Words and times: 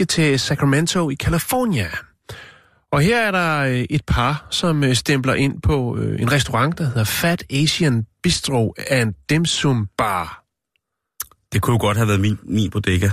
skal 0.00 0.06
til 0.06 0.40
Sacramento 0.40 1.10
i 1.10 1.14
California. 1.14 1.88
Og 2.92 3.00
her 3.00 3.20
er 3.20 3.30
der 3.30 3.58
øh, 3.58 3.86
et 3.90 4.02
par, 4.06 4.46
som 4.50 4.84
øh, 4.84 4.94
stempler 4.94 5.34
ind 5.34 5.62
på 5.62 5.96
øh, 5.98 6.20
en 6.20 6.32
restaurant, 6.32 6.78
der 6.78 6.84
hedder 6.84 7.04
Fat 7.04 7.44
Asian 7.50 8.06
Bistro 8.22 8.74
and 8.90 9.14
Dim 9.30 9.44
Sum 9.44 9.88
Bar. 9.98 10.44
Det 11.52 11.62
kunne 11.62 11.74
jo 11.74 11.80
godt 11.80 11.96
have 11.96 12.08
været 12.08 12.20
min, 12.20 12.38
min 12.42 12.70
bodega. 12.70 13.10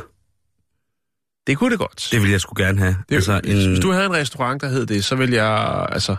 Det 1.47 1.57
kunne 1.57 1.71
det 1.71 1.79
godt. 1.79 2.07
Det 2.11 2.19
ville 2.19 2.31
jeg 2.31 2.41
sgu 2.41 2.53
gerne 2.57 2.79
have. 2.79 2.95
det 3.09 3.15
altså, 3.15 3.41
en... 3.43 3.67
Hvis 3.69 3.79
du 3.79 3.91
havde 3.91 4.05
en 4.05 4.13
restaurant, 4.13 4.61
der 4.61 4.69
hed 4.69 4.85
det, 4.85 5.05
så 5.05 5.15
vil 5.15 5.31
jeg... 5.31 5.87
Altså, 5.91 6.15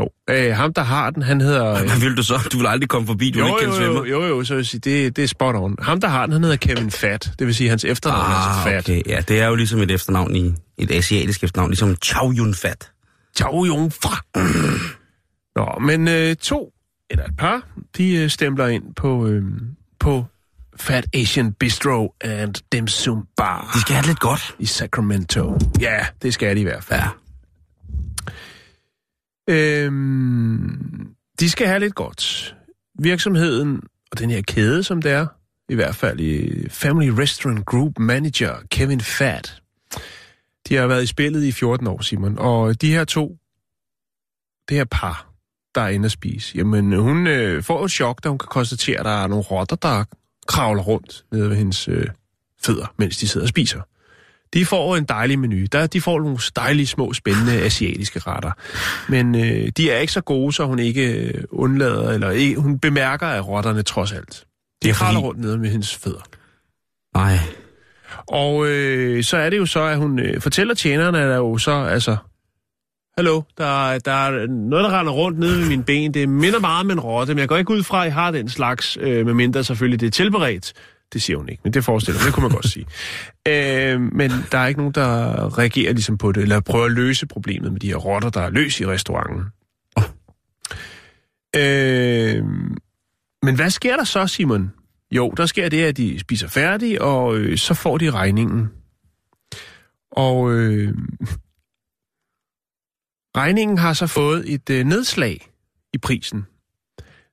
jo, 0.00 0.08
øh, 0.30 0.56
ham, 0.56 0.72
der 0.74 0.82
har 0.82 1.10
den, 1.10 1.22
han 1.22 1.40
hedder... 1.40 1.70
Øh, 1.74 1.80
Hvad 1.88 2.00
vil 2.00 2.16
du 2.16 2.22
så? 2.22 2.48
Du 2.52 2.58
vil 2.58 2.66
aldrig 2.66 2.88
komme 2.88 3.06
forbi, 3.06 3.30
du 3.30 3.38
jo, 3.38 3.44
vil 3.44 3.50
ikke 3.52 3.64
jo, 3.64 3.70
kende 3.70 3.86
jo, 3.86 3.92
svømmer. 3.92 4.10
jo, 4.10 4.36
jo, 4.36 4.44
så 4.44 4.54
vil 4.54 4.58
jeg 4.60 4.66
sige, 4.66 4.80
det, 4.80 5.16
det 5.16 5.24
er 5.24 5.28
spot 5.28 5.54
on. 5.54 5.76
Ham, 5.82 6.00
der 6.00 6.08
har 6.08 6.26
den, 6.26 6.32
han 6.32 6.42
hedder 6.42 6.56
Kevin 6.56 6.90
Fat. 6.90 7.30
Det 7.38 7.46
vil 7.46 7.54
sige, 7.54 7.68
hans 7.70 7.84
efternavn 7.84 8.20
er 8.30 8.34
altså 8.34 8.68
Ah, 8.68 8.72
Fat. 8.74 8.84
okay. 8.84 9.02
Ja, 9.06 9.20
det 9.28 9.40
er 9.40 9.46
jo 9.48 9.54
ligesom 9.54 9.80
et 9.80 9.90
efternavn 9.90 10.36
i 10.36 10.54
et 10.78 10.90
asiatisk 10.90 11.44
efternavn, 11.44 11.70
ligesom 11.70 11.96
Chow 12.04 12.32
Yun 12.32 12.54
Fat. 12.54 12.90
Ciao, 13.36 13.64
Jung 13.64 13.92
Fra. 13.92 14.16
Nå, 15.56 15.78
men 15.86 16.08
øh, 16.08 16.36
to, 16.36 16.72
eller 17.10 17.24
et 17.24 17.36
par, 17.38 17.62
de 17.96 18.12
øh, 18.16 18.30
stempler 18.30 18.66
ind 18.66 18.94
på, 18.96 19.26
øh, 19.26 19.42
på 20.00 20.24
Fat 20.76 21.06
Asian 21.14 21.52
Bistro 21.52 22.14
and 22.20 22.54
Dim 22.72 22.88
Sum 22.88 23.26
Bar 23.36 23.70
De 23.74 23.80
skal 23.80 23.94
have 23.94 24.02
det 24.02 24.08
lidt 24.08 24.20
godt. 24.20 24.54
i 24.58 24.66
Sacramento. 24.66 25.58
Ja, 25.80 25.98
det 26.22 26.34
skal 26.34 26.56
de 26.56 26.60
i 26.60 26.64
hvert 26.64 26.84
fald. 26.84 27.00
Ja. 27.00 27.08
Øhm, 29.50 31.14
de 31.40 31.50
skal 31.50 31.66
have 31.66 31.80
lidt 31.80 31.94
godt. 31.94 32.54
Virksomheden 32.98 33.80
og 34.12 34.18
den 34.18 34.30
her 34.30 34.42
kæde, 34.42 34.82
som 34.82 35.02
det 35.02 35.12
er, 35.12 35.26
i 35.68 35.74
hvert 35.74 35.94
fald 35.94 36.20
i 36.20 36.68
Family 36.68 37.08
Restaurant 37.08 37.66
Group 37.66 37.98
Manager 37.98 38.54
Kevin 38.70 39.00
Fat. 39.00 39.62
De 40.68 40.74
har 40.74 40.86
været 40.86 41.02
i 41.02 41.06
spillet 41.06 41.44
i 41.44 41.52
14 41.52 41.86
år, 41.86 42.02
Simon. 42.02 42.38
Og 42.38 42.80
de 42.80 42.92
her 42.92 43.04
to, 43.04 43.36
det 44.68 44.76
her 44.76 44.84
par, 44.84 45.32
der 45.74 45.80
er 45.80 45.88
inde 45.88 46.06
at 46.06 46.12
spise, 46.12 46.58
jamen 46.58 46.92
hun 46.92 47.26
øh, 47.26 47.62
får 47.62 47.84
et 47.84 47.90
chok, 47.90 48.24
da 48.24 48.28
hun 48.28 48.38
kan 48.38 48.48
konstatere, 48.50 48.98
at 48.98 49.04
der 49.04 49.22
er 49.22 49.26
nogle 49.26 49.44
rotter, 49.44 49.76
der 49.76 50.04
kravler 50.48 50.82
rundt 50.82 51.24
nede 51.32 51.50
ved 51.50 51.56
hendes 51.56 51.88
øh, 51.88 52.06
fødder, 52.62 52.94
mens 52.96 53.16
de 53.16 53.28
sidder 53.28 53.44
og 53.44 53.48
spiser. 53.48 53.80
De 54.54 54.64
får 54.64 54.96
en 54.96 55.04
dejlig 55.04 55.38
menu. 55.38 55.66
Der, 55.72 55.86
de 55.86 56.00
får 56.00 56.18
nogle 56.20 56.38
dejlige, 56.56 56.86
små, 56.86 57.12
spændende 57.12 57.52
asiatiske 57.52 58.18
retter. 58.18 58.50
Men 59.08 59.34
øh, 59.34 59.68
de 59.76 59.90
er 59.90 59.98
ikke 59.98 60.12
så 60.12 60.20
gode, 60.20 60.52
så 60.52 60.64
hun 60.64 60.78
ikke 60.78 61.12
øh, 61.28 61.44
undlader, 61.50 62.10
eller 62.10 62.30
ikke, 62.30 62.60
hun 62.60 62.78
bemærker, 62.78 63.26
at 63.26 63.48
rotterne 63.48 63.82
trods 63.82 64.12
alt. 64.12 64.44
De 64.82 64.88
Ja, 64.88 64.92
kravler 64.94 65.20
fordi- 65.20 65.26
rundt 65.26 65.40
nede 65.40 65.58
med 65.58 65.70
hendes 65.70 65.94
fødder. 65.96 66.22
Nej. 67.14 67.38
Og 68.28 68.66
øh, 68.68 69.24
så 69.24 69.36
er 69.36 69.50
det 69.50 69.58
jo 69.58 69.66
så, 69.66 69.80
at 69.82 69.96
hun 69.98 70.18
øh, 70.18 70.40
fortæller 70.40 70.74
tjeneren, 70.74 71.14
at 71.14 71.28
der 71.28 71.36
jo 71.36 71.58
så, 71.58 71.70
altså, 71.72 72.16
hallo, 73.16 73.42
der, 73.58 73.98
der 73.98 74.12
er 74.12 74.46
noget, 74.46 74.84
der 74.84 74.98
render 75.00 75.12
rundt 75.12 75.38
nede 75.38 75.58
ved 75.60 75.68
mine 75.68 75.84
ben. 75.84 76.14
Det 76.14 76.28
minder 76.28 76.58
meget 76.60 76.80
om 76.84 76.90
en 76.90 77.00
rotte, 77.00 77.34
men 77.34 77.38
jeg 77.40 77.48
går 77.48 77.56
ikke 77.56 77.70
ud 77.72 77.82
fra, 77.82 78.02
at 78.04 78.08
I 78.08 78.10
har 78.10 78.30
den 78.30 78.48
slags, 78.48 78.98
øh, 79.00 79.26
medmindre 79.26 79.64
selvfølgelig 79.64 80.00
det 80.00 80.06
er 80.06 80.10
tilberedt. 80.10 80.72
Det 81.12 81.22
siger 81.22 81.36
hun 81.36 81.48
ikke, 81.48 81.60
men 81.64 81.74
det 81.74 81.84
forestiller 81.84 82.20
det 82.24 82.34
kunne 82.34 82.42
man 82.42 82.52
godt 82.52 82.68
sige. 82.68 82.86
Øh, 83.48 84.00
men 84.00 84.30
der 84.52 84.58
er 84.58 84.66
ikke 84.66 84.80
nogen, 84.80 84.94
der 84.94 85.58
reagerer 85.58 85.92
ligesom 85.92 86.18
på 86.18 86.32
det, 86.32 86.42
eller 86.42 86.60
prøver 86.60 86.84
at 86.84 86.92
løse 86.92 87.26
problemet 87.26 87.72
med 87.72 87.80
de 87.80 87.88
her 87.88 87.96
rotter, 87.96 88.30
der 88.30 88.40
er 88.40 88.50
løs 88.50 88.80
i 88.80 88.86
restauranten. 88.86 89.44
Øh, 91.56 92.44
men 93.42 93.54
hvad 93.54 93.70
sker 93.70 93.96
der 93.96 94.04
så, 94.04 94.26
Simon? 94.26 94.72
Jo, 95.10 95.30
der 95.30 95.46
sker 95.46 95.68
det, 95.68 95.84
at 95.84 95.96
de 95.96 96.18
spiser 96.18 96.48
færdig, 96.48 97.02
og 97.02 97.36
øh, 97.36 97.58
så 97.58 97.74
får 97.74 97.98
de 97.98 98.10
regningen. 98.10 98.68
Og 100.12 100.52
øh, 100.52 100.94
regningen 103.36 103.78
har 103.78 103.92
så 103.92 104.06
fået 104.06 104.52
et 104.52 104.70
øh, 104.70 104.84
nedslag 104.84 105.50
i 105.94 105.98
prisen. 105.98 106.46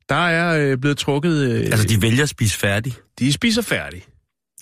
Der 0.09 0.27
er 0.27 0.71
øh, 0.71 0.77
blevet 0.77 0.97
trukket... 0.97 1.51
Øh, 1.51 1.59
Altså, 1.65 1.87
de 1.87 2.01
vælger 2.01 2.23
at 2.23 2.29
spise 2.29 2.57
færdig. 2.57 2.93
de 3.19 3.33
spiser 3.33 3.61
færdig. 3.61 4.03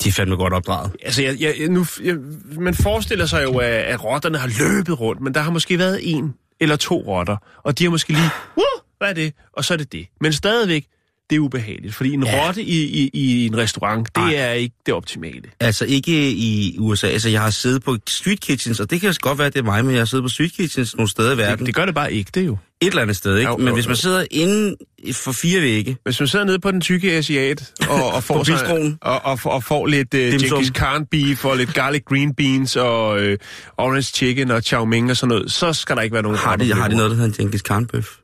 De 0.04 0.10
er 0.10 0.14
fandme 0.14 0.36
godt 0.36 0.54
opdraget. 0.54 0.92
Altså, 1.04 1.22
jeg, 1.24 1.38
jeg, 1.42 1.68
nu, 1.70 1.86
jeg, 2.04 2.16
man 2.60 2.74
forestiller 2.74 3.26
sig 3.26 3.44
jo, 3.44 3.58
at, 3.58 3.70
at 3.70 4.04
rotterne 4.04 4.38
har 4.38 4.48
løbet 4.60 5.00
rundt, 5.00 5.22
men 5.22 5.34
der 5.34 5.42
har 5.42 5.52
måske 5.52 5.78
været 5.78 6.00
en 6.04 6.34
eller 6.60 6.76
to 6.76 6.96
rotter, 7.08 7.38
og 7.64 7.80
de 7.80 7.84
har 7.84 7.92
måske 7.92 8.14
lige, 8.14 8.30
uh, 8.56 8.64
hvad 8.98 9.10
er 9.10 9.14
det? 9.14 9.34
Og 9.54 9.66
så 9.66 9.74
er 9.74 9.78
det 9.78 9.92
det. 9.92 10.08
Men 10.22 10.34
stadigvæk, 10.34 10.86
det 11.30 11.36
er 11.36 11.40
ubehageligt, 11.40 11.96
fordi 11.96 12.14
en 12.14 12.24
Ja. 12.24 12.48
rotte 12.48 12.62
i, 12.64 12.84
i, 13.04 13.10
i 13.14 13.46
en 13.46 13.58
restaurant, 13.58 14.08
det 14.16 14.22
Ej. 14.22 14.34
er 14.36 14.52
ikke 14.52 14.76
det 14.86 14.94
optimale. 14.94 15.42
Altså, 15.60 15.86
ikke 15.86 16.32
i 16.32 16.76
USA. 16.80 17.08
Altså, 17.08 17.30
jeg 17.30 17.42
har 17.42 17.50
siddet 17.50 17.84
på 17.84 17.98
street 18.08 18.40
kitchens, 18.42 18.80
og 18.80 18.90
det 18.90 19.02
kan 19.02 19.14
godt 19.22 19.38
være, 19.38 19.48
at 19.48 19.54
det 19.54 19.60
er 19.60 19.64
mig, 19.64 19.86
men 19.86 19.94
jeg 19.94 20.02
har 20.02 20.06
siddet 20.06 20.24
på 20.24 20.30
street 20.30 20.54
kitchens 20.54 20.96
nogle 20.96 21.10
steder 21.10 21.34
i 21.34 21.38
verden. 21.38 21.58
Det, 21.60 21.66
det 21.66 21.76
gør 21.76 21.86
det 21.86 21.96
bare 21.96 22.14
ikke, 22.14 22.32
det 22.34 22.46
jo. 22.46 22.58
Et 22.82 22.88
eller 22.88 23.02
andet 23.02 23.16
sted, 23.16 23.38
ikke? 23.38 23.50
Jo, 23.52 23.58
Men 23.58 23.68
jo, 23.68 23.74
hvis 23.74 23.88
man 23.88 23.96
sidder 23.96 24.26
inde 24.32 24.76
for 25.14 25.32
fire 25.32 25.62
vægge, 25.62 25.98
Hvis 26.04 26.20
man 26.20 26.28
sidder 26.28 26.46
nede 26.46 26.60
på 26.60 26.72
den 26.72 26.82
tykke 26.82 27.12
asiat 27.12 27.74
og, 27.90 28.14
og, 28.14 28.24
får, 28.30 28.44
sig, 28.44 28.98
og, 29.02 29.26
og, 29.26 29.40
og 29.44 29.64
får 29.64 29.86
lidt 29.88 30.14
uh. 30.14 30.20
Genghis 30.20 30.70
Khan 30.70 31.06
beef 31.06 31.46
og 31.46 31.58
lidt 31.58 31.74
garlic 31.74 32.04
green 32.06 32.34
beans 32.36 32.76
og 32.76 33.10
uh, 33.10 33.34
orange 33.78 34.02
chicken 34.02 34.52
og 34.52 34.64
chow 34.64 34.86
mein 34.86 35.10
og 35.10 35.18
sådan 35.18 35.30
noget, 35.36 35.52
så 35.52 35.74
skal 35.74 35.96
der 35.96 36.02
ikke 36.02 36.14
være 36.14 36.24
nogen 36.24 36.38
har 36.38 36.56
de, 36.56 36.74
har 36.74 36.88
de 36.88 36.96
noget, 36.96 37.12
der 37.12 37.16
hedder 37.18 37.30
en 37.30 37.36
Genghis 37.38 37.62
Khan-bøf. 37.62 38.18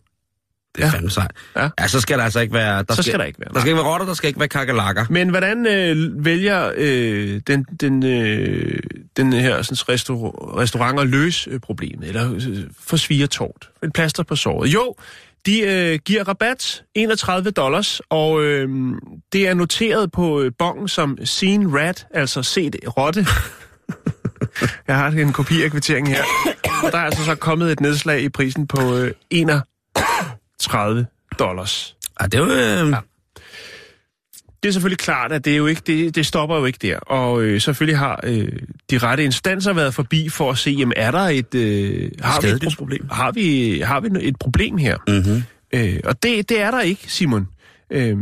Det 0.75 0.83
er 0.83 0.87
Ja. 0.87 0.93
fandme 0.93 1.09
sejt. 1.09 1.31
Ja. 1.55 1.69
ja, 1.79 1.87
så 1.87 2.01
skal 2.01 2.17
der 2.17 2.23
altså 2.23 2.39
ikke 2.39 2.53
være... 2.53 2.83
Der 2.83 2.93
Så 2.93 3.03
skal 3.03 3.19
der 3.19 3.25
ikke 3.25 3.39
være, 3.39 3.49
Der 3.53 3.59
skal 3.59 3.69
ikke 3.69 3.77
være 3.83 3.91
rotter, 3.91 4.05
der 4.05 4.13
skal 4.13 4.27
ikke 4.27 4.39
være 4.39 4.49
kakalakker. 4.49 5.05
Men 5.09 5.29
hvordan 5.29 5.67
øh, 5.67 6.25
vælger 6.25 6.71
øh, 6.77 7.41
den, 7.47 7.65
den, 7.81 8.05
øh, 8.05 8.79
den 9.17 9.33
her 9.33 9.61
sådan, 9.61 9.95
restaur- 9.95 10.57
restaurant 10.57 10.99
at 10.99 11.07
løse 11.07 11.49
øh, 11.49 11.59
problemet, 11.59 12.07
eller 12.07 12.33
øh, 12.33 12.41
forsvire 12.79 13.27
tårt? 13.27 13.69
Et 13.83 13.93
plaster 13.93 14.23
på 14.23 14.35
såret. 14.35 14.73
Jo, 14.73 14.95
de 15.45 15.59
øh, 15.61 15.99
giver 16.05 16.23
rabat, 16.23 16.83
31 16.95 17.51
dollars, 17.51 18.01
og 18.09 18.43
øh, 18.43 18.69
det 19.33 19.47
er 19.47 19.53
noteret 19.53 20.11
på 20.11 20.41
øh, 20.41 20.51
bongen 20.59 20.87
som 20.87 21.17
Seen 21.23 21.75
Rat, 21.77 22.07
altså 22.13 22.43
set 22.43 22.75
rotte. 22.97 23.25
Jeg 24.87 24.95
har 24.95 25.07
en 25.07 25.33
kopi 25.33 25.63
af 25.63 25.71
kvitteringen 25.71 26.13
her. 26.13 26.23
Og 26.83 26.91
der 26.91 26.97
er 26.97 27.05
altså 27.05 27.25
så 27.25 27.35
kommet 27.35 27.71
et 27.71 27.79
nedslag 27.79 28.21
i 28.21 28.29
prisen 28.29 28.67
på 28.67 28.95
øh, 28.95 29.13
31 29.29 31.05
dollars. 31.39 31.95
Ja, 32.21 32.25
det 32.25 32.33
er 32.33 32.39
jo... 32.39 32.51
Øh, 32.85 32.89
ja. 32.91 32.97
Det 34.63 34.69
er 34.69 34.73
selvfølgelig 34.73 34.97
klart, 34.99 35.31
at 35.31 35.45
det, 35.45 35.53
er 35.53 35.57
jo 35.57 35.67
ikke, 35.67 35.81
det, 35.87 36.15
det 36.15 36.25
stopper 36.25 36.57
jo 36.57 36.65
ikke 36.65 36.79
der. 36.81 36.97
Og 36.97 37.41
øh, 37.41 37.61
selvfølgelig 37.61 37.97
har 37.97 38.19
øh, 38.23 38.51
de 38.91 38.97
rette 38.97 39.23
instanser 39.23 39.73
været 39.73 39.93
forbi 39.93 40.29
for 40.29 40.51
at 40.51 40.57
se, 40.57 40.71
jamen 40.71 40.93
er 40.97 41.11
der 41.11 41.19
et, 41.19 41.55
øh, 41.55 42.11
har, 42.21 42.41
vi 42.41 42.47
et 42.47 42.51
Skadedyrsproblem. 42.51 43.07
har, 43.11 43.31
vi, 43.31 43.79
har 43.79 43.99
vi 43.99 44.09
et 44.21 44.35
problem 44.39 44.77
her? 44.77 44.97
Mm-hmm. 45.07 45.43
Øh, 45.73 45.99
og 46.03 46.23
det, 46.23 46.49
det 46.49 46.61
er 46.61 46.71
der 46.71 46.81
ikke, 46.81 47.01
Simon. 47.07 47.47
Øh, 47.91 48.17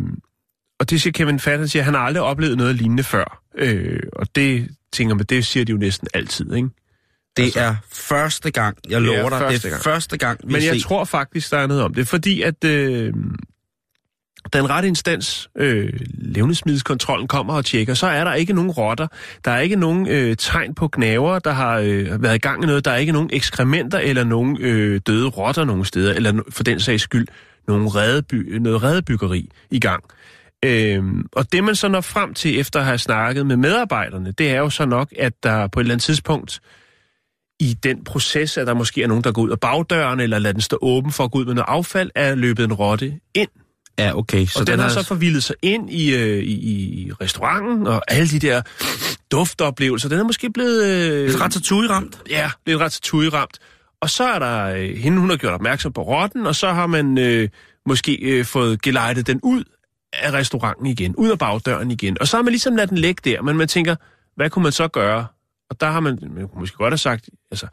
og 0.79 0.89
det 0.89 1.01
siger 1.01 1.11
Kevin 1.11 1.39
Fatt, 1.39 1.59
han 1.59 1.67
siger, 1.67 1.81
at 1.81 1.85
han 1.85 1.93
har 1.93 2.01
aldrig 2.01 2.23
oplevet 2.23 2.57
noget 2.57 2.75
lignende 2.75 3.03
før. 3.03 3.41
Øh, 3.57 3.99
og 4.13 4.27
det 4.35 4.67
tænker 4.93 5.15
man, 5.15 5.25
det 5.25 5.45
siger 5.45 5.65
de 5.65 5.71
jo 5.71 5.77
næsten 5.77 6.07
altid, 6.13 6.53
ikke? 6.53 6.69
Det 7.37 7.43
Altså- 7.43 7.59
er 7.59 7.75
første 7.91 8.51
gang, 8.51 8.77
jeg 8.89 8.95
er 8.95 8.99
lover 8.99 9.29
dig, 9.29 9.39
det 9.39 9.47
første 9.51 9.67
er 9.67 9.71
gang. 9.71 9.83
første 9.83 10.17
gang, 10.17 10.39
vi 10.43 10.53
Men 10.53 10.63
jeg 10.63 10.75
ser. 10.75 10.81
tror 10.87 11.05
faktisk, 11.05 11.51
der 11.51 11.57
er 11.57 11.67
noget 11.67 11.83
om 11.83 11.93
det, 11.93 12.07
fordi 12.07 12.41
at 12.41 12.63
øh, 12.63 13.13
den 14.53 14.69
rette 14.69 14.87
instans, 14.87 15.49
øh, 15.57 15.93
levnedsmiddelskontrollen, 16.13 17.27
kommer 17.27 17.53
og 17.53 17.65
tjekker, 17.65 17.93
så 17.93 18.07
er 18.07 18.23
der 18.23 18.33
ikke 18.33 18.53
nogen 18.53 18.71
rotter, 18.71 19.07
der 19.45 19.51
er 19.51 19.59
ikke 19.59 19.75
nogen 19.75 20.07
øh, 20.07 20.37
tegn 20.37 20.75
på 20.75 20.87
gnaver, 20.87 21.39
der 21.39 21.51
har 21.51 21.77
øh, 21.77 22.23
været 22.23 22.35
i 22.35 22.39
gang 22.39 22.59
med 22.59 22.67
noget, 22.67 22.85
der 22.85 22.91
er 22.91 22.97
ikke 22.97 23.11
nogen 23.11 23.29
ekskrementer 23.33 23.97
eller 23.99 24.23
nogen 24.23 24.57
øh, 24.61 25.01
døde 25.07 25.27
rotter 25.27 25.65
nogen 25.65 25.85
steder, 25.85 26.13
eller 26.13 26.41
for 26.49 26.63
den 26.63 26.79
sags 26.79 27.03
skyld, 27.03 27.27
nogen 27.67 27.95
redeby, 27.95 28.57
noget 28.57 28.83
redebyggeri 28.83 29.49
i 29.71 29.79
gang. 29.79 30.03
Øhm, 30.65 31.25
og 31.31 31.51
det 31.51 31.63
man 31.63 31.75
så 31.75 31.87
når 31.87 32.01
frem 32.01 32.33
til 32.33 32.59
efter 32.59 32.79
at 32.79 32.85
have 32.85 32.97
snakket 32.97 33.45
med 33.45 33.57
medarbejderne, 33.57 34.31
det 34.31 34.49
er 34.49 34.57
jo 34.57 34.69
så 34.69 34.85
nok, 34.85 35.13
at 35.19 35.33
der 35.43 35.67
på 35.67 35.79
et 35.79 35.83
eller 35.83 35.93
andet 35.93 36.03
tidspunkt 36.03 36.61
i 37.59 37.73
den 37.83 38.03
proces, 38.03 38.57
at 38.57 38.67
der 38.67 38.73
måske 38.73 39.03
er 39.03 39.07
nogen, 39.07 39.23
der 39.23 39.31
går 39.31 39.41
ud 39.41 39.49
af 39.49 39.59
bagdøren, 39.59 40.19
eller 40.19 40.39
lader 40.39 40.53
den 40.53 40.61
stå 40.61 40.77
åben 40.81 41.11
for 41.11 41.23
at 41.23 41.31
gå 41.31 41.39
ud 41.39 41.45
med 41.45 41.53
noget 41.53 41.65
affald, 41.69 42.11
er 42.15 42.35
løbet 42.35 42.63
en 42.63 42.73
rotte 42.73 43.19
ind. 43.33 43.49
Ja, 43.99 44.17
okay. 44.17 44.45
Så 44.45 44.59
og 44.59 44.67
den, 44.67 44.71
den 44.71 44.79
har 44.79 44.89
så 44.89 45.03
forvildet 45.03 45.43
sig 45.43 45.55
ind 45.61 45.89
i, 45.89 46.15
øh, 46.15 46.43
i, 46.43 46.53
i 46.53 47.11
restauranten, 47.11 47.87
og 47.87 48.01
alle 48.07 48.29
de 48.29 48.39
der 48.39 48.61
duftoplevelser, 49.31 50.09
den 50.09 50.19
er 50.19 50.23
måske 50.23 50.49
blevet... 50.49 50.85
Øh, 50.85 51.25
Lidt 51.25 51.41
ratatouille-ramt. 51.41 52.19
Ja, 52.29 52.51
lidt 52.65 52.79
ratatouille-ramt. 52.79 53.59
Og 54.01 54.09
så 54.09 54.23
er 54.23 54.39
der 54.39 54.65
øh, 54.65 54.97
hende, 54.97 55.19
hun 55.19 55.29
har 55.29 55.37
gjort 55.37 55.53
opmærksom 55.53 55.93
på 55.93 56.01
rotten, 56.01 56.47
og 56.47 56.55
så 56.55 56.71
har 56.71 56.87
man 56.87 57.17
øh, 57.17 57.49
måske 57.85 58.15
øh, 58.21 58.45
fået 58.45 58.81
gelejtet 58.81 59.27
den 59.27 59.39
ud 59.43 59.63
af 60.13 60.31
restauranten 60.33 60.85
igen, 60.85 61.15
ud 61.15 61.29
af 61.29 61.39
bagdøren 61.39 61.91
igen. 61.91 62.17
Og 62.21 62.27
så 62.27 62.37
har 62.37 62.43
man 62.43 62.51
ligesom 62.51 62.75
ladet 62.75 62.89
den 62.89 62.97
ligge 62.97 63.31
der, 63.31 63.41
men 63.41 63.57
man 63.57 63.67
tænker, 63.67 63.95
hvad 64.35 64.49
kunne 64.49 64.63
man 64.63 64.71
så 64.71 64.87
gøre? 64.87 65.25
Og 65.69 65.81
der 65.81 65.87
har 65.87 65.99
man, 65.99 66.19
man 66.35 66.47
kunne 66.47 66.59
måske 66.59 66.77
godt 66.77 66.91
have 66.91 66.97
sagt, 66.97 67.29
altså, 67.51 67.67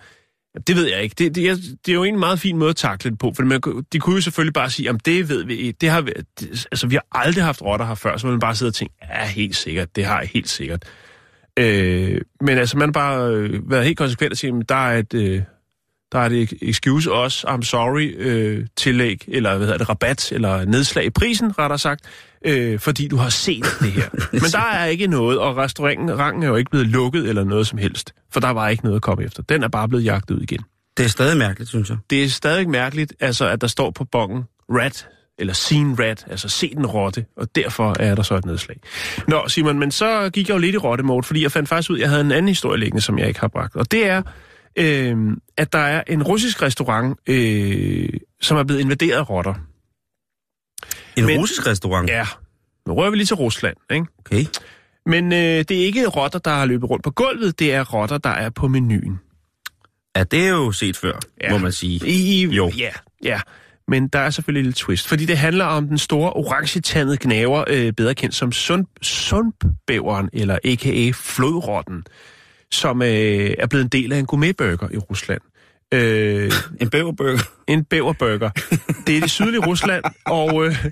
det 0.66 0.76
ved 0.76 0.86
jeg 0.86 1.02
ikke. 1.02 1.14
Det, 1.18 1.34
det, 1.34 1.48
er, 1.48 1.54
det 1.54 1.92
er 1.92 1.94
jo 1.94 2.04
en 2.04 2.18
meget 2.18 2.38
fin 2.38 2.56
måde 2.56 2.70
at 2.70 2.76
takle 2.76 3.10
det 3.10 3.18
på, 3.18 3.32
for 3.36 3.42
man, 3.42 3.60
de 3.92 3.98
kunne 3.98 4.14
jo 4.14 4.20
selvfølgelig 4.20 4.54
bare 4.54 4.70
sige, 4.70 4.90
om 4.90 5.00
det 5.00 5.28
ved 5.28 5.44
vi 5.44 5.54
ikke. 5.54 5.76
Det 5.80 5.88
har 5.88 6.00
vi, 6.00 6.12
det, 6.40 6.66
altså, 6.72 6.86
vi 6.86 6.94
har 6.94 7.06
aldrig 7.12 7.44
haft 7.44 7.62
rotter 7.62 7.86
her 7.86 7.94
før, 7.94 8.16
så 8.16 8.26
man 8.26 8.38
bare 8.38 8.54
sidder 8.54 8.70
og 8.70 8.74
tænker, 8.74 8.94
ja, 9.10 9.26
helt 9.26 9.56
sikkert, 9.56 9.96
det 9.96 10.04
har 10.04 10.20
jeg 10.20 10.28
helt 10.32 10.48
sikkert. 10.48 10.84
Øh, 11.58 12.20
men 12.40 12.58
altså, 12.58 12.78
man 12.78 12.88
har 12.88 12.92
bare 12.92 13.30
øh, 13.30 13.70
været 13.70 13.84
helt 13.84 13.98
konsekvent 13.98 14.32
og 14.32 14.36
sige, 14.36 14.52
at 14.60 14.68
der 14.68 14.74
er 14.74 14.98
et, 14.98 15.14
øh, 15.14 15.42
der 16.12 16.18
er 16.18 16.28
det 16.28 16.52
excuse 16.62 17.12
os, 17.12 17.44
I'm 17.48 17.62
sorry, 17.62 18.14
øh, 18.16 18.66
tillæg, 18.76 19.24
eller 19.28 19.56
hvad 19.56 19.66
hedder 19.66 19.78
det, 19.78 19.88
rabat, 19.88 20.32
eller 20.32 20.64
nedslag 20.64 21.04
i 21.04 21.10
prisen, 21.10 21.58
rettere 21.58 21.78
sagt, 21.78 22.04
øh, 22.44 22.78
fordi 22.78 23.08
du 23.08 23.16
har 23.16 23.28
set 23.28 23.64
det 23.80 23.92
her. 23.92 24.08
Men 24.32 24.50
der 24.52 24.70
er 24.72 24.86
ikke 24.86 25.06
noget, 25.06 25.38
og 25.38 25.56
restauranten 25.56 26.18
rangen 26.18 26.42
er 26.42 26.48
jo 26.48 26.56
ikke 26.56 26.70
blevet 26.70 26.86
lukket 26.86 27.28
eller 27.28 27.44
noget 27.44 27.66
som 27.66 27.78
helst, 27.78 28.12
for 28.32 28.40
der 28.40 28.50
var 28.50 28.68
ikke 28.68 28.84
noget 28.84 28.96
at 28.96 29.02
komme 29.02 29.24
efter. 29.24 29.42
Den 29.42 29.62
er 29.62 29.68
bare 29.68 29.88
blevet 29.88 30.04
jagtet 30.04 30.34
ud 30.34 30.40
igen. 30.40 30.60
Det 30.96 31.04
er 31.04 31.08
stadig 31.08 31.36
mærkeligt, 31.36 31.68
synes 31.68 31.90
jeg. 31.90 31.98
Det 32.10 32.24
er 32.24 32.28
stadig 32.28 32.68
mærkeligt, 32.68 33.14
altså, 33.20 33.48
at 33.48 33.60
der 33.60 33.66
står 33.66 33.90
på 33.90 34.04
bongen, 34.04 34.44
rat, 34.70 35.08
eller 35.38 35.52
seen 35.52 35.98
rat, 35.98 36.24
altså 36.30 36.48
se 36.48 36.74
den 36.74 36.86
rotte, 36.86 37.24
og 37.36 37.48
derfor 37.54 37.96
er 38.00 38.14
der 38.14 38.22
så 38.22 38.34
et 38.34 38.44
nedslag. 38.44 38.76
Nå, 39.28 39.48
Simon, 39.48 39.78
men 39.78 39.90
så 39.90 40.30
gik 40.30 40.48
jeg 40.48 40.54
jo 40.54 40.58
lidt 40.58 40.74
i 40.74 40.78
rotte 40.78 41.04
fordi 41.22 41.42
jeg 41.42 41.52
fandt 41.52 41.68
faktisk 41.68 41.90
ud, 41.90 41.96
at 41.96 42.00
jeg 42.00 42.08
havde 42.08 42.20
en 42.20 42.32
anden 42.32 42.48
historie 42.48 42.80
liggende, 42.80 43.02
som 43.02 43.18
jeg 43.18 43.28
ikke 43.28 43.40
har 43.40 43.48
bragt. 43.48 43.76
Og 43.76 43.92
det 43.92 44.08
er, 44.08 44.22
øh, 44.76 45.16
at 45.56 45.72
der 45.72 45.78
er 45.78 46.02
en 46.06 46.22
russisk 46.22 46.62
restaurant, 46.62 47.18
øh, 47.26 48.08
som 48.40 48.56
er 48.56 48.64
blevet 48.64 48.80
invaderet 48.80 49.18
af 49.18 49.30
rotter. 49.30 49.54
En 51.16 51.26
Men, 51.26 51.38
russisk 51.40 51.66
restaurant? 51.66 52.10
Ja. 52.10 52.26
Nu 52.86 52.94
rører 52.94 53.10
vi 53.10 53.16
lige 53.16 53.26
til 53.26 53.36
Rusland, 53.36 53.76
ikke? 53.90 54.06
Okay. 54.18 54.44
Men 55.06 55.32
øh, 55.32 55.38
det 55.38 55.70
er 55.70 55.84
ikke 55.86 56.08
rotter, 56.08 56.38
der 56.38 56.50
har 56.50 56.66
løbet 56.66 56.90
rundt 56.90 57.04
på 57.04 57.10
gulvet, 57.10 57.58
det 57.58 57.74
er 57.74 57.84
rotter, 57.84 58.18
der 58.18 58.30
er 58.30 58.50
på 58.50 58.68
menuen. 58.68 59.20
Ja, 60.16 60.22
det 60.22 60.46
er 60.46 60.50
jo 60.50 60.72
set 60.72 60.96
før, 60.96 61.18
ja. 61.40 61.50
må 61.50 61.58
man 61.58 61.72
sige. 61.72 62.08
I, 62.08 62.46
jo. 62.46 62.72
Ja, 62.76 62.90
ja. 63.24 63.40
Men 63.88 64.08
der 64.08 64.18
er 64.18 64.30
selvfølgelig 64.30 64.62
lille 64.62 64.74
twist, 64.74 65.08
fordi 65.08 65.26
det 65.26 65.38
handler 65.38 65.64
om 65.64 65.88
den 65.88 65.98
store 65.98 66.32
orange 66.32 67.16
gnaver, 67.16 67.64
øh, 67.68 67.92
bedre 67.92 68.14
kendt 68.14 68.34
som 68.34 68.52
sund, 68.52 68.86
sundbæveren, 69.02 70.28
eller 70.32 70.58
a.k.a. 70.64 71.10
flodrotten 71.14 72.04
som 72.70 73.02
øh, 73.02 73.54
er 73.58 73.66
blevet 73.66 73.84
en 73.84 73.88
del 73.88 74.12
af 74.12 74.18
en 74.18 74.26
gourmetburger 74.26 74.88
i 74.92 74.96
Rusland. 74.96 75.40
Øh, 75.94 76.52
en 76.80 76.90
bæverburger? 76.90 77.38
En 77.66 77.84
bæverburger. 77.84 78.50
Det 79.06 79.16
er 79.16 79.20
det 79.20 79.30
sydlige 79.30 79.66
Rusland, 79.66 80.04
og 80.26 80.66
øh, 80.66 80.84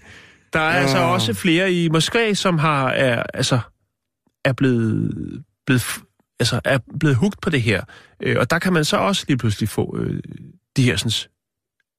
der 0.53 0.61
er 0.61 0.77
oh. 0.77 0.83
altså 0.83 0.99
også 0.99 1.35
flere 1.35 1.73
i 1.73 1.89
Moskva, 1.89 2.35
som 2.35 2.59
har 2.59 2.89
er, 2.89 3.23
altså, 3.35 3.59
er 4.45 4.53
blevet, 4.53 5.45
blevet, 5.67 5.83
altså, 6.41 6.61
er 6.65 6.79
blevet 7.01 7.17
hugt 7.17 7.41
på 7.41 7.51
det 7.51 7.63
her. 7.63 7.83
Øh, 8.23 8.37
og 8.41 8.51
der 8.51 8.59
kan 8.59 8.73
man 8.73 8.85
så 8.85 8.97
også 8.97 9.25
lige 9.29 9.39
pludselig 9.39 9.69
få 9.69 9.97
øh, 9.99 10.21
de 10.77 10.83
her 10.83 10.97
sådan, 10.97 11.31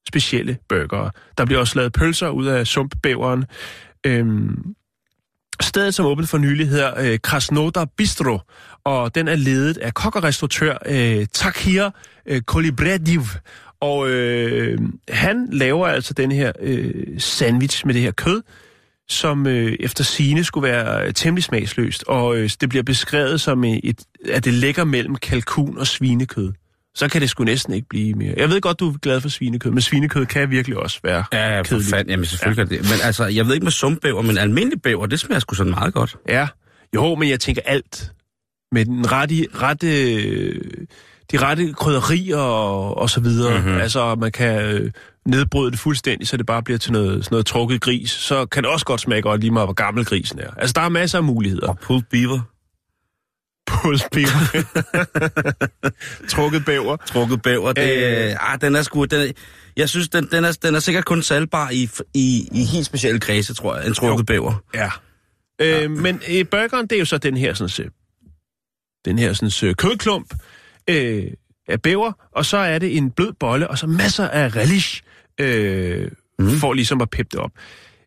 specielle 0.08 0.58
burger. 0.68 1.10
Der 1.38 1.44
bliver 1.44 1.60
også 1.60 1.78
lavet 1.78 1.92
pølser 1.92 2.28
ud 2.28 2.46
af 2.46 2.66
sumpbæveren. 2.66 3.44
Øh, 4.06 4.26
Stedet, 5.60 5.94
som 5.94 6.06
åbent 6.06 6.28
for 6.28 6.38
nylig, 6.38 6.68
hedder 6.68 7.00
øh, 7.00 7.18
Krasnodar 7.22 7.84
Bistro, 7.96 8.38
og 8.84 9.14
den 9.14 9.28
er 9.28 9.36
ledet 9.36 9.78
af 9.78 9.94
kok 9.94 10.16
og 10.16 10.24
restauratør 10.24 10.76
øh, 10.86 11.26
Takhir 11.32 11.90
øh, 12.26 12.42
Kolibrediv. 12.42 13.22
Og 13.80 14.10
øh, 14.10 14.78
han 15.08 15.48
laver 15.52 15.86
altså 15.86 16.14
den 16.14 16.32
her 16.32 16.52
øh, 16.60 17.20
sandwich 17.20 17.86
med 17.86 17.94
det 17.94 18.02
her 18.02 18.10
kød, 18.10 18.42
som 19.08 19.46
øh, 19.46 19.76
efter 19.80 20.04
sine 20.04 20.44
skulle 20.44 20.68
være 20.68 21.06
øh, 21.06 21.14
temmelig 21.14 21.44
smagsløst, 21.44 22.04
og 22.06 22.36
øh, 22.36 22.50
det 22.60 22.68
bliver 22.68 22.82
beskrevet 22.82 23.40
som 23.40 23.64
øh, 23.64 23.70
et, 23.70 24.00
at 24.32 24.44
det 24.44 24.54
ligger 24.54 24.84
mellem 24.84 25.16
kalkun 25.16 25.78
og 25.78 25.86
svinekød 25.86 26.52
så 26.96 27.08
kan 27.08 27.20
det 27.20 27.30
sgu 27.30 27.44
næsten 27.44 27.74
ikke 27.74 27.88
blive 27.88 28.14
mere. 28.14 28.34
Jeg 28.36 28.48
ved 28.48 28.60
godt, 28.60 28.80
du 28.80 28.88
er 28.88 28.98
glad 28.98 29.20
for 29.20 29.28
svinekød, 29.28 29.70
men 29.70 29.80
svinekød 29.80 30.26
kan 30.26 30.50
virkelig 30.50 30.78
også 30.78 31.00
være 31.02 31.24
ja, 31.32 31.62
kedeligt. 31.62 31.90
Fand, 31.90 32.08
jamen 32.08 32.24
selvfølgelig 32.26 32.70
ja. 32.70 32.76
det. 32.76 32.84
Men 32.84 33.00
altså, 33.04 33.24
jeg 33.24 33.46
ved 33.46 33.54
ikke 33.54 33.64
med 33.64 33.72
sumpbæver, 33.72 34.22
men 34.22 34.38
almindelig 34.38 34.82
bæver, 34.82 35.06
det 35.06 35.20
smager 35.20 35.40
sgu 35.40 35.54
sådan 35.54 35.70
meget 35.70 35.94
godt. 35.94 36.16
Ja, 36.28 36.48
jo, 36.94 37.14
men 37.14 37.28
jeg 37.28 37.40
tænker 37.40 37.62
alt. 37.64 38.12
Med 38.72 38.84
den 38.84 39.12
rette, 39.12 39.46
rette, 39.54 39.86
de 41.32 41.36
rette 41.36 41.72
krydderier 41.72 42.36
og, 42.36 42.98
og 42.98 43.10
så 43.10 43.20
videre. 43.20 43.58
Mm-hmm. 43.58 43.76
Altså, 43.76 44.14
man 44.14 44.32
kan 44.32 44.62
øh, 44.62 44.90
nedbryde 45.26 45.70
det 45.70 45.78
fuldstændig, 45.78 46.28
så 46.28 46.36
det 46.36 46.46
bare 46.46 46.62
bliver 46.62 46.78
til 46.78 46.92
noget, 46.92 47.24
sådan 47.24 47.34
noget 47.34 47.46
trukket 47.46 47.80
gris. 47.80 48.10
Så 48.10 48.46
kan 48.46 48.62
det 48.62 48.72
også 48.72 48.86
godt 48.86 49.00
smage 49.00 49.22
godt 49.22 49.40
lige 49.40 49.50
meget, 49.50 49.66
hvor 49.66 49.74
gammel 49.74 50.04
grisen 50.04 50.38
er. 50.38 50.50
Altså, 50.56 50.72
der 50.72 50.80
er 50.80 50.88
masser 50.88 51.18
af 51.18 51.24
muligheder. 51.24 51.68
Og 51.68 51.78
pulled 51.78 52.02
beaver. 52.10 52.40
Pulsbæver. 53.82 54.64
Trukket 56.28 56.64
bæver. 56.64 56.96
Trukket 56.96 57.42
bæver. 57.42 57.72
Det, 57.72 58.28
øh, 58.28 58.52
ah, 58.52 58.60
den 58.60 58.76
er 58.76 58.82
sgu... 58.82 59.04
Den 59.04 59.32
jeg 59.76 59.88
synes, 59.88 60.08
den, 60.08 60.28
den, 60.32 60.44
er, 60.44 60.58
den 60.62 60.74
er 60.74 60.78
sikkert 60.78 61.04
kun 61.04 61.22
salgbar 61.22 61.70
i, 61.70 61.88
i, 62.14 62.48
i 62.52 62.64
helt 62.64 62.86
specielle 62.86 63.20
kredse, 63.20 63.54
tror 63.54 63.76
jeg. 63.76 63.86
En 63.86 63.94
trukket 63.94 64.18
jo. 64.18 64.24
bæver. 64.24 64.64
Ja. 64.74 64.90
Øh, 65.60 65.68
ja. 65.68 65.88
Men 65.88 66.20
øh, 66.30 66.46
burgeren, 66.50 66.86
det 66.86 66.96
er 66.96 66.98
jo 66.98 67.04
så 67.04 67.18
den 67.18 67.36
her 67.36 67.54
sådan, 67.54 67.90
den 69.04 69.18
her 69.18 69.32
sådan, 69.32 69.74
kødklump 69.74 70.34
øh, 70.90 71.24
af 71.68 71.82
bæver, 71.82 72.12
og 72.32 72.46
så 72.46 72.56
er 72.56 72.78
det 72.78 72.96
en 72.96 73.10
blød 73.10 73.32
bolle, 73.40 73.68
og 73.68 73.78
så 73.78 73.86
masser 73.86 74.28
af 74.28 74.56
relish, 74.56 75.02
øh, 75.40 76.10
mm. 76.38 76.50
for 76.50 76.72
ligesom 76.72 77.00
at 77.00 77.10
peppe 77.10 77.28
det 77.32 77.40
op. 77.40 77.50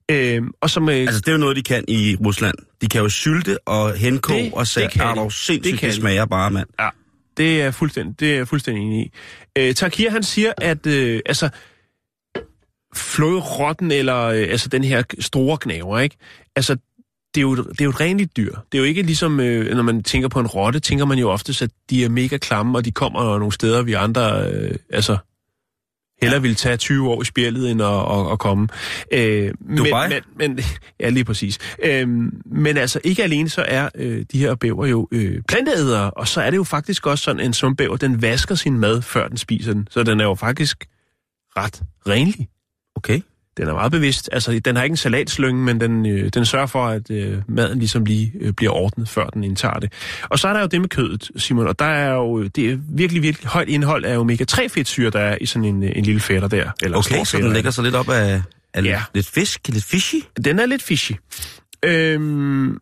Øh, 0.10 0.42
og 0.62 0.70
som, 0.70 0.90
øh, 0.90 0.96
altså, 0.96 1.20
det 1.20 1.28
er 1.28 1.32
jo 1.32 1.38
noget, 1.38 1.56
de 1.56 1.64
kan 1.64 1.86
i 1.88 2.18
Rusland. 2.26 2.56
De 2.82 2.88
kan 2.88 3.02
jo 3.02 3.10
sylte 3.10 3.58
og 3.68 3.94
henkog 3.94 4.36
det, 4.38 4.54
og 4.54 4.68
sætte. 4.68 5.00
Det, 5.00 5.08
det, 5.16 5.34
sindssygt, 5.34 5.64
det, 5.64 5.80
kan 5.80 5.90
det 5.90 5.96
smager 5.96 6.26
bare, 6.26 6.52
mand. 6.52 6.68
Ja, 6.80 6.90
det 7.38 7.62
er 7.62 7.72
fuldstændig, 7.72 8.20
det 8.20 8.38
er 8.38 8.46
fuldstændig 8.46 8.84
enig 8.84 9.06
i. 9.06 9.12
Øh, 9.58 9.76
Takir, 9.76 10.10
han 10.10 10.24
siger, 10.24 10.54
at 10.58 10.88
øh, 10.88 11.22
altså, 11.26 11.50
flodrotten, 12.96 13.92
eller 13.92 14.24
øh, 14.24 14.48
altså 14.50 14.70
den 14.70 14.84
her 14.84 15.04
store 15.20 15.58
knaver, 15.58 16.00
ikke? 16.00 16.16
Altså, 16.56 16.78
det 17.36 17.38
er, 17.38 17.42
jo, 17.42 17.56
det 17.56 17.82
er 17.82 17.86
jo 17.86 17.90
et 17.90 18.00
renligt 18.00 18.38
dyr. 18.38 18.56
Det 18.72 18.78
er 18.78 18.80
jo 18.80 18.84
ikke 18.84 19.02
ligesom, 19.02 19.40
øh, 19.40 19.76
når 19.76 19.84
man 19.84 20.04
tænker 20.04 20.28
på 20.28 20.40
en 20.40 20.48
rotte, 20.48 20.80
tænker 20.80 21.06
man 21.06 21.18
jo 21.18 21.30
ofte, 21.30 21.64
at 21.64 21.72
de 21.90 22.06
er 22.06 22.10
mega 22.10 22.38
klamme, 22.38 22.78
og 22.78 22.86
de 22.86 22.92
kommer 22.92 23.40
nogle 23.40 23.52
steder, 23.52 23.82
vi 23.82 23.94
andre 23.94 24.52
øh, 24.52 24.76
altså, 24.90 25.18
Heller 26.22 26.40
ville 26.40 26.56
tage 26.56 26.78
20 26.78 27.10
år 27.10 27.22
i 27.22 27.26
spjældet, 27.26 27.72
end 27.72 27.82
at, 27.82 27.88
at, 27.88 28.32
at 28.32 28.40
komme. 28.40 28.68
Øh, 29.12 29.54
Dubai? 29.78 30.10
Men, 30.10 30.22
men, 30.36 30.56
men, 30.56 30.60
ja, 31.00 31.10
lige 31.10 31.24
præcis. 31.24 31.60
Øh, 31.84 32.08
men 32.46 32.78
altså, 32.78 33.00
ikke 33.04 33.24
alene 33.24 33.50
så 33.50 33.66
er 33.68 33.90
øh, 33.96 34.26
de 34.32 34.40
her 34.40 34.56
bæver 34.56 34.86
jo 34.86 35.08
øh, 35.12 35.42
planteædere, 35.48 36.12
og 36.12 36.28
så 36.28 36.42
er 36.42 36.50
det 36.50 36.58
jo 36.58 36.64
faktisk 36.64 37.06
også 37.06 37.24
sådan, 37.24 37.40
en 37.40 37.54
sumpbæver, 37.54 37.98
den 37.98 38.22
vasker 38.22 38.56
sin 38.56 38.80
mad, 38.80 39.02
før 39.02 39.28
den 39.28 39.38
spiser 39.38 39.74
den. 39.74 39.88
Så 39.92 40.04
den 40.04 40.20
er 40.20 40.26
jo 40.26 40.36
faktisk 40.36 40.86
ret 41.58 41.82
renlig. 42.08 42.48
Okay 42.96 43.22
den 43.60 43.68
er 43.68 43.74
meget 43.74 43.92
bevidst. 43.92 44.30
Altså, 44.32 44.60
den 44.66 44.76
har 44.76 44.84
ikke 44.84 44.94
en 44.94 44.98
salatslynge, 44.98 45.64
men 45.64 45.82
den, 45.82 46.06
øh, 46.06 46.30
den 46.34 46.46
sørger 46.46 46.66
for, 46.66 46.88
at 46.88 47.12
øh, 47.12 47.42
maden 47.48 47.80
ligesom 47.80 48.06
lige 48.06 48.32
øh, 48.40 48.54
bliver 48.54 48.72
ordnet, 48.72 49.10
før 49.10 49.28
den 49.28 49.44
indtager 49.44 49.80
det. 49.80 49.94
Og 50.24 50.40
så 50.40 50.48
er 50.48 50.54
der 50.54 50.62
jo 50.62 50.68
det 50.68 50.82
med 50.82 50.90
kødet, 50.90 51.32
Simon, 51.36 51.68
og 51.68 51.80
der 51.80 51.86
er 51.86 52.14
jo 52.14 52.44
det 52.44 52.72
er 52.72 52.78
virkelig, 52.90 53.24
virkelig 53.24 53.50
højt 53.50 53.70
indhold 53.70 54.06
af 54.06 54.18
omega-3-fedtsyre, 54.18 55.10
der 55.10 55.20
er 55.20 55.38
i 55.42 55.46
sådan 55.46 55.66
en, 55.66 55.84
en 55.84 56.04
lille 56.04 56.22
fætter 56.22 56.48
der. 56.48 56.72
Eller 56.84 56.98
okay, 56.98 57.24
så 57.24 57.38
den 57.38 57.54
lægger 57.54 57.72
sig 57.72 57.84
lidt 57.84 57.96
op 57.96 58.10
af, 58.10 58.42
af 58.74 58.84
ja. 58.84 59.04
lidt 59.14 59.28
fisk, 59.28 59.68
lidt 59.68 59.84
fishy? 59.84 60.16
Den 60.46 60.60
er 60.60 60.66
lidt 60.66 60.84
fishy. 60.84 61.12
Øhm, 61.86 62.78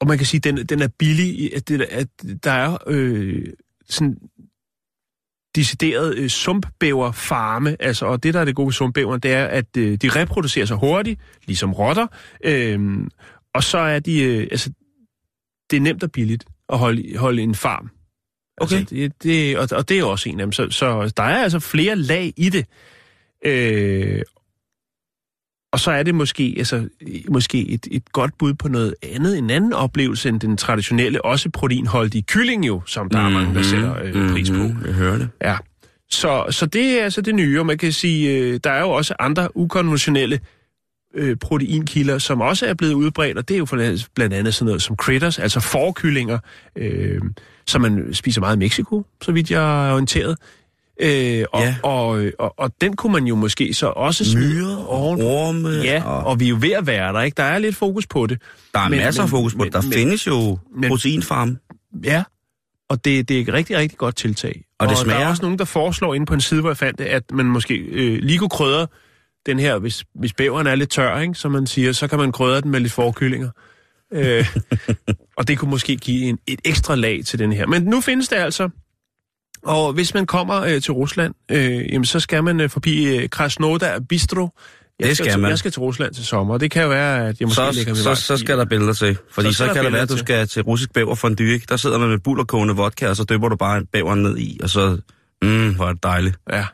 og 0.00 0.06
man 0.06 0.18
kan 0.18 0.26
sige, 0.26 0.38
at 0.38 0.44
den, 0.44 0.66
den 0.66 0.82
er 0.82 0.88
billig, 0.98 1.56
at, 1.56 1.68
det, 1.68 1.82
at 1.82 2.08
der 2.44 2.52
er 2.52 2.76
øh, 2.86 3.46
sådan 3.88 4.16
decideret 5.58 6.14
øh, 6.16 6.28
sumpbæverfarme, 6.28 7.76
altså, 7.80 8.06
og 8.06 8.22
det, 8.22 8.34
der 8.34 8.40
er 8.40 8.44
det 8.44 8.54
gode 8.54 8.66
ved 8.66 8.72
sumpbæveren, 8.72 9.20
det 9.20 9.32
er, 9.32 9.46
at 9.46 9.76
øh, 9.76 9.96
de 9.96 10.08
reproducerer 10.08 10.66
sig 10.66 10.76
hurtigt, 10.76 11.20
ligesom 11.46 11.72
rotter, 11.72 12.06
øh, 12.44 12.98
og 13.54 13.64
så 13.64 13.78
er 13.78 13.98
de, 13.98 14.22
øh, 14.22 14.48
altså, 14.50 14.70
det 15.70 15.76
er 15.76 15.80
nemt 15.80 16.02
og 16.02 16.12
billigt 16.12 16.44
at 16.68 16.78
holde, 16.78 17.18
holde 17.18 17.42
en 17.42 17.54
farm. 17.54 17.90
Altså, 18.60 18.76
okay. 18.76 18.80
Altså, 18.80 18.94
det, 18.94 19.22
det, 19.22 19.58
og, 19.58 19.68
og 19.72 19.88
det 19.88 19.98
er 19.98 20.04
også 20.04 20.28
en 20.28 20.40
af 20.40 20.46
dem, 20.46 20.52
så, 20.52 20.70
så 20.70 21.12
der 21.16 21.22
er 21.22 21.42
altså 21.42 21.58
flere 21.58 21.96
lag 21.96 22.32
i 22.36 22.50
det. 22.50 22.66
Øh, 23.44 24.22
og 25.72 25.80
så 25.80 25.90
er 25.90 26.02
det 26.02 26.14
måske, 26.14 26.54
altså, 26.58 26.88
måske 27.28 27.68
et, 27.68 27.86
et 27.90 28.12
godt 28.12 28.38
bud 28.38 28.54
på 28.54 28.68
noget 28.68 28.94
andet, 29.14 29.38
en 29.38 29.50
anden 29.50 29.72
oplevelse 29.72 30.28
end 30.28 30.40
den 30.40 30.56
traditionelle, 30.56 31.24
også 31.24 31.50
proteinholdige 31.50 32.22
kylling 32.22 32.66
jo, 32.66 32.82
som 32.86 33.08
der 33.10 33.20
mm-hmm. 33.22 33.36
er 33.36 33.40
mange, 33.40 33.54
der 33.54 33.62
sætter 33.62 33.96
øh, 34.04 34.30
pris 34.32 34.50
på. 34.50 34.56
Mhm, 34.56 34.76
Jeg 34.86 34.94
hører 34.94 35.18
det. 35.18 35.28
Ja. 35.42 35.56
Så, 36.10 36.44
så 36.50 36.66
det 36.66 37.00
er 37.00 37.04
altså 37.04 37.20
det 37.20 37.34
nye, 37.34 37.60
og 37.60 37.66
man 37.66 37.78
kan 37.78 37.92
sige, 37.92 38.38
øh, 38.38 38.60
der 38.64 38.70
er 38.70 38.80
jo 38.80 38.90
også 38.90 39.14
andre 39.18 39.56
ukonventionelle 39.56 40.40
øh, 41.14 41.36
proteinkilder, 41.36 42.18
som 42.18 42.40
også 42.40 42.66
er 42.66 42.74
blevet 42.74 42.92
udbredt, 42.94 43.38
og 43.38 43.48
det 43.48 43.54
er 43.54 43.58
jo 43.58 43.64
for- 43.66 44.06
blandt 44.14 44.34
andet 44.34 44.54
sådan 44.54 44.66
noget 44.66 44.82
som 44.82 44.96
critters, 44.96 45.38
altså 45.38 45.60
forkyllinger, 45.60 46.38
øh, 46.76 47.20
som 47.66 47.80
man 47.80 48.14
spiser 48.14 48.40
meget 48.40 48.56
i 48.56 48.58
Mexico, 48.58 49.04
så 49.22 49.32
vidt 49.32 49.50
jeg 49.50 49.88
er 49.88 49.92
orienteret. 49.92 50.36
Øh, 51.00 51.44
og, 51.52 51.60
Ja. 51.62 51.76
og, 51.82 52.22
og, 52.38 52.54
og 52.58 52.72
den 52.80 52.96
kunne 52.96 53.12
man 53.12 53.24
jo 53.26 53.34
måske 53.34 53.74
så 53.74 53.86
også 53.86 54.24
smide 54.30 54.54
Myrer, 54.54 54.76
oven- 54.86 55.22
orme, 55.22 55.68
Ja, 55.68 56.02
og 56.04 56.24
og 56.24 56.40
vi 56.40 56.44
er 56.44 56.48
jo 56.48 56.58
ved 56.60 56.70
at 56.72 56.86
være 56.86 57.12
der, 57.12 57.20
ikke? 57.22 57.34
Der 57.36 57.42
er 57.42 57.58
lidt 57.58 57.76
fokus 57.76 58.06
på 58.06 58.26
det. 58.26 58.42
der 58.74 58.80
er 58.80 58.88
men- 58.88 58.98
masser 58.98 59.22
af 59.22 59.28
fokus 59.28 59.54
på 59.54 59.64
det. 59.64 59.72
Der 59.72 59.82
men- 59.82 59.92
findes 59.92 60.26
jo 60.26 60.58
men- 60.76 60.88
proteinfarme. 60.88 61.56
Ja, 62.04 62.22
og 62.88 63.04
det, 63.04 63.28
det 63.28 63.36
er 63.38 63.42
et 63.42 63.52
rigtig, 63.52 63.76
rigtig 63.76 63.98
godt 63.98 64.16
tiltag. 64.16 64.64
Og 64.78 64.88
det 64.88 64.96
der 64.96 65.02
smager? 65.04 65.20
er 65.20 65.28
også 65.28 65.42
nogen, 65.42 65.58
der 65.58 65.64
foreslår 65.64 66.14
inde 66.14 66.26
på 66.26 66.34
en 66.34 66.40
side, 66.40 66.60
hvor 66.60 66.70
jeg 66.70 66.76
fandt 66.76 66.98
det, 66.98 67.04
at 67.04 67.22
man 67.32 67.46
måske 67.46 67.74
øh, 67.74 68.18
lige 68.22 68.38
kunne 68.38 68.48
krydre 68.48 68.86
den 69.46 69.58
her, 69.58 69.78
hvis, 69.78 70.04
hvis 70.14 70.32
bæveren 70.32 70.66
er 70.66 70.74
lidt 70.74 70.90
tør, 70.90 71.18
ikke, 71.20 71.34
som 71.34 71.52
man 71.52 71.66
siger, 71.66 71.92
så 71.92 72.06
kan 72.08 72.18
man 72.18 72.32
krydre 72.32 72.60
den 72.60 72.70
med 72.70 72.80
lidt 72.80 72.92
forkyllinger. 72.92 73.50
øh, 74.12 74.46
og 75.38 75.48
det 75.48 75.58
kunne 75.58 75.70
måske 75.70 75.96
give 75.96 76.24
en, 76.24 76.38
et 76.46 76.60
ekstra 76.64 76.94
lag 76.94 77.20
til 77.26 77.38
den 77.38 77.52
her. 77.52 77.66
Men 77.66 77.82
nu 77.82 78.00
findes 78.00 78.28
det 78.28 78.36
altså, 78.36 78.68
og 79.62 79.92
hvis 79.92 80.14
man 80.14 80.26
kommer 80.26 80.60
øh, 80.60 80.82
til 80.82 80.92
Rusland, 80.92 81.34
øh, 81.50 81.92
jamen, 81.92 82.04
så 82.04 82.20
skal 82.20 82.44
man 82.44 82.60
øh, 82.60 82.70
forbi 82.70 83.16
øh, 83.16 83.28
Krasnodar 83.28 84.00
Bistro. 84.08 84.48
Jeg 85.00 85.08
Det 85.08 85.16
skal 85.16 85.30
til, 85.30 85.40
man. 85.40 85.50
Jeg 85.50 85.58
skal 85.58 85.70
til 85.70 85.80
Rusland 85.80 86.14
til 86.14 86.24
sommer, 86.24 86.54
og 86.54 86.60
det 86.60 86.70
kan 86.70 86.82
jo 86.82 86.88
være, 86.88 87.28
at 87.28 87.40
jeg 87.40 87.46
måske 87.46 87.54
Så, 87.54 87.72
lægger 87.74 87.94
så, 87.94 88.14
så 88.14 88.36
skal 88.36 88.58
der 88.58 88.64
billeder 88.64 88.92
til. 88.92 89.16
Fordi 89.30 89.46
Så 89.48 89.52
så, 89.52 89.56
skal 89.56 89.68
så 89.68 89.74
kan 89.74 89.84
det 89.84 89.92
være, 89.92 90.02
at 90.02 90.08
du 90.08 90.14
til. 90.14 90.24
skal 90.24 90.48
til 90.48 90.62
russisk 90.62 90.92
bæver 90.92 91.14
for 91.14 91.28
en 91.28 91.36
ikke? 91.40 91.66
Der 91.68 91.76
sidder 91.76 91.98
man 91.98 92.08
med 92.08 92.18
bullerkogende 92.18 92.74
vodka, 92.74 93.08
og 93.08 93.16
så 93.16 93.24
døber 93.24 93.48
du 93.48 93.56
bare 93.56 93.84
bæveren 93.92 94.22
ned 94.22 94.38
i, 94.38 94.60
og 94.62 94.70
så... 94.70 94.98
Mm, 95.42 95.74
hvor 95.74 95.84
er 95.88 95.92
det 95.92 96.02
dejligt. 96.02 96.36
Ja. 96.52 96.64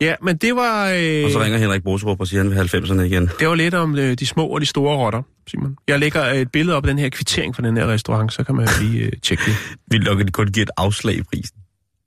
Ja, 0.00 0.14
men 0.22 0.36
det 0.36 0.56
var... 0.56 0.90
Øh... 0.90 1.24
Og 1.24 1.30
så 1.30 1.40
ringer 1.42 1.58
Henrik 1.58 1.82
Boserup 1.84 2.20
og 2.20 2.26
siger, 2.26 2.40
at 2.44 2.52
han 2.56 2.68
vil 2.72 2.78
90'erne 2.78 3.00
igen. 3.00 3.30
Det 3.38 3.48
var 3.48 3.54
lidt 3.54 3.74
om 3.74 3.98
øh, 3.98 4.14
de 4.18 4.26
små 4.26 4.46
og 4.46 4.60
de 4.60 4.66
store 4.66 4.96
rotter, 4.96 5.22
Simon. 5.48 5.76
Jeg 5.88 5.98
lægger 5.98 6.24
et 6.24 6.52
billede 6.52 6.76
op 6.76 6.84
af 6.84 6.88
den 6.88 6.98
her 6.98 7.08
kvittering 7.08 7.56
fra 7.56 7.62
den 7.62 7.76
her 7.76 7.86
restaurant, 7.86 8.32
så 8.32 8.44
kan 8.44 8.54
man 8.54 8.68
lige 8.80 8.98
øh, 9.04 9.12
tjekke 9.22 9.42
det. 9.46 9.56
Vi 9.90 9.96
lukker 9.98 10.24
de 10.24 10.32
kun 10.32 10.46
give 10.46 10.62
et 10.62 10.70
afslag 10.76 11.14
i 11.14 11.22
prisen. 11.22 11.56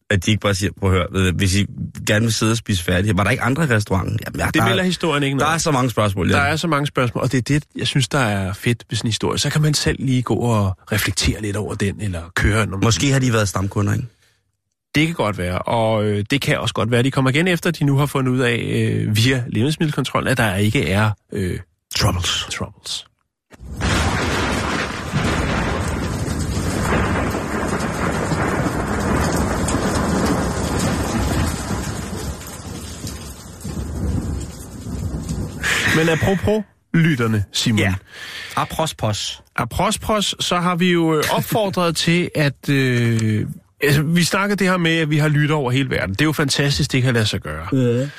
At 0.10 0.26
de 0.26 0.32
ikke 0.32 0.42
bare 0.42 0.56
siger, 0.56 0.72
prøv 0.80 0.94
at 0.96 1.08
høre, 1.14 1.32
hvis 1.32 1.56
I 1.56 1.66
gerne 2.08 2.26
vil 2.26 2.34
sidde 2.34 2.52
og 2.52 2.58
spise 2.58 2.84
færdigt, 2.84 3.18
var 3.18 3.24
der 3.24 3.32
ikke 3.32 3.44
andre 3.44 3.64
i 3.64 3.68
restauranten? 3.68 4.20
Jamen, 4.26 4.40
ja, 4.40 4.46
Det 4.46 4.54
der, 4.54 4.66
melder 4.68 4.84
historien 4.84 5.24
ikke 5.24 5.34
der 5.40 5.44
noget. 5.46 5.54
er 5.54 5.58
så 5.58 5.72
mange 5.72 5.90
spørgsmål. 5.90 6.30
Der 6.30 6.38
Ja. 6.38 6.46
er 6.52 6.56
så 6.56 6.68
mange 6.68 6.88
spørgsmål, 6.88 7.24
og 7.24 7.32
det 7.32 7.38
er 7.38 7.42
det, 7.42 7.64
jeg 7.76 7.88
synes, 7.88 8.08
der 8.08 8.20
er 8.20 8.54
fedt 8.54 8.84
ved 8.90 8.98
sådan 8.98 9.08
en 9.08 9.10
historie. 9.10 9.38
Så 9.40 9.50
kan 9.50 9.62
man 9.62 9.74
selv 9.74 9.98
lige 10.00 10.22
gå 10.22 10.34
og 10.36 10.78
reflektere 10.92 11.42
lidt 11.42 11.56
over 11.56 11.76
den, 11.76 12.02
eller 12.02 12.22
køre 12.36 12.66
nogle... 12.68 12.84
Måske 12.84 13.12
har 13.12 13.20
de 13.20 13.34
været 13.34 13.50
stamkunder, 13.50 13.94
ikke? 13.94 14.06
Det 14.96 15.06
kan 15.08 15.16
godt 15.16 15.38
være, 15.38 15.60
og 15.60 16.04
øh, 16.06 16.26
det 16.32 16.42
kan 16.42 16.60
også 16.60 16.74
godt 16.74 16.92
være, 16.92 17.00
at 17.00 17.06
de 17.06 17.12
kommer 17.12 17.32
igen 17.32 17.48
efter, 17.48 17.70
at 17.70 17.80
de 17.80 17.84
nu 17.84 17.98
har 17.98 18.06
fundet 18.06 18.32
ud 18.32 18.40
af 18.40 18.56
øh, 18.56 19.16
via 19.18 19.44
levnedsmiddelkontrollen, 19.48 20.28
at 20.28 20.38
der 20.38 20.56
ikke 20.56 20.90
er 20.90 21.12
øh, 21.34 21.60
Troubles. 21.96 22.48
troubles. 22.52 23.06
Men 35.96 36.10
apropos 36.10 36.64
lytterne, 36.94 37.44
Simon. 37.52 37.80
Ja. 37.80 37.94
Apros 38.56 38.94
pos. 38.94 39.42
Aprospros, 39.56 40.36
så 40.40 40.58
har 40.58 40.76
vi 40.76 40.92
jo 40.92 41.18
øh, 41.18 41.24
opfordret 41.32 41.96
til, 42.06 42.30
at... 42.36 42.70
Øh, 42.70 43.48
altså, 43.82 44.02
vi 44.02 44.24
snakker 44.24 44.56
det 44.56 44.68
her 44.68 44.78
med, 44.78 44.92
at 44.98 45.10
vi 45.10 45.18
har 45.18 45.28
lytter 45.28 45.56
over 45.56 45.72
hele 45.72 45.90
verden. 45.90 46.10
Det 46.10 46.22
er 46.22 46.26
jo 46.26 46.32
fantastisk, 46.32 46.92
det 46.92 47.04
kan 47.04 47.14
lade 47.14 47.26
sig 47.26 47.42
gøre. 47.42 47.68
Ja. 47.74 48.10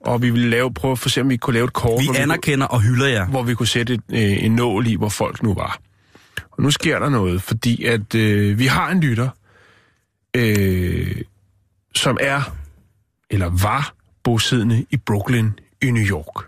Og 0.00 0.22
vi 0.22 0.30
vil 0.30 0.40
lave, 0.50 0.74
prøve 0.74 0.92
at 0.92 0.98
få 0.98 1.08
se, 1.08 1.20
om 1.20 1.28
vi 1.28 1.36
kunne 1.36 1.54
lave 1.54 1.64
et 1.64 1.72
kort, 1.72 2.00
Vi 2.00 2.04
hvor, 2.06 2.12
vi 2.12 2.18
anerkender 2.18 2.66
og 2.66 2.80
hylder 2.82 3.06
jer. 3.06 3.26
hvor 3.26 3.42
vi 3.42 3.54
kunne 3.54 3.66
sætte 3.66 3.94
et, 3.94 4.00
øh, 4.12 4.44
en 4.44 4.52
nål 4.52 4.86
i, 4.86 4.94
hvor 4.94 5.08
folk 5.08 5.42
nu 5.42 5.54
var. 5.54 5.78
Og 6.50 6.62
nu 6.62 6.70
sker 6.70 6.98
der 6.98 7.08
noget, 7.08 7.42
fordi 7.42 7.84
at 7.84 8.14
øh, 8.14 8.58
vi 8.58 8.66
har 8.66 8.90
en 8.90 9.00
lytter, 9.00 9.28
øh, 10.36 11.16
som 11.94 12.16
er, 12.20 12.56
eller 13.30 13.50
var, 13.62 13.92
bosiddende 14.24 14.84
i 14.90 14.96
Brooklyn 14.96 15.50
i 15.82 15.90
New 15.90 16.04
York. 16.04 16.44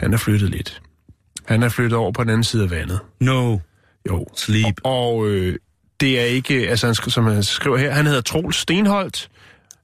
Han 0.00 0.12
er 0.12 0.16
flyttet 0.16 0.50
lidt. 0.50 0.82
Han 1.46 1.62
er 1.62 1.68
flyttet 1.68 1.98
over 1.98 2.12
på 2.12 2.22
den 2.22 2.30
anden 2.30 2.44
side 2.44 2.62
af 2.62 2.70
vandet. 2.70 3.00
No. 3.20 3.58
Jo. 4.08 4.26
Sleep. 4.36 4.80
Og 4.84 5.28
øh, 5.28 5.56
det 6.00 6.20
er 6.20 6.24
ikke, 6.24 6.68
altså 6.68 6.86
han, 6.86 6.94
som 6.94 7.26
han 7.26 7.42
skriver 7.42 7.76
her, 7.76 7.90
han 7.90 8.06
hedder 8.06 8.20
Troels 8.20 8.56
Stenholdt, 8.56 9.30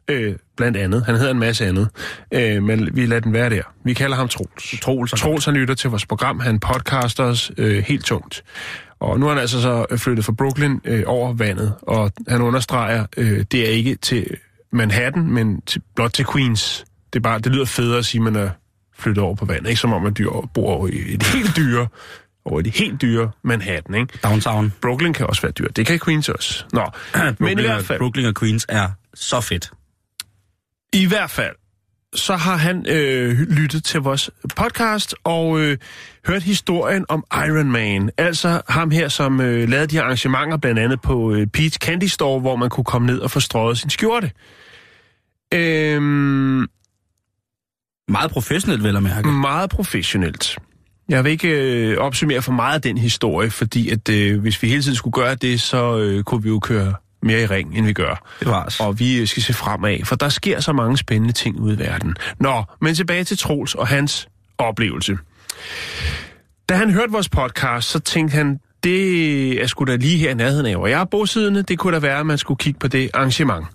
øh, 0.08 0.34
blandt 0.56 0.76
andet. 0.76 1.04
Han 1.04 1.16
hedder 1.16 1.30
en 1.30 1.38
masse 1.38 1.66
andet, 1.66 1.88
øh, 2.32 2.62
men 2.62 2.96
vi 2.96 3.06
lader 3.06 3.20
den 3.20 3.32
være 3.32 3.50
der. 3.50 3.62
Vi 3.84 3.94
kalder 3.94 4.16
ham 4.16 4.28
Troels. 4.28 4.80
Troels. 4.80 5.10
Troels, 5.10 5.44
han 5.44 5.54
lytter 5.54 5.74
til 5.74 5.90
vores 5.90 6.06
program, 6.06 6.40
han 6.40 6.60
podcaster 6.60 7.24
os 7.24 7.52
øh, 7.58 7.84
helt 7.84 8.04
tungt. 8.04 8.44
Og 9.00 9.20
nu 9.20 9.26
er 9.26 9.30
han 9.30 9.38
altså 9.38 9.62
så 9.62 9.96
flyttet 9.96 10.24
fra 10.24 10.32
Brooklyn 10.32 10.78
øh, 10.84 11.02
over 11.06 11.32
vandet, 11.32 11.74
og 11.82 12.12
han 12.28 12.42
understreger, 12.42 13.06
øh, 13.16 13.44
det 13.52 13.66
er 13.66 13.70
ikke 13.70 13.96
til 13.96 14.26
Manhattan, 14.72 15.30
men 15.30 15.60
til, 15.60 15.82
blot 15.94 16.12
til 16.12 16.26
Queens. 16.32 16.84
Det, 17.12 17.18
er 17.18 17.22
bare, 17.22 17.38
det 17.38 17.52
lyder 17.52 17.64
federe 17.64 17.98
at 17.98 18.04
sige, 18.04 18.18
at 18.18 18.32
man 18.32 18.36
er 18.36 18.50
flyttet 18.98 19.24
over 19.24 19.34
på 19.34 19.44
vandet. 19.44 19.68
Ikke 19.68 19.80
som 19.80 19.92
om, 19.92 20.02
man 20.02 20.14
dyr 20.18 20.28
bor 20.54 20.70
over 20.70 20.88
i 20.88 21.14
et 21.14 21.22
helt 21.34 21.56
dyre, 21.56 21.88
over 22.44 22.60
i 22.60 22.62
det 22.62 22.76
helt 22.76 23.02
dyre 23.02 23.30
Manhattan, 23.42 23.94
ikke? 23.94 24.18
Downtown. 24.22 24.72
Brooklyn 24.80 25.12
kan 25.12 25.26
også 25.26 25.42
være 25.42 25.52
dyrt. 25.52 25.76
Det 25.76 25.86
kan 25.86 26.00
Queens 26.04 26.28
også. 26.28 26.64
Nå, 26.72 26.90
men 27.38 27.58
i 27.58 27.62
hvert 27.62 27.84
fald, 27.84 27.98
Brooklyn 27.98 28.24
og 28.24 28.34
Queens 28.34 28.66
er 28.68 28.88
så 29.14 29.40
fedt. 29.40 29.70
i 30.92 31.06
hvert 31.06 31.30
fald, 31.30 31.54
så 32.14 32.36
har 32.36 32.56
han 32.56 32.86
øh, 32.88 33.38
lyttet 33.38 33.84
til 33.84 34.00
vores 34.00 34.30
podcast 34.56 35.14
og 35.24 35.60
øh, 35.60 35.78
hørt 36.26 36.42
historien 36.42 37.04
om 37.08 37.24
Iron 37.32 37.72
Man. 37.72 38.10
Altså 38.18 38.62
ham 38.68 38.90
her, 38.90 39.08
som 39.08 39.40
øh, 39.40 39.68
lavede 39.68 39.86
de 39.86 39.96
her 39.96 40.02
arrangementer, 40.02 40.56
blandt 40.56 40.78
andet 40.78 41.00
på 41.00 41.32
øh, 41.32 41.46
Pete's 41.56 41.78
Candy 41.78 42.04
Store, 42.04 42.40
hvor 42.40 42.56
man 42.56 42.70
kunne 42.70 42.84
komme 42.84 43.06
ned 43.06 43.18
og 43.18 43.30
få 43.30 43.40
strøget 43.40 43.78
sin 43.78 43.90
skjorte. 43.90 44.30
Øhm, 45.54 46.66
Meget 48.08 48.30
professionelt, 48.30 48.82
vel 48.84 48.96
at 48.96 49.02
mærke. 49.02 49.28
meget 49.28 49.70
professionelt. 49.70 50.58
Jeg 51.08 51.24
vil 51.24 51.32
ikke 51.32 51.48
øh, 51.48 51.98
opsummere 51.98 52.42
for 52.42 52.52
meget 52.52 52.74
af 52.74 52.82
den 52.82 52.98
historie, 52.98 53.50
fordi 53.50 53.90
at 53.90 54.08
øh, 54.08 54.40
hvis 54.40 54.62
vi 54.62 54.68
hele 54.68 54.82
tiden 54.82 54.96
skulle 54.96 55.12
gøre 55.12 55.34
det, 55.34 55.60
så 55.60 55.98
øh, 55.98 56.24
kunne 56.24 56.42
vi 56.42 56.48
jo 56.48 56.58
køre 56.58 56.94
mere 57.22 57.42
i 57.42 57.46
ring, 57.46 57.78
end 57.78 57.86
vi 57.86 57.92
gør. 57.92 58.26
Det 58.40 58.48
var 58.48 58.64
os. 58.64 58.80
Og 58.80 58.98
vi 58.98 59.20
øh, 59.20 59.26
skal 59.26 59.42
se 59.42 59.54
fremad, 59.54 60.04
for 60.04 60.16
der 60.16 60.28
sker 60.28 60.60
så 60.60 60.72
mange 60.72 60.96
spændende 60.96 61.32
ting 61.32 61.60
ude 61.60 61.74
i 61.74 61.78
verden. 61.78 62.16
Nå, 62.40 62.64
men 62.80 62.94
tilbage 62.94 63.24
til 63.24 63.38
Troels 63.38 63.74
og 63.74 63.86
hans 63.86 64.28
oplevelse. 64.58 65.18
Da 66.68 66.74
han 66.74 66.90
hørte 66.90 67.12
vores 67.12 67.28
podcast, 67.28 67.88
så 67.88 67.98
tænkte 67.98 68.34
han, 68.34 68.58
det 68.84 69.62
er 69.62 69.66
sgu 69.66 69.84
da 69.84 69.96
lige 69.96 70.18
her 70.18 70.30
i 70.30 70.34
nærheden 70.34 70.66
af, 70.66 70.76
hvor 70.76 70.86
jeg 70.86 71.00
er 71.00 71.04
bosiddende. 71.04 71.62
Det 71.62 71.78
kunne 71.78 71.94
da 71.94 71.98
være, 71.98 72.18
at 72.20 72.26
man 72.26 72.38
skulle 72.38 72.58
kigge 72.58 72.78
på 72.78 72.88
det 72.88 73.10
arrangement. 73.14 73.66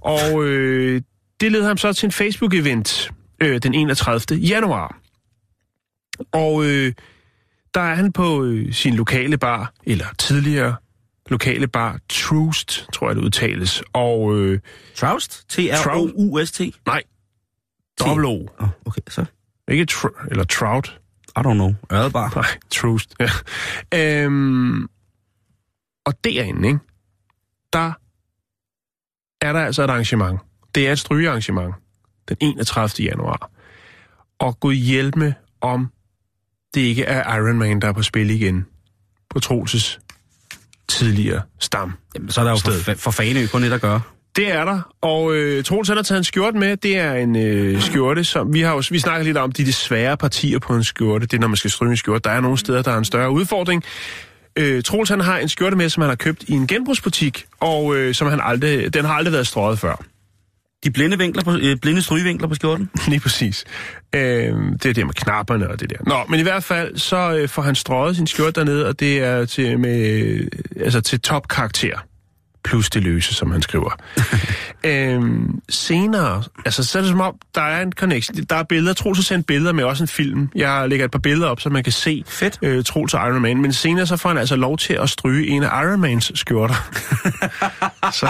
Og 0.00 0.44
øh, 0.44 1.02
det 1.40 1.52
led 1.52 1.64
ham 1.64 1.76
så 1.76 1.92
til 1.92 2.06
en 2.06 2.12
Facebook-event 2.12 3.10
øh, 3.42 3.58
den 3.62 3.74
31. 3.74 4.38
januar. 4.38 4.98
Og 6.32 6.64
øh, 6.64 6.92
der 7.74 7.80
er 7.80 7.94
han 7.94 8.12
på 8.12 8.44
øh, 8.44 8.72
sin 8.72 8.94
lokale 8.94 9.38
bar, 9.38 9.72
eller 9.84 10.06
tidligere 10.18 10.76
lokale 11.26 11.66
bar, 11.68 11.98
Troost, 12.08 12.86
tror 12.92 13.08
jeg 13.08 13.16
det 13.16 13.22
udtales. 13.22 13.82
Og 13.92 14.36
øh, 14.36 14.60
Troust? 14.96 15.48
T-R-O-U-S-T? 15.48 16.60
nej, 16.86 17.02
dobbelt 18.00 18.26
O. 18.26 18.46
Oh, 18.58 18.68
okay, 18.86 19.00
så. 19.08 19.24
Ikke 19.68 19.86
tr- 19.90 20.26
eller 20.30 20.44
Trout. 20.44 21.00
I 21.36 21.40
don't 21.40 21.52
know. 21.52 21.74
Ørdebar. 21.92 22.32
Nej, 22.34 22.58
Troost. 22.70 23.14
Ja. 23.20 23.30
Øhm, 24.24 24.82
og 26.04 26.24
derinde, 26.24 26.68
ikke, 26.68 26.80
der 27.72 27.92
er 29.40 29.52
der 29.52 29.60
altså 29.60 29.82
et 29.82 29.90
arrangement. 29.90 30.40
Det 30.74 30.88
er 30.88 30.92
et 30.92 30.98
strygearrangement 30.98 31.74
den 32.30 32.36
31. 32.40 33.04
januar. 33.04 33.50
Og 34.38 34.60
Gud 34.60 34.74
hjælp 34.74 35.16
med, 35.16 35.32
om 35.60 35.88
det 36.74 36.80
ikke 36.80 37.04
er 37.04 37.36
Iron 37.36 37.58
Man, 37.58 37.80
der 37.80 37.88
er 37.88 37.92
på 37.92 38.02
spil 38.02 38.30
igen 38.30 38.66
på 39.30 39.40
Troelses 39.40 40.00
tidligere 40.88 41.42
stam. 41.58 41.92
Jamen, 42.14 42.30
så 42.30 42.40
er 42.40 42.44
der 42.44 42.50
jo 42.50 42.56
for, 42.56 42.82
Sted. 42.82 42.96
for 42.96 43.10
Faneø 43.10 43.46
kun 43.46 43.62
lidt 43.62 43.72
at 43.72 43.80
gøre. 43.80 44.00
Det 44.36 44.52
er 44.52 44.64
der, 44.64 44.80
og 45.00 45.34
øh, 45.34 45.64
Troels 45.64 45.88
han 45.88 45.96
har 45.96 46.02
taget 46.02 46.18
en 46.18 46.24
skjorte 46.24 46.58
med. 46.58 46.76
Det 46.76 46.98
er 46.98 47.14
en 47.14 47.36
øh, 47.36 47.82
skjorte, 47.82 48.24
som 48.24 48.54
vi 48.54 48.60
har 48.60 48.72
jo, 48.72 48.82
vi 48.90 48.98
snakker 48.98 49.24
lidt 49.24 49.36
om 49.36 49.52
de, 49.52 49.64
de 49.64 49.72
svære 49.72 50.16
partier 50.16 50.58
på 50.58 50.74
en 50.74 50.84
skjorte. 50.84 51.26
Det 51.26 51.36
er, 51.36 51.40
når 51.40 51.48
man 51.48 51.56
skal 51.56 51.70
stryge 51.70 51.90
en 51.90 51.96
skjorte. 51.96 52.20
Der 52.24 52.30
er 52.30 52.40
nogle 52.40 52.58
steder, 52.58 52.82
der 52.82 52.92
er 52.92 52.98
en 52.98 53.04
større 53.04 53.30
udfordring. 53.30 53.82
Øh, 54.56 54.82
Troels 54.82 55.10
han 55.10 55.20
har 55.20 55.38
en 55.38 55.48
skjorte 55.48 55.76
med, 55.76 55.88
som 55.88 56.00
han 56.00 56.08
har 56.08 56.16
købt 56.16 56.42
i 56.42 56.52
en 56.52 56.66
genbrugsbutik, 56.66 57.44
og 57.60 57.96
øh, 57.96 58.14
som 58.14 58.28
han 58.28 58.40
aldrig, 58.42 58.94
den 58.94 59.04
har 59.04 59.14
aldrig 59.14 59.32
været 59.32 59.46
strøget 59.46 59.78
før. 59.78 60.04
De 60.84 60.90
blinde, 60.90 61.18
vinkler 61.18 61.44
på, 61.44 61.52
øh, 61.62 61.76
blinde 61.76 62.02
strygevinkler 62.02 62.48
på 62.48 62.54
skjorten? 62.54 62.90
Lige 63.08 63.20
præcis. 63.20 63.64
Øh, 64.14 64.20
det 64.72 64.86
er 64.86 64.92
det 64.94 65.06
med 65.06 65.14
knapperne 65.14 65.68
og 65.70 65.80
det 65.80 65.90
der. 65.90 65.96
Nå, 66.06 66.16
men 66.28 66.40
i 66.40 66.42
hvert 66.42 66.64
fald, 66.64 66.96
så 66.96 67.34
øh, 67.34 67.48
får 67.48 67.62
han 67.62 67.74
strøget 67.74 68.16
sin 68.16 68.26
skjort 68.26 68.56
dernede, 68.56 68.86
og 68.86 69.00
det 69.00 69.18
er 69.18 69.44
til, 69.44 69.78
med, 69.78 70.00
øh, 70.00 70.46
altså 70.80 71.00
til 71.00 71.20
topkarakter. 71.20 71.98
Plus 72.64 72.90
det 72.90 73.02
løse, 73.02 73.34
som 73.34 73.50
han 73.50 73.62
skriver. 73.62 73.90
øhm, 74.84 75.60
senere, 75.68 76.42
altså 76.64 76.84
så 76.84 76.98
er 76.98 77.02
det 77.02 77.10
som 77.10 77.20
om, 77.20 77.34
der 77.54 77.60
er 77.62 77.82
en 77.82 77.92
connection. 77.92 78.36
Der 78.50 78.56
er 78.56 78.62
billeder, 78.62 78.94
Troels 78.94 79.18
har 79.18 79.22
sendt 79.22 79.46
billeder 79.46 79.72
med 79.72 79.84
også 79.84 80.04
en 80.04 80.08
film. 80.08 80.48
Jeg 80.54 80.88
lægger 80.88 81.04
et 81.04 81.10
par 81.10 81.18
billeder 81.18 81.48
op, 81.48 81.60
så 81.60 81.70
man 81.70 81.82
kan 81.84 81.92
se 81.92 82.24
Fedt. 82.26 82.58
øh, 82.62 82.84
Troels 82.84 83.14
og 83.14 83.28
Iron 83.28 83.42
Man. 83.42 83.56
Men 83.62 83.72
senere 83.72 84.06
så 84.06 84.16
får 84.16 84.28
han 84.28 84.38
altså 84.38 84.56
lov 84.56 84.78
til 84.78 84.94
at 84.94 85.10
stryge 85.10 85.46
en 85.46 85.62
af 85.62 85.82
Iron 85.84 86.00
Mans 86.00 86.32
skjorter. 86.34 86.74
så 88.20 88.28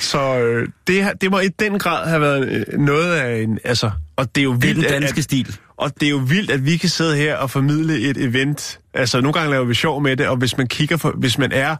så 0.00 0.38
øh, 0.38 0.68
det, 0.86 1.08
det 1.20 1.30
må 1.30 1.38
i 1.40 1.48
den 1.48 1.78
grad 1.78 2.08
have 2.08 2.20
været 2.20 2.48
øh, 2.68 2.78
noget 2.78 3.12
af 3.14 3.42
en... 3.42 3.58
Altså, 3.64 3.90
og 4.16 4.34
det 4.34 4.40
er 4.40 4.44
jo 4.44 4.54
Det 4.54 4.56
er 4.70 4.74
vildt, 4.74 4.76
den 4.76 4.94
at- 4.94 5.00
danske 5.02 5.18
at, 5.18 5.24
stil. 5.24 5.56
og 5.76 5.92
det 6.00 6.06
er 6.06 6.10
jo 6.10 6.16
vildt, 6.26 6.50
at 6.50 6.66
vi 6.66 6.76
kan 6.76 6.88
sidde 6.88 7.16
her 7.16 7.36
og 7.36 7.50
formidle 7.50 7.98
et 8.00 8.16
event. 8.16 8.78
Altså, 8.94 9.20
nogle 9.20 9.32
gange 9.32 9.50
laver 9.50 9.64
vi 9.64 9.74
sjov 9.74 10.02
med 10.02 10.16
det, 10.16 10.28
og 10.28 10.36
hvis 10.36 10.56
man 10.56 10.66
kigger 10.66 10.96
for, 10.96 11.10
hvis 11.10 11.38
man 11.38 11.52
er 11.52 11.76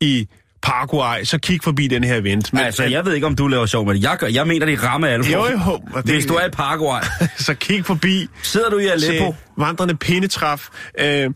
i 0.00 0.28
Paraguay, 0.68 1.24
så 1.24 1.38
kig 1.38 1.60
forbi 1.64 1.86
den 1.88 2.04
her 2.04 2.16
event. 2.16 2.52
Men, 2.52 2.62
altså, 2.62 2.84
jeg 2.84 3.04
ved 3.04 3.14
ikke, 3.14 3.26
om 3.26 3.36
du 3.36 3.46
laver 3.46 3.66
sjov 3.66 3.86
med 3.86 3.94
det. 3.94 4.02
Jeg, 4.02 4.16
gør, 4.18 4.26
jeg 4.26 4.46
mener, 4.46 4.66
det 4.66 4.72
er 4.74 4.84
ramme 4.84 5.08
alvor. 5.08 5.26
Jo, 5.32 5.46
jo, 5.46 5.80
det- 5.96 6.04
Hvis 6.04 6.26
du 6.26 6.34
er 6.34 6.46
i 6.46 6.50
Paraguay, 6.50 7.00
så 7.46 7.54
kig 7.54 7.84
forbi 7.84 8.26
sidder 8.42 8.70
du 8.70 8.78
i 8.78 8.86
Aleppo. 8.86 9.34
vandrende 9.56 9.94
pindetræf. 9.96 10.68
Øh, 10.98 11.30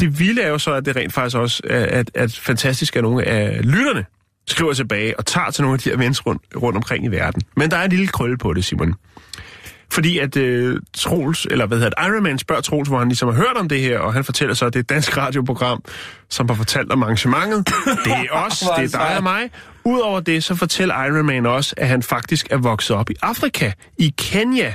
det 0.00 0.18
vilde 0.18 0.42
er 0.42 0.48
jo 0.48 0.58
så, 0.58 0.72
at 0.72 0.84
det 0.86 0.96
rent 0.96 1.12
faktisk 1.12 1.36
også 1.36 1.62
er 1.70 1.98
at, 1.98 2.10
at 2.14 2.32
fantastisk, 2.42 2.96
at 2.96 3.02
nogle 3.02 3.24
af 3.24 3.60
lytterne 3.64 4.04
skriver 4.48 4.72
tilbage 4.72 5.18
og 5.18 5.26
tager 5.26 5.50
til 5.50 5.62
nogle 5.62 5.74
af 5.74 5.78
de 5.78 5.92
events 5.92 6.26
rundt, 6.26 6.42
rundt 6.62 6.76
omkring 6.76 7.04
i 7.04 7.08
verden. 7.08 7.42
Men 7.56 7.70
der 7.70 7.76
er 7.76 7.84
en 7.84 7.90
lille 7.90 8.06
krølle 8.08 8.38
på 8.38 8.52
det, 8.54 8.64
Simon. 8.64 8.94
Fordi 9.92 10.18
at 10.18 10.36
øh, 10.36 10.80
Troels, 10.94 11.46
eller 11.50 11.66
hvad 11.66 11.78
hedder 11.78 11.90
det, 11.90 12.08
Iron 12.08 12.22
Man 12.22 12.38
spørger 12.38 12.62
Troels, 12.62 12.88
hvor 12.88 12.98
han 12.98 13.08
ligesom 13.08 13.28
har 13.28 13.34
hørt 13.34 13.56
om 13.56 13.68
det 13.68 13.80
her, 13.80 13.98
og 13.98 14.12
han 14.12 14.24
fortæller 14.24 14.54
så, 14.54 14.66
at 14.66 14.72
det 14.72 14.78
er 14.78 14.82
et 14.82 14.88
dansk 14.88 15.16
radioprogram, 15.16 15.82
som 16.28 16.48
har 16.48 16.56
fortalt 16.56 16.92
om 16.92 17.02
arrangementet. 17.02 17.66
Det 18.04 18.12
er 18.12 18.32
os, 18.32 18.58
det 18.58 18.94
er 18.94 18.98
dig 18.98 19.16
og 19.16 19.22
mig. 19.22 19.50
Udover 19.84 20.20
det, 20.20 20.44
så 20.44 20.54
fortæller 20.54 21.04
Iron 21.04 21.26
Man 21.26 21.46
også, 21.46 21.74
at 21.76 21.88
han 21.88 22.02
faktisk 22.02 22.46
er 22.50 22.56
vokset 22.56 22.96
op 22.96 23.10
i 23.10 23.14
Afrika, 23.22 23.72
i 23.98 24.14
Kenya. 24.18 24.74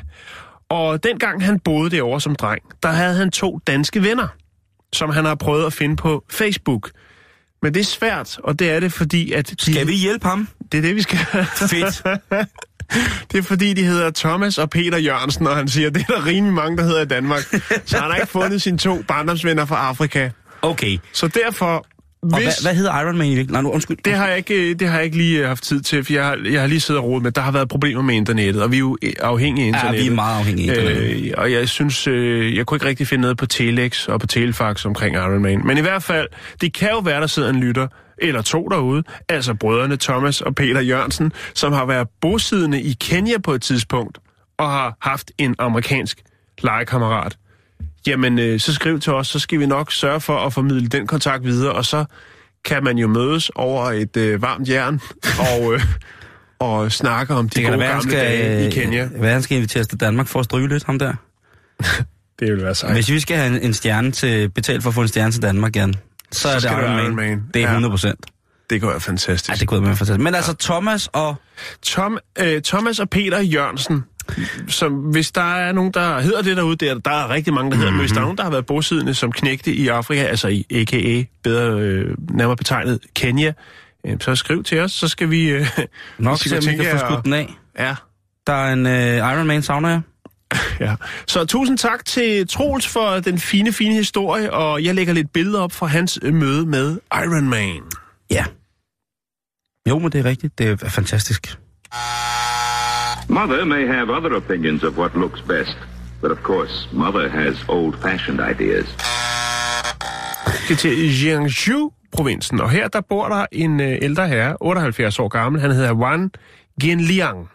Og 0.70 1.04
dengang 1.04 1.46
han 1.46 1.60
boede 1.60 1.90
derovre 1.90 2.22
som 2.22 2.36
dreng, 2.36 2.62
der 2.84 2.90
havde 2.90 3.16
han 3.16 3.32
to 3.32 3.60
danske 3.68 4.04
venner, 4.04 4.28
som 4.94 5.10
han 5.10 5.26
har 5.26 5.36
prøvet 5.36 5.66
at 5.66 5.74
finde 5.74 5.96
på 5.96 6.24
Facebook. 6.30 6.92
Men 7.62 7.74
det 7.74 7.80
er 7.80 7.84
svært, 7.84 8.40
og 8.44 8.60
det 8.60 8.72
er 8.72 8.80
det, 8.80 8.94
fordi 8.94 9.32
at... 9.32 9.50
De, 9.50 9.72
Skal 9.72 9.88
vi 9.88 9.94
hjælpe 9.94 10.28
ham? 10.28 10.48
Det 10.72 10.78
er 10.78 10.82
det, 10.82 10.96
vi 10.96 11.02
skal. 11.02 11.20
Fedt. 11.46 12.04
Det 13.32 13.38
er 13.38 13.41
fordi, 13.41 13.74
de 13.74 13.84
hedder 13.84 14.12
Thomas 14.15 14.58
og 14.58 14.70
Peter 14.70 14.98
Jørgensen, 14.98 15.48
og 15.48 15.56
han 15.56 15.67
siger, 15.67 15.89
det 15.89 16.06
er 16.10 16.13
der 16.13 16.25
rimelig 16.25 16.53
mange, 16.53 16.77
der 16.77 16.84
hedder 16.84 17.01
i 17.01 17.06
Danmark. 17.06 17.41
Så 17.86 17.98
han 17.98 18.10
har 18.12 18.15
ikke 18.15 18.27
fundet 18.32 18.62
sine 18.62 18.77
to 18.77 19.03
barndomsvenner 19.08 19.65
fra 19.65 19.75
Afrika. 19.88 20.29
Okay. 20.62 20.98
Så 21.13 21.27
derfor, 21.27 21.65
Og 21.65 21.86
hvis... 22.22 22.44
hvad, 22.44 22.53
hvad 22.63 22.75
hedder 22.75 23.01
Iron 23.01 23.17
Man 23.17 23.27
i 23.27 23.29
virkeligheden? 23.29 23.53
Nej, 23.53 23.62
nu 23.62 23.72
undskyld. 23.72 23.98
Det 24.06 24.13
har, 24.13 24.27
jeg 24.27 24.38
ikke, 24.38 24.74
det 24.74 24.88
har 24.88 24.96
jeg 24.96 25.06
ikke 25.06 25.17
lige 25.17 25.39
øh, 25.41 25.48
haft 25.48 25.63
tid 25.63 25.82
til, 25.82 26.03
for 26.03 26.13
jeg 26.13 26.25
har, 26.25 26.38
jeg 26.51 26.62
har 26.62 26.67
lige 26.67 26.79
siddet 26.79 27.03
og 27.03 27.10
rodet 27.10 27.24
med, 27.24 27.32
der 27.32 27.41
har 27.41 27.51
været 27.51 27.70
problemer 27.70 28.01
med 28.01 28.15
internettet, 28.15 28.63
og 28.63 28.72
vi 28.72 28.75
er 28.75 28.79
jo 28.79 28.98
øh, 29.03 29.13
afhængige 29.20 29.67
af 29.67 29.72
Ja, 29.72 29.77
internettet. 29.77 30.06
vi 30.06 30.12
er 30.12 30.15
meget 30.15 30.39
afhængige 30.39 30.72
af 30.72 30.82
internettet. 30.82 31.25
Øh, 31.27 31.34
og 31.38 31.51
jeg 31.51 31.70
synes, 31.70 32.08
øh, 32.08 32.56
jeg 32.58 32.65
kunne 32.65 32.75
ikke 32.75 32.86
rigtig 32.86 33.08
finde 33.08 33.22
noget 33.22 33.38
på 33.38 33.46
Telex 33.46 34.08
og 34.08 34.20
på 34.20 34.27
Telefax 34.27 34.86
omkring 34.86 35.15
Iron 35.15 35.41
Man. 35.41 35.62
Men 35.65 35.77
i 35.77 35.82
hvert 35.82 36.03
fald, 36.03 36.27
det 36.62 36.74
kan 36.74 36.89
jo 36.91 37.00
være, 37.00 37.22
der 37.22 37.27
sidder 37.27 37.50
en 37.50 37.60
lytter, 37.60 37.88
eller 38.22 38.42
to 38.42 38.68
derude, 38.68 39.04
altså 39.30 39.54
brødrene 39.54 39.98
Thomas 39.98 40.42
og 40.42 40.56
Peter 40.56 40.82
Jørgensen, 40.82 41.32
som 41.54 41.74
har 41.74 41.86
været 41.86 42.08
bosiddende 42.22 42.82
i 42.82 42.94
Kenya 43.00 43.38
på 43.38 43.54
et 43.54 43.62
tidspunkt, 43.62 44.18
og 44.58 44.72
har 44.72 44.98
haft 45.02 45.32
en 45.38 45.56
amerikansk 45.60 46.22
legekammerat. 46.64 47.38
Jamen, 48.08 48.40
øh, 48.40 48.60
så 48.60 48.74
skriv 48.74 49.00
til 49.00 49.14
os, 49.14 49.28
så 49.28 49.40
skal 49.40 49.60
vi 49.60 49.66
nok 49.66 49.92
sørge 49.92 50.22
for 50.22 50.38
at 50.38 50.54
formidle 50.54 50.88
den 50.88 51.08
kontakt 51.08 51.44
videre, 51.44 51.74
og 51.74 51.86
så 51.86 52.06
kan 52.66 52.84
man 52.84 52.98
jo 52.98 53.08
mødes 53.08 53.50
over 53.50 53.86
et 53.86 54.18
øh, 54.18 54.42
varmt 54.42 54.70
jern 54.70 55.02
og, 55.40 55.74
øh, 55.74 55.82
og 56.60 56.92
snakke 56.92 57.34
om 57.34 57.50
de 57.50 57.60
Det 57.60 57.68
gode 57.68 57.80
være, 57.80 57.92
gamle 57.92 58.12
dage 58.12 58.68
i 58.68 58.72
skal, 58.72 58.84
Kenya. 58.84 59.06
hvad 59.06 59.34
han 59.34 59.41
skal 59.41 59.58
inviteres 59.58 59.88
til 59.88 60.00
Danmark 60.00 60.28
for 60.28 60.39
at 60.39 60.46
stryge 60.46 60.68
lidt, 60.68 60.84
ham 60.84 61.00
der. 61.00 61.13
Det 62.39 62.52
vil 62.52 62.63
være 62.63 62.76
sejt. 62.76 62.94
Hvis 62.94 63.12
vi 63.12 63.20
skal 63.20 63.38
have 63.38 63.56
en, 63.56 63.62
en 63.62 63.74
stjerne 63.74 64.12
til, 64.12 64.50
betalt 64.50 64.84
for 64.84 64.89
at 64.89 64.94
få 64.94 65.02
en 65.02 65.08
stjerne 65.08 65.32
til 65.32 65.41
Danmark, 65.41 65.76
Jan, 65.76 65.96
så, 66.32 66.42
Så 66.42 66.50
er 66.50 66.60
det 66.60 66.84
Iron 66.84 66.96
Man. 66.96 67.04
Iron 67.06 67.16
Man. 67.16 67.44
Det 67.54 67.60
er 67.62 67.66
Ja. 67.66 67.72
100 67.72 67.92
procent. 67.92 68.26
Det 68.70 68.82
kunne 68.82 68.92
være 68.92 69.00
fantastisk. 69.00 69.50
Ja, 69.50 69.56
det 69.56 69.68
kunne 69.68 69.82
være 69.82 69.96
fantastisk. 69.96 70.24
Men 70.24 70.36
altså, 70.36 70.56
Thomas 70.60 71.10
og... 71.13 71.36
Tom, 71.82 72.18
øh, 72.40 72.62
Thomas 72.62 73.00
og 73.00 73.10
Peter 73.10 73.40
Jørgensen, 73.42 74.04
som 74.68 74.94
hvis 74.94 75.32
der 75.32 75.56
er 75.56 75.72
nogen, 75.72 75.92
der 75.94 76.20
hedder 76.20 76.42
det 76.42 76.58
derude, 76.58 76.76
der, 76.76 77.00
der 77.00 77.12
er 77.12 77.30
rigtig 77.30 77.54
mange, 77.54 77.72
der 77.72 77.78
hedder, 77.78 77.90
mm-hmm. 77.90 77.98
men 77.98 78.02
hvis 78.04 78.12
der 78.12 78.18
er 78.18 78.22
nogen, 78.22 78.38
der 78.38 78.44
har 78.44 78.52
været 78.52 78.66
bosiddende 78.66 79.13
som 79.13 79.32
knægte 79.32 79.74
i 79.74 79.88
Afrika, 79.88 80.24
altså 80.24 80.48
i 80.48 80.66
a.k.a. 80.72 81.24
bedre 81.44 81.80
øh, 81.80 82.16
nærmere 82.30 82.56
betegnet 82.56 83.00
Kenya, 83.16 83.54
øh, 84.08 84.18
så 84.20 84.36
skriv 84.36 84.63
til 84.63 84.80
os, 84.80 84.92
så 84.92 85.08
skal 85.08 85.30
vi... 85.30 85.50
Øh, 85.50 85.68
Nok 86.18 86.38
se, 86.38 86.56
om 86.56 86.62
vi 86.62 86.66
tænke 86.66 86.84
kan 86.84 87.00
få 87.00 87.06
skudt 87.06 87.26
den 87.26 87.34
af. 87.34 87.56
ja, 87.80 87.96
Der 88.48 88.54
er 88.54 88.74
en 88.74 88.86
øh, 88.86 89.18
Iron 89.18 89.48
Man, 89.48 89.62
savner 89.62 89.90
jeg. 89.90 90.02
ja. 90.80 90.96
Så 91.28 91.46
tusind 91.46 91.78
tak 91.78 92.06
til 92.06 92.48
Troels 92.48 92.88
for 92.88 93.20
den 93.20 93.40
fine, 93.40 93.74
fine 93.74 93.96
historie, 93.96 94.54
og 94.54 94.84
jeg 94.84 94.96
lægger 94.96 95.14
lidt 95.14 95.34
billeder 95.34 95.62
op 95.62 95.72
fra 95.72 95.88
hans 95.88 96.20
øh, 96.22 96.34
møde 96.34 96.66
med 96.66 96.98
Iron 97.14 97.50
Man. 97.50 97.82
Ja. 98.32 98.46
Jo, 99.90 100.00
men 100.00 100.12
det 100.12 100.20
er 100.20 100.26
rigtigt. 100.26 100.60
Det 100.60 100.70
er 100.70 100.90
fantastisk. 100.90 101.58
Mother 103.30 103.66
may 103.66 103.88
have 103.88 104.18
other 104.18 104.36
opinions 104.36 104.84
of 104.84 104.98
what 104.98 105.14
looks 105.16 105.42
best, 105.42 105.78
but 106.22 106.32
of 106.32 106.38
course, 106.38 106.90
Mother 106.94 107.30
has 107.30 107.56
old-fashioned 107.68 108.52
ideas. 108.52 108.96
skal 110.68 110.76
til 110.76 111.24
Jiangsu-provinsen, 111.24 112.62
og 112.62 112.70
her 112.70 112.88
der 112.88 113.02
bor 113.02 113.28
der 113.28 113.46
en 113.52 113.80
øh, 113.80 113.98
ældre 114.02 114.28
herre, 114.28 114.58
78 114.62 115.20
år 115.20 115.28
gammel, 115.28 115.62
han 115.62 115.72
hedder 115.72 115.94
Wan 115.94 116.32
Genliang. 116.82 117.50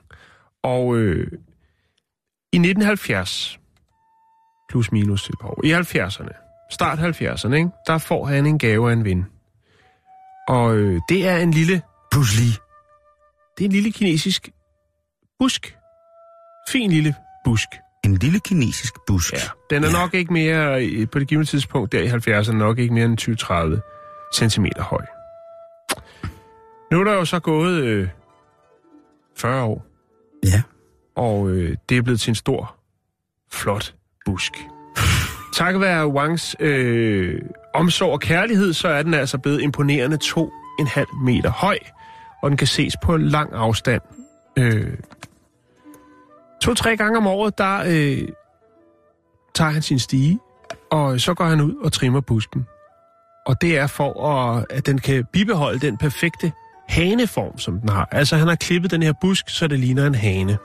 Og 0.63 0.97
øh, 0.97 1.27
i 2.53 2.57
1970, 2.57 3.59
plus 4.71 4.93
minus 4.93 5.29
et 5.29 5.35
par 5.41 5.49
år, 5.49 5.61
i 5.65 5.73
70'erne, 5.75 6.67
start 6.71 6.99
70'erne, 6.99 7.55
ikke, 7.55 7.71
der 7.87 7.99
får 7.99 8.27
han 8.27 8.47
en 8.47 8.59
gave 8.59 8.89
af 8.89 8.93
en 8.93 9.05
ven. 9.05 9.27
Og 10.49 10.77
øh, 10.77 11.01
det 11.09 11.29
er 11.29 11.37
en 11.37 11.51
lille, 11.51 11.83
Lee. 12.15 12.53
det 13.59 13.65
er 13.65 13.69
en 13.69 13.73
lille 13.73 13.93
kinesisk 13.93 14.49
busk. 15.39 15.77
Fin 16.69 16.91
lille 16.91 17.15
busk. 17.45 17.69
En 18.05 18.15
lille 18.17 18.41
kinesisk 18.41 18.95
busk. 19.07 19.33
Ja, 19.33 19.39
den 19.71 19.85
er 19.85 19.89
Ja. 19.89 19.97
ja. 19.97 20.01
nok 20.03 20.15
ikke 20.15 20.33
mere, 20.33 20.87
øh, 20.87 21.09
på 21.13 21.19
det 21.19 21.29
givende 21.29 21.49
tidspunkt 21.51 21.93
der 21.93 22.01
i 22.01 22.09
70'erne, 22.09 22.53
nok 22.53 22.79
ikke 22.79 22.95
mere 22.95 23.05
end 23.05 23.19
20-30 24.41 24.49
cm 24.51 24.65
høj. 24.79 25.05
Nu 26.93 27.01
er 27.01 27.05
der 27.05 27.13
jo 27.13 27.25
så 27.25 27.41
gået 27.41 27.83
øh, 27.83 28.09
40 29.37 29.63
år, 29.65 29.87
Ja 30.45 30.63
og 31.17 31.51
øh, 31.51 31.77
det 31.89 31.97
er 31.97 32.03
blevet 32.03 32.21
til 32.21 32.31
en 32.31 32.35
stor, 32.35 32.77
flot 33.53 33.95
busk. 34.27 34.53
Takket 35.55 35.81
være 35.81 36.09
Wangs 36.09 36.57
øh, 36.61 37.43
omsorg 37.75 38.13
og 38.13 38.21
kærlighed, 38.21 38.73
så 38.73 38.89
er 38.89 39.03
den 39.03 39.15
altså 39.15 39.39
blevet 39.39 39.63
imponerende 39.63 40.19
2,5 40.25 41.25
meter 41.25 41.51
høj, 41.51 41.79
og 42.43 42.51
den 42.51 42.57
kan 42.57 42.67
ses 42.67 42.95
på 43.03 43.17
lang 43.17 43.53
afstand. 43.53 44.03
Øh, 44.59 44.95
To-tre 46.63 46.97
gange 46.97 47.19
om 47.19 47.27
året, 47.27 47.59
der 47.59 47.83
øh, 47.87 48.29
tager 49.55 49.71
han 49.71 49.83
sin 49.83 49.99
stige, 49.99 50.39
og 50.91 51.21
så 51.21 51.35
går 51.35 51.45
han 51.45 51.61
ud 51.61 51.75
og 51.85 51.93
trimmer 51.93 52.21
busken. 52.21 52.67
Og 53.47 53.61
det 53.61 53.79
er 53.79 53.87
for, 53.87 54.27
at, 54.27 54.67
at 54.71 54.87
den 54.87 54.99
kan 54.99 55.25
bibeholde 55.33 55.79
den 55.79 55.97
perfekte 55.97 56.53
haneform, 56.89 57.59
som 57.59 57.81
den 57.81 57.89
har. 57.89 58.09
Altså, 58.13 58.37
han 58.37 58.49
har 58.49 58.55
klippet 58.55 58.91
den 58.91 59.03
her 59.03 59.13
busk, 59.21 59.49
så 59.49 59.69
det 59.69 59.79
ligner 59.79 60.07
en 60.07 60.15
hane. 60.15 60.59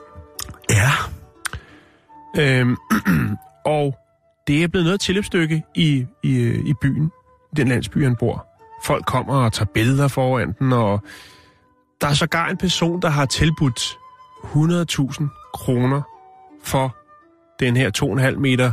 Ja. 0.70 0.90
Øhm, 2.38 2.76
og 3.64 3.98
det 4.46 4.62
er 4.62 4.68
blevet 4.68 4.84
noget 4.84 5.00
tilløbsstykke 5.00 5.62
i, 5.74 6.06
i, 6.22 6.36
i 6.66 6.74
byen, 6.82 7.10
den 7.56 7.68
landsby, 7.68 8.04
han 8.04 8.16
bor. 8.16 8.46
Folk 8.84 9.06
kommer 9.06 9.34
og 9.34 9.52
tager 9.52 9.66
billeder 9.74 10.08
foran 10.08 10.52
den, 10.52 10.72
og 10.72 11.02
der 12.00 12.08
er 12.08 12.14
sågar 12.14 12.48
en 12.48 12.56
person, 12.56 13.02
der 13.02 13.08
har 13.08 13.26
tilbudt 13.26 13.80
100.000 14.44 15.50
kroner 15.54 16.02
for 16.64 16.96
den 17.60 17.76
her 17.76 17.90
2,5 18.32 18.38
meter 18.38 18.72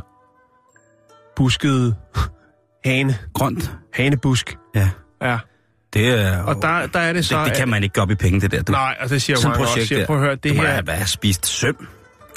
buskede 1.36 1.96
hane, 2.86 3.16
Grønt. 3.34 3.78
hanebusk. 3.94 4.58
Ja. 4.76 4.90
Ja, 5.22 5.40
Det 5.96 6.08
er... 6.22 6.44
og 6.44 6.56
der, 6.62 6.88
der 6.88 7.00
er 7.00 7.14
det 7.14 7.26
så... 7.26 7.40
det, 7.40 7.46
det 7.50 7.58
kan 7.58 7.70
man 7.70 7.84
ikke 7.84 7.94
gå 7.94 8.02
op 8.02 8.12
i 8.12 8.16
penge, 8.16 8.42
det 8.42 8.52
der. 8.52 8.62
Du. 8.62 8.72
Nej, 8.72 8.98
og 9.02 9.10
det 9.10 9.22
siger 9.22 9.38
Sådan 9.38 9.62
også. 9.62 9.88
der. 9.90 10.06
prøv 10.06 10.16
at 10.16 10.22
høre, 10.22 10.36
det 10.36 10.44
du 10.44 10.54
må 10.54 10.62
her... 10.62 10.70
have, 10.70 10.84
have 10.90 11.08
spist 11.08 11.48
søm. 11.48 11.88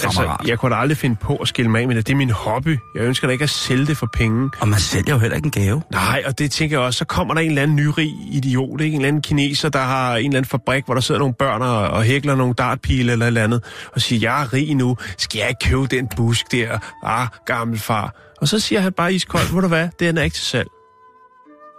Altså, 0.05 0.21
kammerat. 0.21 0.49
jeg 0.49 0.59
kunne 0.59 0.75
da 0.75 0.81
aldrig 0.81 0.99
finde 0.99 1.17
på 1.17 1.37
at 1.37 1.49
skille 1.49 1.71
mig 1.71 1.81
af 1.81 1.89
med 1.89 1.97
det. 1.97 2.07
Det 2.07 2.13
er 2.13 2.17
min 2.17 2.31
hobby. 2.31 2.79
Jeg 2.95 3.03
ønsker 3.03 3.27
da 3.27 3.33
ikke 3.33 3.43
at 3.43 3.51
sælge 3.51 3.87
det 3.87 3.97
for 3.97 4.09
penge. 4.15 4.51
Og 4.61 4.69
man 4.69 4.81
sælger 4.81 5.15
jo 5.15 5.19
heller 5.19 5.37
ikke 5.37 5.47
en 5.47 5.51
gave. 5.51 5.83
Nej, 5.93 6.23
og 6.27 6.39
det 6.39 6.51
tænker 6.51 6.77
jeg 6.79 6.87
også, 6.87 6.99
så 6.99 7.05
kommer 7.05 7.35
der 7.35 7.41
en 7.41 7.49
eller 7.49 7.63
anden 7.63 7.77
nyrig 7.77 8.13
idiot, 8.33 8.81
ikke? 8.81 8.95
en 8.95 9.01
eller 9.01 9.09
anden 9.09 9.23
kineser, 9.23 9.69
der 9.69 9.79
har 9.79 10.17
en 10.17 10.25
eller 10.25 10.39
anden 10.39 10.49
fabrik, 10.49 10.85
hvor 10.85 10.95
der 10.95 11.01
sidder 11.01 11.19
nogle 11.19 11.35
børn 11.35 11.63
og, 11.63 11.89
og 11.89 12.03
hækler 12.03 12.35
nogle 12.35 12.55
dartpile 12.55 13.13
eller 13.13 13.25
et 13.25 13.29
eller 13.29 13.45
andet, 13.45 13.65
og 13.95 14.01
siger, 14.01 14.21
jeg 14.31 14.43
er 14.43 14.53
rig 14.53 14.75
nu, 14.75 14.97
skal 15.19 15.39
jeg 15.39 15.49
ikke 15.49 15.71
købe 15.71 15.87
den 15.87 16.09
busk 16.17 16.53
der? 16.53 16.79
Ah, 17.05 17.27
gammel 17.47 17.79
far. 17.79 18.15
Og 18.41 18.49
så 18.49 18.59
siger 18.59 18.81
han 18.81 18.93
bare 18.93 19.15
iskoldt, 19.15 19.55
ved 19.55 19.63
du 19.63 19.69
hvad, 19.69 19.89
den 20.01 20.19
er 20.19 20.23
ikke 20.23 20.35
til 20.35 20.45
salg. 20.45 20.69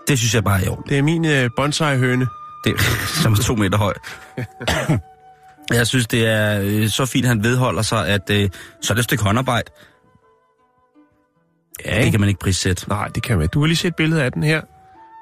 Det 0.09 0.19
synes 0.19 0.35
jeg 0.35 0.43
bare 0.43 0.61
er 0.61 0.65
i 0.65 0.67
orden. 0.67 0.83
Det 0.89 0.97
er 0.97 1.01
min 1.01 1.25
øh, 1.25 1.49
bonsai-høne. 1.55 2.27
Det, 2.63 2.81
som 3.21 3.33
er 3.33 3.37
to 3.37 3.55
meter 3.55 3.77
høj. 3.77 3.93
Jeg 5.77 5.87
synes, 5.87 6.07
det 6.07 6.27
er 6.27 6.61
øh, 6.63 6.87
så 6.89 7.05
fint, 7.05 7.27
han 7.27 7.43
vedholder 7.43 7.81
sig, 7.81 8.07
at 8.07 8.29
øh, 8.31 8.49
så 8.81 8.93
er 8.93 8.95
det 8.95 8.99
et 8.99 9.03
stykke 9.03 9.23
håndarbejde. 9.23 9.71
Ja, 11.85 12.03
Det 12.03 12.11
kan 12.11 12.19
man 12.19 12.29
ikke 12.29 12.39
prissætte. 12.39 12.89
Nej, 12.89 13.07
det 13.07 13.23
kan 13.23 13.37
man 13.37 13.43
ikke. 13.43 13.51
Du 13.51 13.59
har 13.59 13.67
lige 13.67 13.77
set 13.77 13.87
et 13.87 13.95
billede 13.95 14.23
af 14.23 14.31
den 14.31 14.43
her. 14.43 14.55
Jeg 14.55 14.63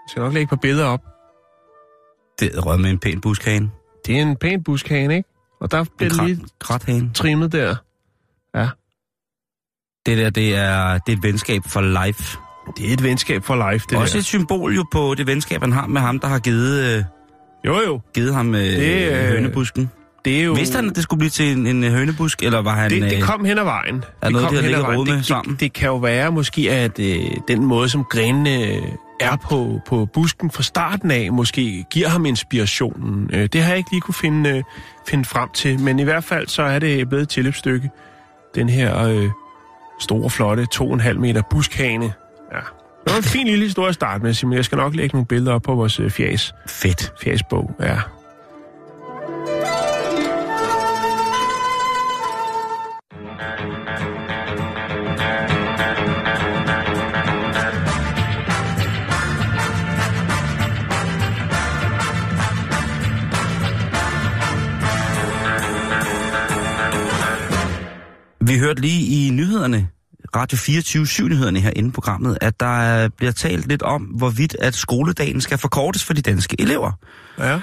skal 0.09 0.21
nok 0.21 0.33
lægge 0.33 0.43
et 0.43 0.49
par 0.49 0.55
billeder 0.55 0.85
op. 0.85 1.01
Det 2.39 2.55
er 2.55 2.61
rød 2.61 2.77
med 2.77 2.89
en 2.89 2.99
pæn 2.99 3.21
buskhane. 3.21 3.71
Det 4.05 4.17
er 4.17 4.21
en 4.21 4.35
pæn 4.35 4.63
buskhane, 4.63 5.17
ikke? 5.17 5.29
Og 5.61 5.71
der 5.71 5.85
bliver 5.97 6.13
den 6.13 6.25
lige 6.25 6.37
krat, 6.37 6.51
krathane. 6.59 7.11
trimmet 7.13 7.51
der. 7.51 7.75
Ja. 8.55 8.69
Det 10.05 10.17
der, 10.17 10.29
det 10.29 10.55
er, 10.55 10.97
det 10.97 11.13
er 11.13 11.17
et 11.17 11.23
venskab 11.23 11.61
for 11.65 11.81
life. 12.05 12.37
Det 12.77 12.89
er 12.89 12.93
et 12.93 13.03
venskab 13.03 13.43
for 13.43 13.71
life, 13.71 13.85
det 13.89 13.97
Også 13.97 14.13
der. 14.13 14.19
et 14.19 14.25
symbol 14.25 14.75
jo 14.75 14.85
på 14.91 15.15
det 15.17 15.27
venskab, 15.27 15.61
han 15.61 15.71
har 15.71 15.87
med 15.87 16.01
ham, 16.01 16.19
der 16.19 16.27
har 16.27 16.39
givet, 16.39 16.97
øh, 16.97 17.03
Jo, 17.65 17.79
jo. 17.87 18.01
givet 18.13 18.33
ham 18.33 18.55
øh, 18.55 18.61
Det, 18.61 19.11
øh, 19.11 19.27
hønebusken. 19.29 19.91
Det 20.25 20.39
er 20.39 20.43
jo... 20.43 20.53
Vidste 20.53 20.75
han, 20.75 20.89
at 20.89 20.95
det 20.95 21.03
skulle 21.03 21.17
blive 21.17 21.29
til 21.29 21.57
en, 21.57 21.67
en 21.67 21.83
øh, 21.83 21.91
hønebusk, 21.91 22.43
eller 22.43 22.61
var 22.61 22.75
han... 22.75 22.89
Det, 22.91 23.01
det 23.01 23.13
øh, 23.15 23.21
kom 23.21 23.45
hen 23.45 23.57
ad 23.57 23.63
vejen. 23.63 24.03
er 24.21 24.29
noget, 24.29 24.47
kom 24.47 24.55
de 24.55 24.61
har 24.61 24.67
ligget 24.69 25.07
med 25.07 25.15
det, 25.17 25.25
sammen? 25.25 25.51
Det, 25.53 25.59
det 25.59 25.73
kan 25.73 25.87
jo 25.87 25.97
være 25.97 26.31
måske, 26.31 26.71
at 26.71 26.99
øh, 26.99 27.19
den 27.47 27.65
måde, 27.65 27.89
som 27.89 28.03
grenene 28.03 28.63
øh, 28.75 28.81
er 29.19 29.35
på, 29.35 29.79
på 29.87 30.05
busken 30.13 30.51
fra 30.51 30.63
starten 30.63 31.11
af, 31.11 31.31
måske 31.31 31.85
giver 31.91 32.07
ham 32.07 32.25
inspirationen. 32.25 33.29
Øh, 33.33 33.49
det 33.53 33.61
har 33.61 33.69
jeg 33.69 33.77
ikke 33.77 33.91
lige 33.91 34.01
kunne 34.01 34.15
finde, 34.15 34.49
øh, 34.49 34.63
finde 35.07 35.25
frem 35.25 35.49
til, 35.53 35.79
men 35.79 35.99
i 35.99 36.03
hvert 36.03 36.23
fald 36.23 36.47
så 36.47 36.61
er 36.63 36.79
det 36.79 37.09
blevet 37.09 37.21
et 37.23 37.29
tilløbsstykke. 37.29 37.89
Den 38.55 38.69
her 38.69 39.03
øh, 39.07 39.29
store, 39.99 40.29
flotte 40.29 40.67
2,5 40.75 41.13
meter 41.13 41.41
buskhane. 41.51 42.13
Ja. 42.53 42.59
Det 43.03 43.13
var 43.13 43.17
en 43.17 43.23
fin 43.23 43.47
lille 43.47 43.65
historie 43.65 43.89
at 43.89 43.95
starte 43.95 44.23
med, 44.23 44.33
Simon. 44.33 44.53
Jeg 44.55 44.65
skal 44.65 44.75
nok 44.77 44.95
lægge 44.95 45.15
nogle 45.15 45.25
billeder 45.25 45.53
op 45.53 45.61
på 45.61 45.75
vores 45.75 45.99
øh, 45.99 46.09
fjæs, 46.11 46.53
Fedt. 46.67 47.13
fjæsbog. 47.23 47.75
Ja. 47.79 47.97
Vi 68.41 68.57
hørte 68.59 68.81
lige 68.81 69.27
i 69.27 69.29
nyhederne, 69.29 69.87
Radio 70.35 70.57
24 70.57 71.29
nyhederne 71.29 71.59
her 71.59 71.71
inde 71.75 71.89
i 71.89 71.91
programmet, 71.91 72.37
at 72.41 72.59
der 72.59 72.79
er- 72.81 73.09
bliver 73.09 73.31
talt 73.31 73.67
lidt 73.67 73.81
om, 73.81 74.01
hvorvidt 74.01 74.55
at 74.59 74.75
skoledagen 74.75 75.41
skal 75.41 75.57
forkortes 75.57 76.03
for 76.03 76.13
de 76.13 76.21
danske 76.21 76.55
elever. 76.61 76.91
Ja. 77.39 77.59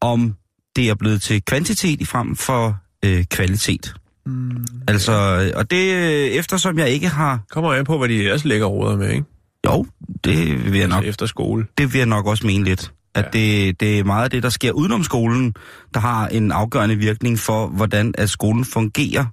Om 0.00 0.34
det 0.76 0.88
er 0.88 0.94
blevet 0.94 1.22
til 1.22 1.42
kvantitet 1.44 2.00
i 2.00 2.04
frem 2.04 2.36
for 2.36 2.76
øh, 3.04 3.24
kvalitet. 3.24 3.94
Mm, 4.26 4.66
altså, 4.88 5.12
øh, 5.12 5.52
og 5.56 5.70
det 5.70 5.94
øh, 5.94 6.26
eftersom 6.28 6.78
jeg 6.78 6.88
ikke 6.90 7.08
har... 7.08 7.40
Kommer 7.50 7.72
an 7.72 7.84
på, 7.84 7.98
hvad 7.98 8.08
de 8.08 8.14
ellers 8.22 8.44
lægger 8.44 8.66
råder 8.66 8.96
med, 8.96 9.10
ikke? 9.10 9.24
Jo, 9.66 9.86
det 10.24 10.72
vil 10.72 10.78
jeg 10.78 10.88
nok 10.88 10.96
Altså 10.96 11.08
efter 11.08 11.26
skole. 11.26 11.66
det 11.78 11.92
vil 11.92 11.98
jeg 11.98 12.06
nok 12.06 12.26
også 12.26 12.46
mene 12.46 12.64
lidt. 12.64 12.92
At 13.14 13.24
Ja. 13.24 13.38
det, 13.38 13.80
det 13.80 13.98
er 13.98 14.04
meget 14.04 14.24
af 14.24 14.30
det, 14.30 14.42
der 14.42 14.48
sker 14.48 14.72
udenom 14.72 15.04
skolen, 15.04 15.54
der 15.94 16.00
har 16.00 16.28
en 16.28 16.52
afgørende 16.52 16.96
virkning 16.96 17.38
for, 17.38 17.66
hvordan 17.66 18.14
at 18.18 18.30
skolen 18.30 18.64
fungerer 18.64 19.20
øh, 19.24 19.26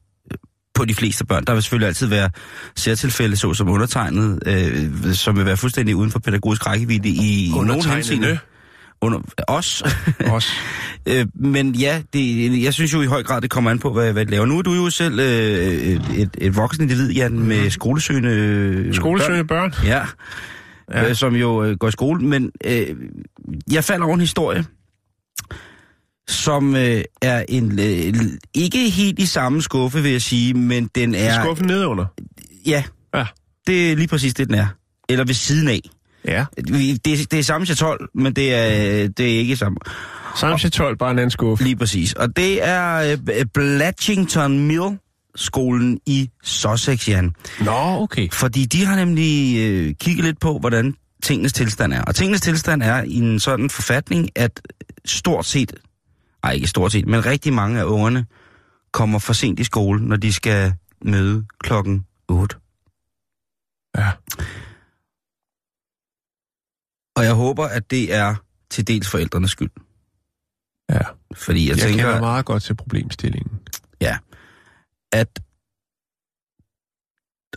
på 0.74 0.86
de 0.86 0.96
fleste 0.96 1.26
børn. 1.26 1.44
Der 1.46 1.54
vil 1.54 1.64
selvfølgelig 1.64 1.88
altid 1.88 2.08
være 2.08 2.30
særtilfælde, 2.76 3.36
så 3.36 3.54
som 3.54 3.70
undertegnet, 3.70 4.40
øh, 4.46 5.14
som 5.14 5.38
vil 5.38 5.46
være 5.46 5.58
fuldstændig 5.58 5.96
uden 5.96 6.12
for 6.12 6.20
pædagogisk 6.20 6.66
rækkevidde 6.68 7.10
i, 7.10 7.52
nogen 7.56 7.86
henseende. 7.86 8.40
Under 9.02 9.20
os. 9.48 9.84
Også. 10.36 10.50
øh, 11.06 11.26
men 11.36 11.76
ja, 11.76 12.02
det, 12.14 12.64
jeg 12.64 12.74
synes 12.74 12.94
jo 12.94 13.02
i 13.02 13.06
høj 13.06 13.24
grad, 13.24 13.42
det 13.42 13.50
kommer 13.50 13.72
an 13.72 13.80
på, 13.80 13.94
hvad, 13.94 14.14
hvad 14.14 14.26
det 14.26 14.32
laver. 14.32 14.46
Nu 14.46 14.58
er 14.58 14.62
du 14.62 14.74
jo 14.74 14.90
selv 14.90 15.20
øh, 15.20 15.26
et, 15.26 16.02
et, 16.16 16.30
et 16.38 16.56
voksen 16.56 16.84
individ, 16.84 17.12
Jan, 17.12 17.40
med 17.40 17.70
skolesøgende... 17.70 18.30
øh, 18.30 18.94
Skolesøgende 18.94 19.48
børn. 19.48 19.72
børn. 19.72 19.86
Ja. 19.88 20.06
Ja. 20.92 21.02
ja. 21.04 21.10
Øh, 21.10 21.16
som 21.16 21.36
jo 21.36 21.64
øh, 21.64 21.78
går 21.78 21.88
i 21.88 21.92
skole. 21.92 22.26
Men 22.26 22.52
øh, 22.66 22.88
jeg 23.72 23.84
falder 23.84 24.06
over 24.06 24.14
en 24.16 24.22
historie, 24.22 24.66
som 26.28 26.76
øh, 26.76 27.04
er 27.22 27.46
en 27.50 27.80
øh, 27.80 28.14
ikke 28.54 28.90
helt 28.90 29.20
i 29.20 29.26
samme 29.26 29.62
skuffe, 29.62 30.02
vil 30.04 30.12
jeg 30.12 30.22
sige, 30.22 30.54
men 30.54 30.90
den 30.96 31.16
Er... 31.16 31.44
Skuffen 31.44 31.68
nedenunder. 31.68 32.06
Ja, 32.66 32.84
Ja. 33.16 33.26
det 33.68 33.92
er 33.92 33.96
lige 33.96 34.08
præcis 34.08 34.34
det, 34.34 34.48
den 34.48 34.56
er. 34.56 34.68
Eller 35.10 35.26
ved 35.26 35.34
siden 35.34 35.68
af. 35.68 35.80
Ja. 36.26 36.46
Det, 36.58 37.06
det 37.32 37.34
er 37.34 37.44
samme 37.44 37.66
til 37.66 37.78
12, 37.78 38.10
men 38.16 38.34
det 38.34 38.54
er, 38.54 39.08
det 39.08 39.36
er 39.36 39.40
ikke 39.40 39.56
samme. 39.56 39.78
Samtidig 40.36 40.74
12, 40.74 40.98
bare 40.98 41.12
en 41.12 41.20
anden 41.20 41.32
skuffe. 41.32 41.64
Lige 41.64 41.76
præcis. 41.76 42.14
Og 42.14 42.36
det 42.36 42.68
er 42.68 43.18
øh, 43.34 43.46
Blatchington 43.54 44.60
Mill 44.68 44.98
skolen 45.36 46.00
i 46.06 46.30
Sussex, 46.44 47.08
Jan. 47.10 47.36
Nå, 47.62 47.72
okay. 48.02 48.30
Fordi 48.32 48.66
de 48.66 48.86
har 48.86 48.96
nemlig 48.96 49.58
øh, 49.60 49.94
kigget 50.00 50.26
lidt 50.26 50.40
på, 50.40 50.58
hvordan 50.60 50.96
tingenes 51.24 51.54
tilstand 51.54 51.94
er. 51.94 52.02
Og 52.04 52.16
tingenes 52.16 52.42
tilstand 52.42 52.84
er 52.84 53.04
i 53.04 53.16
en 53.16 53.40
sådan 53.40 53.70
forfatning, 53.70 54.30
at 54.36 54.62
stort 55.06 55.46
set, 55.46 55.74
ej 56.44 56.52
ikke 56.52 56.68
stort 56.68 56.92
set, 56.92 57.08
men 57.08 57.26
rigtig 57.26 57.54
mange 57.54 57.80
af 57.80 57.84
ungerne 57.84 58.26
kommer 58.92 59.20
for 59.20 59.34
sent 59.34 59.60
i 59.60 59.64
skole, 59.64 60.08
når 60.08 60.16
de 60.16 60.34
skal 60.34 60.74
møde 61.02 61.46
klokken 61.60 62.06
8. 62.28 62.56
Ja. 63.98 64.12
Og 67.16 67.24
jeg 67.24 67.34
håber, 67.34 67.66
at 67.66 67.92
det 67.92 68.14
er 68.14 68.36
til 68.70 68.88
dels 68.88 69.10
forældrenes 69.10 69.52
skyld. 69.52 69.72
Ja. 70.90 71.00
Fordi 71.34 71.70
jeg, 71.70 71.78
Jeg, 71.78 71.88
tænker, 71.88 72.04
kender 72.04 72.20
meget 72.20 72.46
godt 72.46 72.64
til 72.64 72.76
problemstillingen. 72.76 73.60
at 75.12 75.40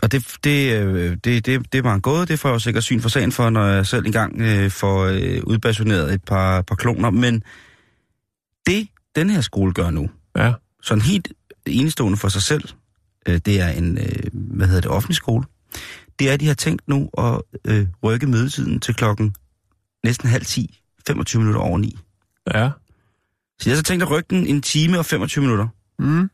og 0.03 0.12
det, 0.12 0.37
det, 0.44 0.83
øh, 0.83 1.16
det, 1.25 1.46
det, 1.46 1.72
det 1.72 1.85
var 1.85 1.94
en 1.94 2.01
gåde, 2.01 2.27
det 2.27 2.38
får 2.38 2.49
jeg 2.49 2.55
jo 2.55 2.59
sikkert 2.59 2.85
syn 2.85 3.01
for 3.01 3.09
sagen 3.09 3.33
for, 3.33 3.51
når 3.51 3.66
jeg 3.66 3.87
selv 3.87 4.07
engang 4.07 4.40
øh, 4.40 4.70
får 4.70 5.05
øh, 5.05 5.42
et 6.14 6.25
par, 6.25 6.62
par 6.62 6.75
kloner. 6.75 7.11
Men 7.11 7.42
det, 8.67 8.89
den 9.17 9.31
her 9.31 9.41
skole 9.41 9.73
gør 9.73 9.91
nu, 9.91 10.11
Ja. 10.37 10.53
sådan 10.83 11.03
helt 11.03 11.33
enestående 11.67 12.19
for 12.19 12.29
sig 12.29 12.43
selv, 12.43 12.69
øh, 13.29 13.41
det 13.47 13.61
er 13.61 13.69
en, 13.69 13.99
øh, 13.99 14.23
hvad 14.33 14.67
hedder 14.67 14.81
det, 14.81 14.91
offentlig 14.91 15.17
skole, 15.17 15.45
det 16.19 16.29
er, 16.29 16.33
at 16.35 16.41
de 16.41 16.47
har 16.47 16.55
tænkt 16.55 16.89
nu 16.89 17.11
at 17.19 17.43
øh, 17.65 17.87
rykke 18.05 18.27
mødetiden 18.27 18.81
til 18.81 18.95
klokken 18.95 19.35
næsten 20.05 20.29
halv 20.29 20.45
10, 20.45 20.81
25 21.07 21.41
minutter 21.41 21.61
over 21.61 21.79
9. 21.79 21.99
Ja. 22.55 22.71
Så 23.61 23.71
jeg 23.71 23.73
har 23.73 23.77
så 23.77 23.83
tænkt 23.83 24.03
at 24.03 24.11
rykke 24.11 24.27
den 24.31 24.47
en 24.47 24.63
time 24.63 24.99
og 24.99 25.07
25 25.07 25.43
minutter. 25.43 25.69
Mm. 25.99 26.31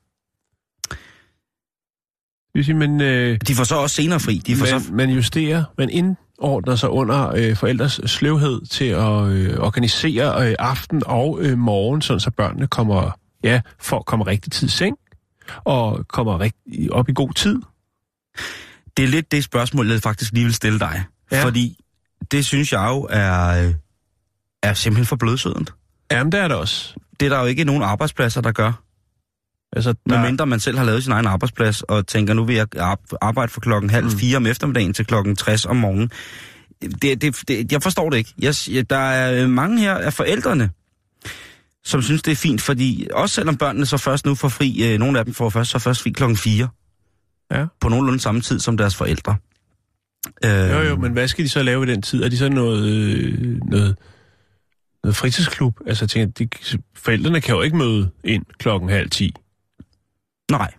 Det 2.52 2.58
vil 2.58 2.64
sige, 2.64 2.74
men, 2.76 3.00
øh, 3.00 3.38
De 3.48 3.54
får 3.54 3.64
så 3.64 3.74
også 3.76 3.96
senere 3.96 4.20
fri. 4.20 4.38
De 4.46 4.56
får 4.56 4.66
så 4.66 4.78
man, 4.88 4.96
man 4.96 5.10
justerer, 5.10 5.64
man 5.78 5.90
indordner 6.42 6.76
sig 6.76 6.90
under 6.90 7.32
øh, 7.36 7.56
forældres 7.56 8.00
sløvhed 8.06 8.66
til 8.66 8.84
at 8.84 9.26
øh, 9.26 9.58
organisere 9.58 10.48
øh, 10.48 10.54
aften 10.58 11.02
og 11.06 11.38
øh, 11.40 11.58
morgen, 11.58 12.02
sådan 12.02 12.20
så 12.20 12.30
børnene 12.30 12.66
kommer, 12.66 13.18
ja, 13.44 13.60
for, 13.78 14.02
kommer 14.02 14.26
rigtig 14.26 14.52
tid 14.52 14.68
i 14.68 14.70
seng, 14.70 14.96
og 15.64 16.08
kommer 16.08 16.40
rigtig 16.40 16.92
op 16.92 17.08
i 17.08 17.12
god 17.12 17.32
tid. 17.32 17.60
Det 18.96 19.02
er 19.04 19.08
lidt 19.08 19.32
det 19.32 19.44
spørgsmål, 19.44 19.90
jeg 19.90 20.00
faktisk 20.00 20.32
lige 20.32 20.44
vil 20.44 20.54
stille 20.54 20.78
dig. 20.78 21.04
Ja. 21.32 21.36
Ja. 21.36 21.44
Fordi 21.44 21.78
det 22.30 22.44
synes 22.46 22.72
jeg 22.72 22.86
jo 22.88 23.06
er, 23.10 23.64
øh, 23.66 23.74
er 24.62 24.74
simpelthen 24.74 25.06
for 25.06 25.16
blødsødent. 25.16 25.74
Jamen, 26.12 26.32
det 26.32 26.40
er 26.40 26.48
det 26.48 26.56
også. 26.56 26.94
Det 27.20 27.26
er 27.26 27.30
der 27.30 27.40
jo 27.40 27.46
ikke 27.46 27.64
nogen 27.64 27.82
arbejdspladser, 27.82 28.40
der 28.40 28.52
gør. 28.52 28.82
Altså, 29.72 29.92
Der... 29.92 30.18
Medmindre 30.20 30.46
man 30.46 30.60
selv 30.60 30.78
har 30.78 30.84
lavet 30.84 31.02
sin 31.02 31.12
egen 31.12 31.26
arbejdsplads, 31.26 31.82
og 31.82 32.06
tænker, 32.06 32.34
nu 32.34 32.44
vil 32.44 32.56
jeg 32.56 32.66
ar- 32.78 33.00
arbejde 33.20 33.52
fra 33.52 33.60
klokken 33.60 33.90
halv 33.90 34.04
Mm. 34.04 34.10
fire 34.18 34.36
om 34.36 34.46
eftermiddagen 34.46 34.92
til 34.94 35.06
klokken 35.06 35.36
60 35.36 35.64
om 35.66 35.76
morgenen. 35.76 36.10
Det, 37.02 37.22
det, 37.22 37.36
det, 37.48 37.72
jeg 37.72 37.82
forstår 37.82 38.10
det 38.10 38.16
ikke. 38.18 38.34
Jeg, 38.70 38.90
der 38.90 38.96
er 38.96 39.46
mange 39.46 39.80
her 39.80 39.94
af 39.94 40.12
forældrene, 40.12 40.70
som 41.84 42.02
synes, 42.02 42.22
det 42.22 42.32
er 42.32 42.36
fint, 42.36 42.62
fordi 42.62 43.08
også 43.12 43.34
selvom 43.34 43.56
børnene 43.56 43.86
så 43.86 43.96
først 43.96 44.26
nu 44.26 44.34
får 44.34 44.48
fri, 44.48 44.92
øh, 44.92 44.98
nogle 44.98 45.18
af 45.18 45.24
dem 45.24 45.34
får 45.34 45.50
først, 45.50 45.70
så 45.70 45.78
først 45.78 46.02
fri 46.02 46.10
klokken 46.10 46.36
4. 46.36 46.68
Ja. 47.52 47.66
På 47.80 47.88
nogenlunde 47.88 48.20
samme 48.20 48.40
tid 48.40 48.58
som 48.60 48.76
deres 48.76 48.96
forældre. 48.96 49.36
Øh, 50.44 50.50
Jo, 50.70 50.80
jo, 50.80 50.96
men 50.96 51.12
hvad 51.12 51.28
skal 51.28 51.44
de 51.44 51.48
så 51.48 51.62
lave 51.62 51.84
i 51.84 51.90
den 51.90 52.02
tid? 52.02 52.22
Er 52.22 52.28
de 52.28 52.36
så 52.36 52.48
noget, 52.48 52.88
øh, 52.88 53.58
noget, 53.70 53.96
noget 55.04 55.16
fritidsklub? 55.16 55.74
Altså, 55.86 56.04
jeg 56.04 56.10
tænker, 56.10 56.32
de, 56.32 56.78
forældrene 56.96 57.40
kan 57.40 57.54
jo 57.54 57.60
ikke 57.62 57.76
møde 57.76 58.10
ind 58.24 58.44
klokken 58.58 58.88
halv 58.90 59.10
ti. 59.10 59.34
Nej. 60.50 60.70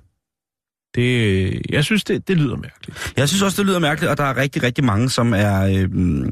Det, 0.95 1.61
jeg 1.69 1.83
synes, 1.83 2.03
det, 2.03 2.27
det 2.27 2.37
lyder 2.37 2.55
mærkeligt. 2.55 3.13
Jeg 3.17 3.29
synes 3.29 3.41
også, 3.41 3.61
det 3.61 3.65
lyder 3.65 3.79
mærkeligt, 3.79 4.11
og 4.11 4.17
der 4.17 4.23
er 4.23 4.37
rigtig, 4.37 4.63
rigtig 4.63 4.83
mange, 4.83 5.09
som 5.09 5.33
er... 5.33 5.61
Øh, 5.61 6.31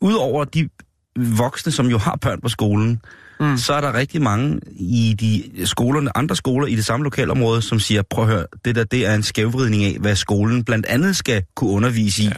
Udover 0.00 0.44
de 0.44 0.68
voksne, 1.16 1.72
som 1.72 1.86
jo 1.86 1.98
har 1.98 2.16
børn 2.16 2.40
på 2.40 2.48
skolen, 2.48 3.00
mm. 3.40 3.56
så 3.56 3.74
er 3.74 3.80
der 3.80 3.94
rigtig 3.94 4.22
mange 4.22 4.60
i 4.70 5.16
de 5.20 5.66
skolerne, 5.66 6.16
andre 6.16 6.36
skoler 6.36 6.66
i 6.66 6.74
det 6.74 6.84
samme 6.84 7.04
lokalområde, 7.04 7.62
som 7.62 7.80
siger, 7.80 8.02
prøv 8.02 8.24
at 8.24 8.30
høre, 8.30 8.46
det 8.64 8.74
der 8.74 8.84
det 8.84 9.06
er 9.06 9.14
en 9.14 9.22
skævvridning 9.22 9.84
af, 9.84 9.96
hvad 10.00 10.16
skolen 10.16 10.64
blandt 10.64 10.86
andet 10.86 11.16
skal 11.16 11.44
kunne 11.56 11.70
undervise 11.70 12.22
i. 12.22 12.26
Ja. 12.26 12.32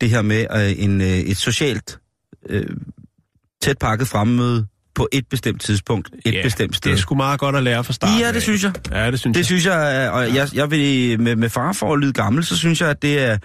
Det 0.00 0.10
her 0.10 0.22
med 0.22 0.46
øh, 0.56 0.84
en, 0.84 1.00
øh, 1.00 1.06
et 1.06 1.36
socialt 1.36 1.98
øh, 2.48 2.76
tæt 3.62 3.78
pakket 3.78 4.08
fremmøde 4.08 4.66
på 4.94 5.08
et 5.12 5.24
bestemt 5.30 5.60
tidspunkt, 5.62 6.10
et 6.24 6.34
Ja, 6.34 6.42
bestemt 6.42 6.76
sted. 6.76 6.90
Det 6.90 6.96
er 6.96 7.00
sgu 7.00 7.14
meget 7.14 7.40
godt 7.40 7.56
at 7.56 7.62
lære 7.62 7.84
fra 7.84 7.92
starten. 7.92 8.18
Ja, 8.20 8.28
det 8.28 8.36
af. 8.36 8.42
synes 8.42 8.62
jeg. 8.64 8.72
Ja, 8.92 9.10
det 9.10 9.20
synes 9.20 9.34
Det 9.34 9.38
jeg. 9.40 9.44
synes 9.46 9.66
jeg, 9.66 10.10
og 10.12 10.34
jeg, 10.34 10.48
jeg 10.54 10.70
vil 10.70 11.20
med, 11.20 11.36
med 11.36 11.48
far 11.50 11.72
for 11.72 11.92
at 11.94 12.00
lyde 12.00 12.12
gammel, 12.12 12.44
så 12.44 12.56
synes 12.56 12.80
jeg, 12.80 12.90
at 12.90 13.02
det 13.02 13.18
er... 13.18 13.38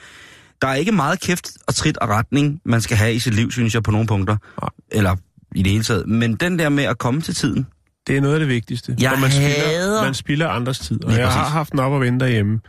Der 0.61 0.67
er 0.67 0.75
ikke 0.75 0.91
meget 0.91 1.19
kæft 1.21 1.49
og 1.67 1.75
trit 1.75 1.97
og 1.97 2.09
retning, 2.09 2.61
man 2.65 2.81
skal 2.81 2.97
have 2.97 3.13
i 3.13 3.19
sit 3.19 3.33
liv, 3.33 3.51
synes 3.51 3.73
jeg, 3.73 3.83
på 3.83 3.91
nogle 3.91 4.07
punkter. 4.07 4.37
Nej. 4.61 4.69
Eller 4.91 5.15
i 5.55 5.63
det 5.63 5.71
hele 5.71 5.83
taget. 5.83 6.07
Men 6.07 6.35
den 6.35 6.59
der 6.59 6.69
med 6.69 6.83
at 6.83 6.97
komme 6.97 7.21
til 7.21 7.35
tiden, 7.35 7.67
Det 8.07 8.17
er 8.17 8.21
noget 8.21 8.33
af 8.33 8.39
det 8.39 8.49
vigtigste. 8.49 8.95
Jeg 9.01 9.11
For 9.11 9.17
man 9.19 9.31
spilder, 9.31 9.67
hader- 9.67 10.03
man 10.03 10.13
spilder 10.13 10.47
andres 10.49 10.79
tid. 10.79 11.03
Og 11.03 11.09
Lige 11.11 11.21
jeg 11.21 11.31
har 11.31 11.49
haft 11.49 11.71
den 11.71 11.79
op 11.79 11.91
og 11.91 12.01
vente 12.01 12.25
derhjemme 12.25 12.59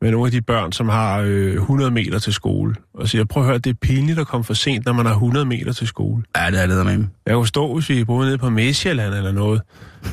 med 0.00 0.10
nogle 0.10 0.26
af 0.26 0.32
de 0.32 0.40
børn, 0.42 0.72
som 0.72 0.88
har 0.88 1.18
øh, 1.20 1.52
100 1.54 1.90
meter 1.90 2.18
til 2.18 2.32
skole. 2.32 2.74
Og 2.94 3.08
siger, 3.08 3.24
prøv 3.24 3.42
at 3.42 3.46
høre, 3.46 3.58
det 3.58 3.70
er 3.70 3.74
pinligt 3.80 4.18
at 4.18 4.26
komme 4.26 4.44
for 4.44 4.54
sent, 4.54 4.84
når 4.86 4.92
man 4.92 5.06
har 5.06 5.12
100 5.12 5.46
meter 5.46 5.72
til 5.72 5.86
skole. 5.86 6.22
ja, 6.36 6.50
det 6.50 6.62
er 6.62 6.66
det 6.66 6.76
der 6.76 6.84
med. 6.84 7.04
Jeg 7.26 7.34
kunne 7.34 7.46
stå, 7.48 7.74
hvis 7.74 7.88
vi 7.88 8.04
boede 8.04 8.26
nede 8.26 8.38
på 8.38 8.50
Mesjælland 8.50 9.14
eller 9.14 9.32
noget. 9.32 9.62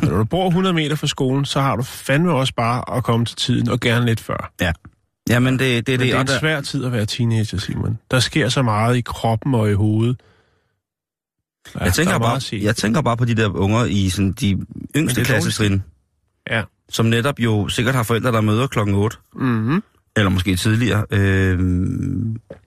Men 0.01 0.09
når 0.09 0.17
du 0.17 0.23
bor 0.23 0.47
100 0.47 0.73
meter 0.75 0.95
fra 0.95 1.07
skolen, 1.07 1.45
så 1.45 1.61
har 1.61 1.75
du 1.75 1.83
fandme 1.83 2.31
også 2.33 2.53
bare 2.55 2.97
at 2.97 3.03
komme 3.03 3.25
til 3.25 3.35
tiden, 3.35 3.69
og 3.69 3.79
gerne 3.79 4.05
lidt 4.05 4.19
før. 4.19 4.51
Ja. 4.61 4.71
Jamen, 5.29 5.59
det, 5.59 5.59
det, 5.59 5.93
Men 5.93 5.99
det, 5.99 5.99
det 5.99 6.15
er 6.15 6.21
en 6.21 6.27
der, 6.27 6.39
svær 6.39 6.61
tid 6.61 6.85
at 6.85 6.91
være 6.91 7.05
teenager, 7.05 7.57
Simon. 7.57 7.99
Der 8.11 8.19
sker 8.19 8.49
så 8.49 8.61
meget 8.61 8.97
i 8.97 9.01
kroppen 9.01 9.55
og 9.55 9.71
i 9.71 9.73
hovedet. 9.73 10.21
Ja, 11.75 11.83
jeg, 11.83 11.93
tænker 11.93 12.13
er 12.13 12.19
bare, 12.19 12.41
jeg 12.63 12.75
tænker 12.75 13.01
bare 13.01 13.17
på 13.17 13.25
de 13.25 13.35
der 13.35 13.49
unger 13.49 13.85
i 13.85 14.09
sådan, 14.09 14.31
de 14.31 14.65
yngste 14.95 15.23
klassetrin, 15.23 15.83
Ja. 16.49 16.63
Som 16.89 17.05
netop 17.05 17.39
jo 17.39 17.67
sikkert 17.69 17.95
har 17.95 18.03
forældre, 18.03 18.31
der 18.31 18.41
møder 18.41 18.67
klokken 18.67 18.95
8. 18.95 19.17
Mm-hmm. 19.35 19.83
eller 20.15 20.29
måske 20.29 20.55
tidligere, 20.55 21.05
øh, 21.11 21.59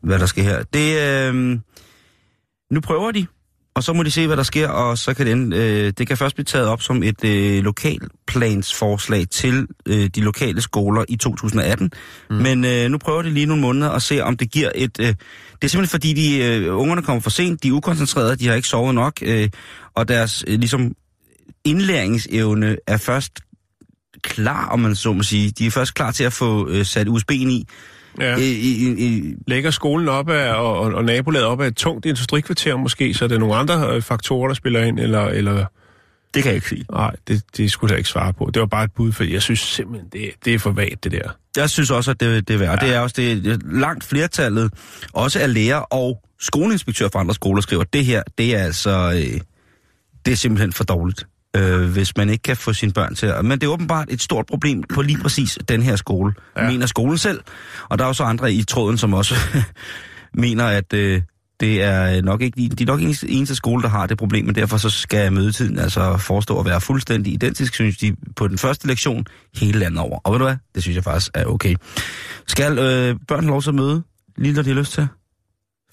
hvad 0.01 0.19
der 0.19 0.27
sker 0.27 0.43
her. 0.43 0.63
Det, 0.63 1.01
øh, 1.33 1.59
nu 2.71 2.81
prøver 2.81 3.11
de, 3.11 3.27
og 3.77 3.83
så 3.83 3.93
må 3.93 4.03
de 4.03 4.11
se, 4.11 4.27
hvad 4.27 4.37
der 4.37 4.43
sker, 4.43 4.69
og 4.69 4.99
så 4.99 5.15
kan 5.15 5.27
det, 5.27 5.33
ende, 5.33 5.57
øh, 5.57 5.93
det 5.99 6.07
kan 6.07 6.17
først 6.17 6.35
blive 6.35 6.45
taget 6.45 6.69
op 6.69 6.83
som 6.83 7.03
et 7.03 7.25
øh, 7.25 7.65
lokalplansforslag 7.65 9.29
til 9.31 9.67
øh, 9.87 10.07
de 10.07 10.21
lokale 10.21 10.61
skoler 10.61 11.05
i 11.09 11.17
2018. 11.17 11.91
Mm. 12.31 12.37
Men 12.37 12.65
øh, 12.65 12.91
nu 12.91 12.99
prøver 12.99 13.23
de 13.23 13.31
lige 13.31 13.47
nogle 13.47 13.63
måneder 13.63 13.89
og 13.89 14.03
se, 14.03 14.21
om 14.21 14.37
det 14.37 14.51
giver 14.51 14.71
et... 14.75 15.01
Øh, 15.01 15.07
det 15.07 15.65
er 15.65 15.69
simpelthen 15.69 15.87
fordi, 15.87 16.13
de 16.13 16.45
øh, 16.45 16.79
ungerne 16.79 17.03
kommer 17.03 17.21
for 17.21 17.31
sent, 17.31 17.63
de 17.63 17.69
er 17.69 17.73
ukoncentrerede, 17.73 18.37
de 18.37 18.47
har 18.47 18.55
ikke 18.55 18.69
sovet 18.69 18.95
nok, 18.95 19.19
øh, 19.23 19.49
og 19.95 20.09
deres 20.09 20.45
øh, 20.47 20.59
ligesom 20.59 20.93
indlæringsevne 21.65 22.77
er 22.87 22.97
først 22.97 23.41
klar, 24.27 24.69
om 24.69 24.81
man 24.81 24.95
så 24.95 25.13
må 25.13 25.23
sige. 25.23 25.51
De 25.51 25.67
er 25.67 25.71
først 25.71 25.95
klar 25.95 26.11
til 26.11 26.25
at 26.25 26.33
få 26.33 26.69
øh, 26.69 26.85
sat 26.85 27.09
USB'en 27.09 27.33
i. 27.33 27.67
Ja. 28.21 28.37
I, 28.37 28.43
i, 28.43 29.07
i, 29.07 29.35
Lægger 29.47 29.71
skolen 29.71 30.09
op 30.09 30.31
af, 30.31 30.55
og, 30.55 30.79
og, 30.79 30.95
og 30.95 31.05
nabolaget 31.05 31.47
op 31.47 31.61
af 31.61 31.67
et 31.67 31.77
tungt 31.77 32.07
industrikvarter 32.07 32.77
måske, 32.77 33.15
så 33.15 33.25
er 33.25 33.29
det 33.29 33.41
nogle 33.41 33.57
andre 33.57 33.95
øh, 33.95 34.03
faktorer, 34.03 34.49
der 34.49 34.55
spiller 34.55 34.83
ind, 34.83 35.01
eller... 35.01 35.25
eller 35.25 35.65
det 36.35 36.43
kan 36.43 36.51
jeg 36.51 36.55
ikke 36.55 36.69
sige. 36.69 36.85
nej, 36.91 37.17
det, 37.29 37.43
det 37.57 37.71
skulle 37.71 37.91
jeg 37.91 37.99
ikke 37.99 38.11
svare 38.11 38.33
på. 38.33 38.51
Det 38.55 38.61
var 38.61 38.67
bare 38.67 38.85
et 38.85 38.93
bud, 38.93 39.13
for 39.13 39.25
jeg 39.25 39.43
synes 39.43 39.61
simpelthen, 39.61 40.09
det, 40.13 40.31
det 40.45 40.55
er 40.55 40.59
for 40.59 40.71
vagt, 40.71 41.05
det 41.05 41.13
der. 41.13 41.31
Jeg 41.57 41.71
synes 41.71 41.91
også, 41.91 42.11
at 42.11 42.21
det, 42.21 42.49
det 42.49 42.55
er 42.55 42.59
værd. 42.59 42.83
Ja. 42.83 42.87
Det 42.87 42.95
er 42.95 43.01
også 43.01 43.15
det, 43.19 43.45
det 43.45 43.63
langt 43.65 44.05
flertallet, 44.05 44.73
også 45.13 45.41
af 45.41 45.55
lærer 45.55 45.79
og 45.79 46.23
skoleinspektør 46.41 47.09
fra 47.13 47.21
andre 47.21 47.35
skoler, 47.35 47.61
skriver, 47.61 47.83
at 47.83 47.93
det 47.93 48.05
her, 48.05 48.23
det 48.39 48.57
er 48.57 48.63
altså, 48.63 49.13
øh, 49.17 49.41
det 50.27 50.33
er 50.33 50.37
simpelthen 50.37 50.73
for 50.73 50.85
dårligt, 50.85 51.27
øh, 51.57 51.91
hvis 51.91 52.17
man 52.17 52.31
ikke 52.31 52.43
kan 52.43 52.57
få 52.57 52.73
sine 52.73 52.93
børn 52.93 53.15
til 53.15 53.27
at... 53.27 53.45
Men 53.45 53.61
det 53.61 53.67
er 53.67 53.71
åbenbart 53.71 54.07
et 54.11 54.23
stort 54.23 54.47
problem 54.47 54.83
på 54.83 55.03
lige 55.03 55.19
præcis 55.19 55.59
den 55.69 55.83
her 55.83 55.97
skole, 55.97 56.35
ja. 56.57 56.71
Mener 56.71 56.87
skolen 56.87 57.19
selv. 57.19 57.41
Og 57.89 57.99
der 57.99 58.05
er 58.05 58.09
også 58.09 58.25
andre 58.25 58.53
i 58.53 58.63
tråden, 58.63 58.99
som 58.99 59.15
også 59.15 59.35
mener, 60.35 60.65
at 60.65 60.93
øh, 60.93 61.23
det 61.61 61.83
er 61.83 62.23
nok 62.23 62.43
ikke, 62.43 62.69
de 62.69 62.83
er 62.83 62.87
nok 62.87 63.01
ikke 63.01 63.17
eneste 63.29 63.55
skole, 63.55 63.83
der 63.83 63.89
har 63.89 64.07
det 64.07 64.19
problem, 64.19 64.45
men 64.45 64.55
derfor 64.55 64.77
så 64.77 64.91
skal 64.91 65.33
mødetiden 65.33 65.79
altså 65.79 66.17
forestå 66.17 66.59
at 66.59 66.67
være 66.67 66.81
fuldstændig 66.81 67.33
identisk, 67.33 67.75
synes 67.75 67.97
de, 67.97 68.17
på 68.37 68.49
den 68.49 68.59
første 68.59 68.87
lektion 68.87 69.27
hele 69.55 69.79
landet 69.79 70.01
over. 70.01 70.19
Og 70.25 70.33
ved 70.33 70.39
du 70.39 70.45
hvad? 70.45 70.57
Det 70.75 70.83
synes 70.83 70.97
jeg 70.97 71.05
faktisk 71.05 71.31
er 71.35 71.45
okay. 71.45 71.75
Skal 72.47 72.79
øh, 72.79 73.17
børn 73.29 73.47
lov 73.47 73.63
til 73.63 73.69
at 73.69 73.75
møde, 73.75 74.03
lige 74.37 74.55
når 74.55 74.63
de 74.63 74.69
har 74.69 74.79
lyst 74.79 74.93
til? 74.93 75.09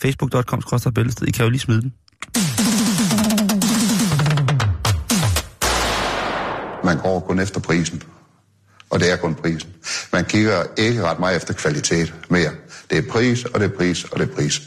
Facebook.com 0.02 0.62
bæltested. 0.96 1.28
I 1.28 1.32
kan 1.32 1.46
jo 1.46 1.50
lige 1.50 1.60
smide 1.60 1.82
den. 1.82 1.94
Man 6.84 6.98
går 6.98 7.19
kun 7.19 7.39
efter 7.39 7.60
prisen. 7.60 8.04
Og 8.89 9.00
det 9.00 9.12
er 9.12 9.15
kun 9.15 9.36
prisen. 9.36 9.69
Man 10.13 10.26
kigger 10.26 10.63
ikke 10.78 11.04
ret 11.04 11.19
meget 11.19 11.36
efter 11.36 11.54
kvalitet 11.54 12.13
mere. 12.30 12.52
Det 12.89 12.98
er 12.98 13.12
pris, 13.12 13.46
og 13.46 13.60
det 13.60 13.72
er 13.72 13.78
pris, 13.78 14.04
og 14.04 14.19
det 14.19 14.30
er 14.30 14.36
pris. 14.36 14.62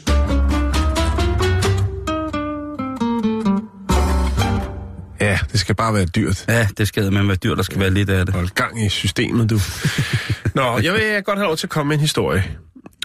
Ja, 5.19 5.39
det 5.51 5.59
skal 5.59 5.75
bare 5.75 5.93
være 5.93 6.05
dyrt. 6.05 6.45
Ja, 6.47 6.67
det 6.77 6.87
skal 6.87 7.13
man 7.13 7.27
være 7.27 7.37
dyr, 7.37 7.55
der 7.55 7.63
skal 7.63 7.79
være 7.79 7.89
lidt 7.89 8.09
af 8.09 8.25
det. 8.25 8.35
Hold 8.35 8.49
gang 8.49 8.85
i 8.85 8.89
systemet, 8.89 9.49
du. 9.49 9.59
Nå, 10.55 10.79
jeg 10.79 10.93
vil 10.93 11.23
godt 11.23 11.37
have 11.39 11.45
lov 11.47 11.57
til 11.57 11.65
at 11.65 11.71
komme 11.71 11.87
med 11.87 11.95
en 11.95 12.01
historie. 12.01 12.43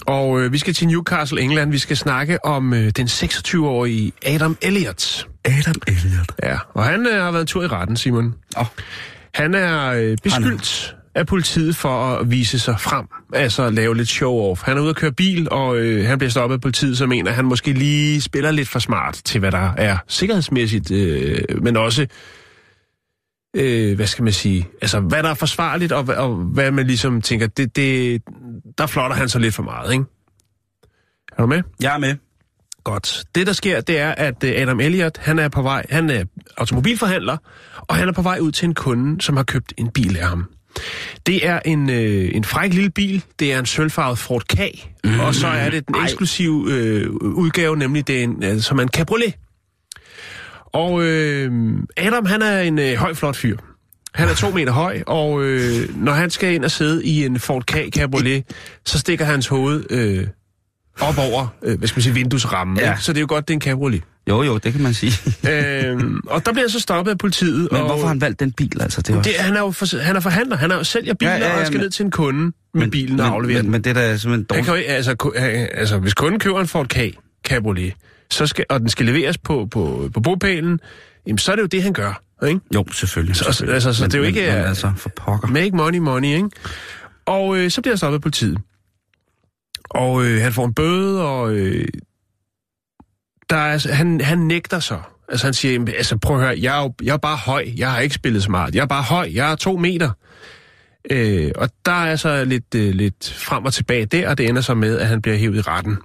Og 0.06 0.40
øh, 0.40 0.52
vi 0.52 0.58
skal 0.58 0.74
til 0.74 0.86
Newcastle, 0.86 1.40
England. 1.40 1.70
Vi 1.70 1.78
skal 1.78 1.96
snakke 1.96 2.44
om 2.44 2.74
øh, 2.74 2.90
den 2.90 3.06
26-årige 3.06 4.12
Adam 4.26 4.56
Elliot. 4.62 5.26
Adam 5.44 5.74
Elliot. 5.86 6.32
Ja, 6.42 6.58
og 6.74 6.84
han 6.84 7.06
øh, 7.06 7.22
har 7.22 7.30
været 7.30 7.40
en 7.42 7.46
tur 7.46 7.62
i 7.62 7.66
retten, 7.66 7.96
Simon. 7.96 8.34
Åh. 8.58 8.66
Han 9.34 9.54
er 9.54 9.92
øh, 9.92 10.16
beskyldt 10.22 10.96
af 11.14 11.26
politiet 11.26 11.76
for 11.76 12.16
at 12.16 12.30
vise 12.30 12.58
sig 12.58 12.80
frem, 12.80 13.06
altså 13.34 13.70
lave 13.70 13.96
lidt 13.96 14.08
show-off. 14.08 14.64
Han 14.64 14.76
er 14.76 14.80
ude 14.80 14.90
at 14.90 14.96
køre 14.96 15.12
bil, 15.12 15.48
og 15.50 15.78
øh, 15.78 16.06
han 16.06 16.18
bliver 16.18 16.30
stoppet 16.30 16.54
af 16.54 16.60
politiet, 16.60 16.98
som 16.98 17.08
mener, 17.08 17.30
at 17.30 17.36
han 17.36 17.44
måske 17.44 17.72
lige 17.72 18.20
spiller 18.20 18.50
lidt 18.50 18.68
for 18.68 18.78
smart 18.78 19.20
til, 19.24 19.40
hvad 19.40 19.52
der 19.52 19.72
er 19.76 19.96
sikkerhedsmæssigt, 20.08 20.90
øh, 20.90 21.38
men 21.62 21.76
også, 21.76 22.06
øh, 23.56 23.96
hvad 23.96 24.06
skal 24.06 24.22
man 24.24 24.32
sige, 24.32 24.68
altså 24.82 25.00
hvad 25.00 25.22
der 25.22 25.30
er 25.30 25.34
forsvarligt, 25.34 25.92
og, 25.92 26.08
og 26.16 26.34
hvad 26.34 26.70
man 26.70 26.86
ligesom 26.86 27.22
tænker, 27.22 27.46
det, 27.46 27.76
det, 27.76 28.22
der 28.78 28.86
flotter 28.86 29.16
han 29.16 29.28
så 29.28 29.38
lidt 29.38 29.54
for 29.54 29.62
meget, 29.62 29.92
ikke? 29.92 30.04
Er 31.32 31.42
du 31.42 31.46
med? 31.46 31.62
Jeg 31.80 31.94
er 31.94 31.98
med. 31.98 32.16
Godt. 32.84 33.24
Det, 33.34 33.46
der 33.46 33.52
sker, 33.52 33.80
det 33.80 33.98
er, 33.98 34.10
at 34.10 34.44
øh, 34.44 34.52
Adam 34.56 34.80
Elliot, 34.80 35.18
han 35.18 35.38
er 35.38 35.48
på 35.48 35.62
vej, 35.62 35.86
han 35.90 36.10
er 36.10 36.24
automobilforhandler, 36.56 37.36
og 37.76 37.96
han 37.96 38.08
er 38.08 38.12
på 38.12 38.22
vej 38.22 38.38
ud 38.38 38.52
til 38.52 38.66
en 38.66 38.74
kunde, 38.74 39.20
som 39.20 39.36
har 39.36 39.44
købt 39.44 39.72
en 39.76 39.90
bil 39.90 40.16
af 40.16 40.28
ham. 40.28 40.48
Det 41.26 41.46
er 41.46 41.60
en, 41.64 41.90
øh, 41.90 42.30
en 42.34 42.44
fræk 42.44 42.74
lille 42.74 42.90
bil. 42.90 43.24
Det 43.38 43.52
er 43.52 43.58
en 43.58 43.66
sølvfarvet 43.66 44.18
Ford 44.18 44.42
K. 44.48 44.58
Mm. 45.04 45.20
Og 45.20 45.34
så 45.34 45.46
er 45.46 45.70
det 45.70 45.88
den 45.88 45.96
eksklusive 46.04 46.72
øh, 46.72 47.10
udgave, 47.10 47.76
nemlig 47.76 48.06
det 48.06 48.18
er 48.18 48.22
en, 48.22 48.44
øh, 48.44 48.60
som 48.60 48.78
er 48.78 48.82
en 48.82 48.88
cabriolet. 48.88 49.34
Og 50.66 51.02
øh, 51.02 51.72
Adam, 51.96 52.26
han 52.26 52.42
er 52.42 52.60
en 52.60 52.78
øh, 52.78 52.94
høj, 52.94 53.14
flot 53.14 53.36
fyr. 53.36 53.56
Han 54.14 54.28
er 54.28 54.34
to 54.34 54.50
meter 54.50 54.72
høj, 54.72 55.02
og 55.06 55.44
øh, 55.44 55.96
når 55.96 56.12
han 56.12 56.30
skal 56.30 56.54
ind 56.54 56.64
og 56.64 56.70
sidde 56.70 57.04
i 57.04 57.24
en 57.24 57.38
Ford 57.38 57.64
K 57.66 57.76
cabriolet, 57.90 58.44
så 58.86 58.98
stikker 58.98 59.24
hans 59.24 59.46
hoved 59.46 59.84
øh, 59.90 60.26
op 61.00 61.18
over, 61.18 61.46
øh, 61.62 61.78
hvad 61.78 61.88
skal 61.88 61.98
man 61.98 62.02
sige, 62.02 62.14
vinduesrammen. 62.14 62.76
Ja. 62.78 62.96
Så 63.00 63.12
det 63.12 63.18
er 63.18 63.20
jo 63.20 63.26
godt, 63.28 63.48
det 63.48 63.54
er 63.54 63.56
en 63.56 63.60
cabriolet. 63.60 64.02
Jo, 64.28 64.42
jo, 64.42 64.58
det 64.58 64.72
kan 64.72 64.82
man 64.82 64.94
sige. 64.94 65.12
øhm, 65.50 66.20
og 66.26 66.46
der 66.46 66.52
bliver 66.52 66.64
han 66.64 66.70
så 66.70 66.80
stoppet 66.80 67.12
af 67.12 67.18
politiet. 67.18 67.68
Men 67.72 67.80
og 67.80 67.86
hvorfor 67.86 68.02
har 68.02 68.08
han 68.08 68.20
valgt 68.20 68.40
den 68.40 68.52
bil, 68.52 68.82
altså? 68.82 69.02
Det, 69.02 69.14
var... 69.16 69.22
det, 69.22 69.32
han 69.38 69.56
er 69.56 69.60
jo 69.60 69.70
for, 69.70 69.98
han 70.02 70.16
er 70.16 70.20
forhandler, 70.20 70.56
han 70.56 70.70
er 70.70 70.74
jo 70.76 70.84
sælger 70.84 71.14
biler, 71.14 71.32
Ja, 71.32 71.38
ja, 71.38 71.44
ja, 71.44 71.50
og 71.52 71.56
han 71.56 71.66
skal 71.66 71.76
men- 71.76 71.84
ned 71.84 71.90
til 71.90 72.04
en 72.04 72.10
kunde 72.10 72.40
med 72.42 72.52
men, 72.74 72.90
bilen 72.90 73.20
og 73.20 73.26
aflevere 73.26 73.54
men, 73.56 73.64
den. 73.64 73.70
men 73.72 73.84
det 73.84 73.94
der 73.96 74.00
er 74.00 74.16
simpelthen 74.16 74.46
Han 74.56 74.64
dårligt. 74.64 74.86
kan 74.86 75.14
jo 75.28 75.30
altså, 75.32 75.70
altså, 75.74 75.98
hvis 75.98 76.14
kunden 76.14 76.40
køber 76.40 76.60
en 76.60 76.66
Ford 76.66 76.86
K 76.88 76.96
cabriolet, 77.48 77.92
så 78.30 78.46
skal, 78.46 78.64
og 78.70 78.80
den 78.80 78.88
skal 78.88 79.06
leveres 79.06 79.38
på, 79.38 79.68
på, 79.70 80.10
på 80.14 80.20
bogpælen, 80.20 80.80
jamen, 81.26 81.38
så 81.38 81.52
er 81.52 81.56
det 81.56 81.62
jo 81.62 81.66
det, 81.66 81.82
han 81.82 81.92
gør. 81.92 82.22
Ikke? 82.46 82.60
Jo, 82.74 82.84
selvfølgelig. 82.92 83.36
Så- 83.36 83.44
selvfølgelig. 83.44 83.74
altså, 83.74 83.92
så 83.92 84.02
men, 84.02 84.10
det 84.10 84.14
er 84.14 84.18
jo 84.18 84.24
ikke, 84.26 84.40
Men, 84.40 84.48
øh, 84.50 84.68
altså, 84.68 84.92
for 84.96 85.08
pokker. 85.16 85.48
Make 85.48 85.70
money, 85.76 85.98
money, 85.98 86.28
ikke? 86.28 86.48
Og 87.26 87.56
øh, 87.58 87.70
så 87.70 87.80
bliver 87.82 87.92
han 87.92 87.98
stoppet 87.98 88.16
af 88.18 88.22
politiet. 88.22 88.58
Og 89.94 90.24
øh, 90.24 90.42
han 90.42 90.52
får 90.52 90.64
en 90.64 90.74
bøde, 90.74 91.28
og 91.28 91.54
øh, 91.54 91.88
der 93.50 93.56
er, 93.56 93.92
han, 93.92 94.20
han 94.20 94.38
nægter 94.38 94.80
så. 94.80 94.98
Altså 95.28 95.46
han 95.46 95.54
siger, 95.54 95.92
altså 95.96 96.16
prøv 96.18 96.36
at 96.36 96.42
høre, 96.42 96.58
jeg 96.62 96.78
er, 96.78 96.82
jo, 96.82 96.94
jeg 97.02 97.12
er 97.12 97.16
bare 97.16 97.36
høj, 97.36 97.68
jeg 97.76 97.90
har 97.92 98.00
ikke 98.00 98.14
spillet 98.14 98.42
smart, 98.42 98.74
jeg 98.74 98.82
er 98.82 98.86
bare 98.86 99.02
høj, 99.02 99.30
jeg 99.34 99.52
er 99.52 99.56
to 99.56 99.76
meter. 99.76 100.10
Øh, 101.10 101.50
og 101.56 101.70
der 101.86 102.04
er 102.04 102.16
så 102.16 102.44
lidt, 102.44 102.74
øh, 102.74 102.94
lidt 102.94 103.34
frem 103.38 103.64
og 103.64 103.72
tilbage 103.72 104.06
der, 104.06 104.28
og 104.28 104.38
det 104.38 104.48
ender 104.48 104.62
så 104.62 104.74
med, 104.74 104.98
at 104.98 105.08
han 105.08 105.22
bliver 105.22 105.36
hævet 105.36 105.56
i 105.56 105.60
retten. 105.60 105.98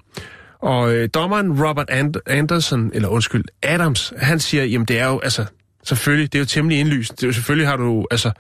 Og 0.60 0.94
øh, 0.94 1.10
dommeren 1.14 1.66
Robert 1.66 1.90
And- 1.92 2.22
Anderson, 2.26 2.92
eller 2.94 3.10
undskyld, 3.10 3.44
Adams, 3.64 4.14
han 4.18 4.40
siger, 4.40 4.64
jamen 4.64 4.86
det 4.86 5.00
er 5.00 5.08
jo, 5.08 5.20
altså, 5.20 5.46
selvfølgelig, 5.84 6.34
det 6.34 6.40
er 6.40 6.42
jo 6.42 6.46
temmelig 6.46 6.80
indlysende. 6.80 7.16
Det 7.16 7.24
er 7.24 7.28
jo 7.28 7.34
selvfølgelig 7.34 7.68
har 7.68 7.78
du, 7.78 8.08
altså, 8.12 8.32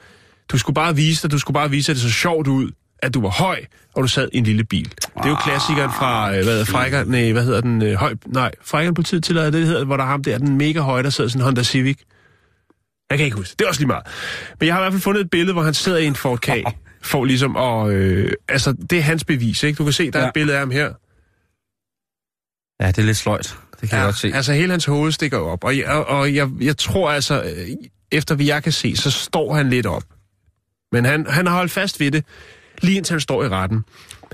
du 0.49 0.57
skulle 0.57 0.75
bare 0.75 0.95
vise 0.95 1.23
dig, 1.23 1.31
du 1.31 1.39
skulle 1.39 1.55
bare 1.55 1.69
vise, 1.69 1.91
at 1.91 1.95
det 1.95 2.03
så 2.03 2.11
sjovt 2.11 2.47
ud, 2.47 2.71
at 2.99 3.13
du 3.13 3.21
var 3.21 3.29
høj, 3.29 3.65
og 3.95 4.03
du 4.03 4.07
sad 4.07 4.29
i 4.33 4.37
en 4.37 4.43
lille 4.43 4.63
bil. 4.63 4.89
Det 4.89 5.25
er 5.25 5.29
jo 5.29 5.35
klassikeren 5.35 5.91
fra, 5.91 6.27
øh, 6.27 6.33
hvad 6.33 6.43
hedder, 6.43 6.65
Frækker, 6.65 7.03
nej, 7.03 7.31
hvad 7.31 7.43
hedder 7.43 7.61
den, 7.61 7.81
øh, 7.81 7.93
høj, 7.93 8.15
nej, 8.25 8.51
Frækker 8.61 8.91
politiet 8.91 9.23
tillader 9.23 9.49
det, 9.49 9.59
det 9.59 9.67
hedder, 9.67 9.85
hvor 9.85 9.97
der 9.97 10.03
er 10.03 10.07
ham 10.07 10.23
der, 10.23 10.37
den 10.37 10.57
mega 10.57 10.79
høje, 10.79 11.03
der 11.03 11.09
sidder 11.09 11.29
sådan 11.29 11.41
en 11.41 11.43
Honda 11.43 11.63
Civic. 11.63 11.97
Jeg 13.09 13.17
kan 13.17 13.25
ikke 13.25 13.37
huske 13.37 13.55
det. 13.59 13.65
Er 13.65 13.69
også 13.69 13.81
lige 13.81 13.87
meget. 13.87 14.03
Men 14.59 14.67
jeg 14.67 14.75
har 14.75 14.81
i 14.81 14.83
hvert 14.83 14.93
fald 14.93 15.01
fundet 15.01 15.21
et 15.21 15.29
billede, 15.29 15.53
hvor 15.53 15.63
han 15.63 15.73
sidder 15.73 15.97
i 15.97 16.05
en 16.05 16.15
Ford 16.15 16.39
K. 16.39 16.49
For 17.01 17.25
ligesom 17.25 17.57
at... 17.57 17.89
Øh, 17.89 18.33
altså, 18.49 18.75
det 18.89 18.97
er 18.97 19.01
hans 19.01 19.23
bevis, 19.23 19.63
ikke? 19.63 19.77
Du 19.77 19.83
kan 19.83 19.93
se, 19.93 20.11
der 20.11 20.19
ja. 20.19 20.25
er 20.25 20.27
et 20.27 20.33
billede 20.33 20.53
af 20.57 20.59
ham 20.59 20.71
her. 20.71 20.93
Ja, 22.81 22.87
det 22.87 22.97
er 22.97 23.05
lidt 23.05 23.17
sløjt. 23.17 23.57
Det 23.81 23.89
kan 23.89 23.97
ja, 23.97 24.03
jeg 24.03 24.05
godt 24.05 24.17
se. 24.17 24.31
altså 24.33 24.53
hele 24.53 24.71
hans 24.71 24.85
hoved 24.85 25.11
stikker 25.11 25.37
op. 25.37 25.63
Og, 25.63 25.77
jeg, 25.77 25.87
og 25.87 26.35
jeg, 26.35 26.49
jeg 26.61 26.77
tror 26.77 27.11
altså, 27.11 27.43
øh, 27.43 27.67
efter 28.11 28.35
hvad 28.35 28.45
jeg 28.45 28.63
kan 28.63 28.71
se, 28.71 28.95
så 28.95 29.11
står 29.11 29.53
han 29.53 29.69
lidt 29.69 29.85
op. 29.85 30.03
Men 30.91 31.05
han, 31.05 31.25
han 31.29 31.47
har 31.47 31.55
holdt 31.55 31.71
fast 31.71 31.99
ved 31.99 32.11
det, 32.11 32.25
lige 32.81 32.97
indtil 32.97 33.13
han 33.13 33.19
står 33.19 33.43
i 33.43 33.47
retten. 33.47 33.83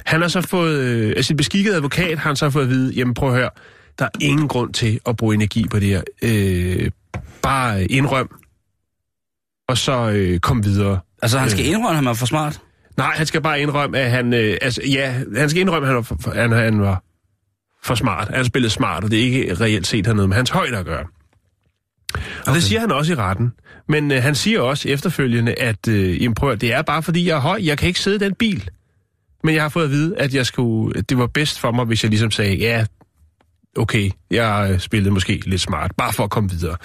Han 0.06 0.22
har 0.22 0.28
så 0.28 0.42
fået, 0.42 0.80
øh, 0.80 1.14
af 1.18 1.26
sin 1.26 1.38
beskikkede 1.38 1.76
advokat, 1.76 2.18
har 2.20 2.30
han 2.30 2.36
så 2.36 2.50
fået 2.50 2.64
at 2.64 2.70
vide, 2.70 2.94
jamen 2.94 3.14
prøv 3.14 3.30
at 3.30 3.36
høre, 3.36 3.50
der 4.00 4.06
er 4.06 4.10
ingen 4.22 4.48
grund 4.48 4.74
til 4.74 5.00
at 5.06 5.18
bruge 5.18 5.36
energi 5.36 5.68
på 5.68 5.80
det 5.80 5.88
her. 5.88 6.02
Øh, 6.22 6.92
bare 7.42 7.86
indrøm, 7.86 8.30
og 9.68 9.78
så 9.78 10.10
øh, 10.10 10.40
kom 10.40 10.66
videre. 10.66 11.00
Altså, 11.22 11.40
han 11.40 11.50
skal 11.50 11.66
indrømme, 11.66 11.90
at 11.90 11.96
han 11.96 12.08
er 12.08 12.14
for 12.14 12.26
smart. 12.26 12.62
Nej, 12.98 13.14
han 13.16 13.26
skal 13.26 13.42
bare 13.42 13.62
indrømme, 13.62 13.98
at 13.98 14.12
han... 14.12 14.34
Øh, 14.34 14.58
altså, 14.62 14.82
ja, 14.92 15.12
han 15.38 15.50
skal 15.50 15.62
indrømme, 15.62 15.88
at 15.88 15.94
han 15.94 15.96
var 15.96 16.02
for, 16.02 16.32
han, 16.32 16.52
han 16.52 16.82
var 16.82 17.04
for 17.84 17.96
smart. 17.96 18.28
Han 18.36 18.46
spillede 18.46 18.70
smart, 18.70 19.04
og 19.04 19.12
det 19.12 19.20
er 19.20 19.24
ikke 19.24 19.54
reelt 19.54 19.88
set 19.88 20.08
har 20.08 20.14
noget 20.14 20.30
med 20.30 20.36
hans 20.36 20.50
højde 20.50 20.78
at 20.78 20.86
gøre. 20.86 21.06
Og 22.16 22.42
okay. 22.48 22.56
det 22.56 22.64
siger 22.64 22.80
han 22.80 22.92
også 22.92 23.14
i 23.14 23.16
retten. 23.16 23.54
Men 23.90 24.12
øh, 24.12 24.24
han 24.24 24.36
siger 24.36 24.62
også 24.62 24.90
efterfølgende, 24.90 25.54
at 25.54 25.88
øh, 25.88 26.34
prøv, 26.36 26.58
det 26.58 26.74
er 26.74 26.82
bare 26.82 27.04
fordi, 27.04 27.28
jeg 27.28 27.36
er 27.36 27.42
høj. 27.42 27.60
Jeg 27.64 27.78
kan 27.78 27.88
ikke 27.88 28.00
sidde 28.00 28.16
i 28.16 28.20
den 28.20 28.34
bil. 28.36 28.70
Men 29.44 29.56
jeg 29.56 29.62
har 29.62 29.70
fået 29.70 29.84
at 29.84 29.92
vide, 29.92 30.18
at, 30.18 30.34
jeg 30.34 30.46
skulle, 30.46 30.98
at 30.98 31.10
det 31.10 31.18
var 31.18 31.28
bedst 31.28 31.60
for 31.60 31.72
mig, 31.72 31.86
hvis 31.86 32.04
jeg 32.04 32.10
ligesom 32.10 32.32
sagde, 32.32 32.56
ja, 32.56 32.86
okay, 33.78 34.12
jeg 34.32 34.70
øh, 34.72 34.80
spillede 34.80 35.14
måske 35.14 35.42
lidt 35.46 35.62
smart, 35.62 35.92
bare 35.98 36.14
for 36.14 36.24
at 36.24 36.30
komme 36.30 36.50
videre. 36.50 36.76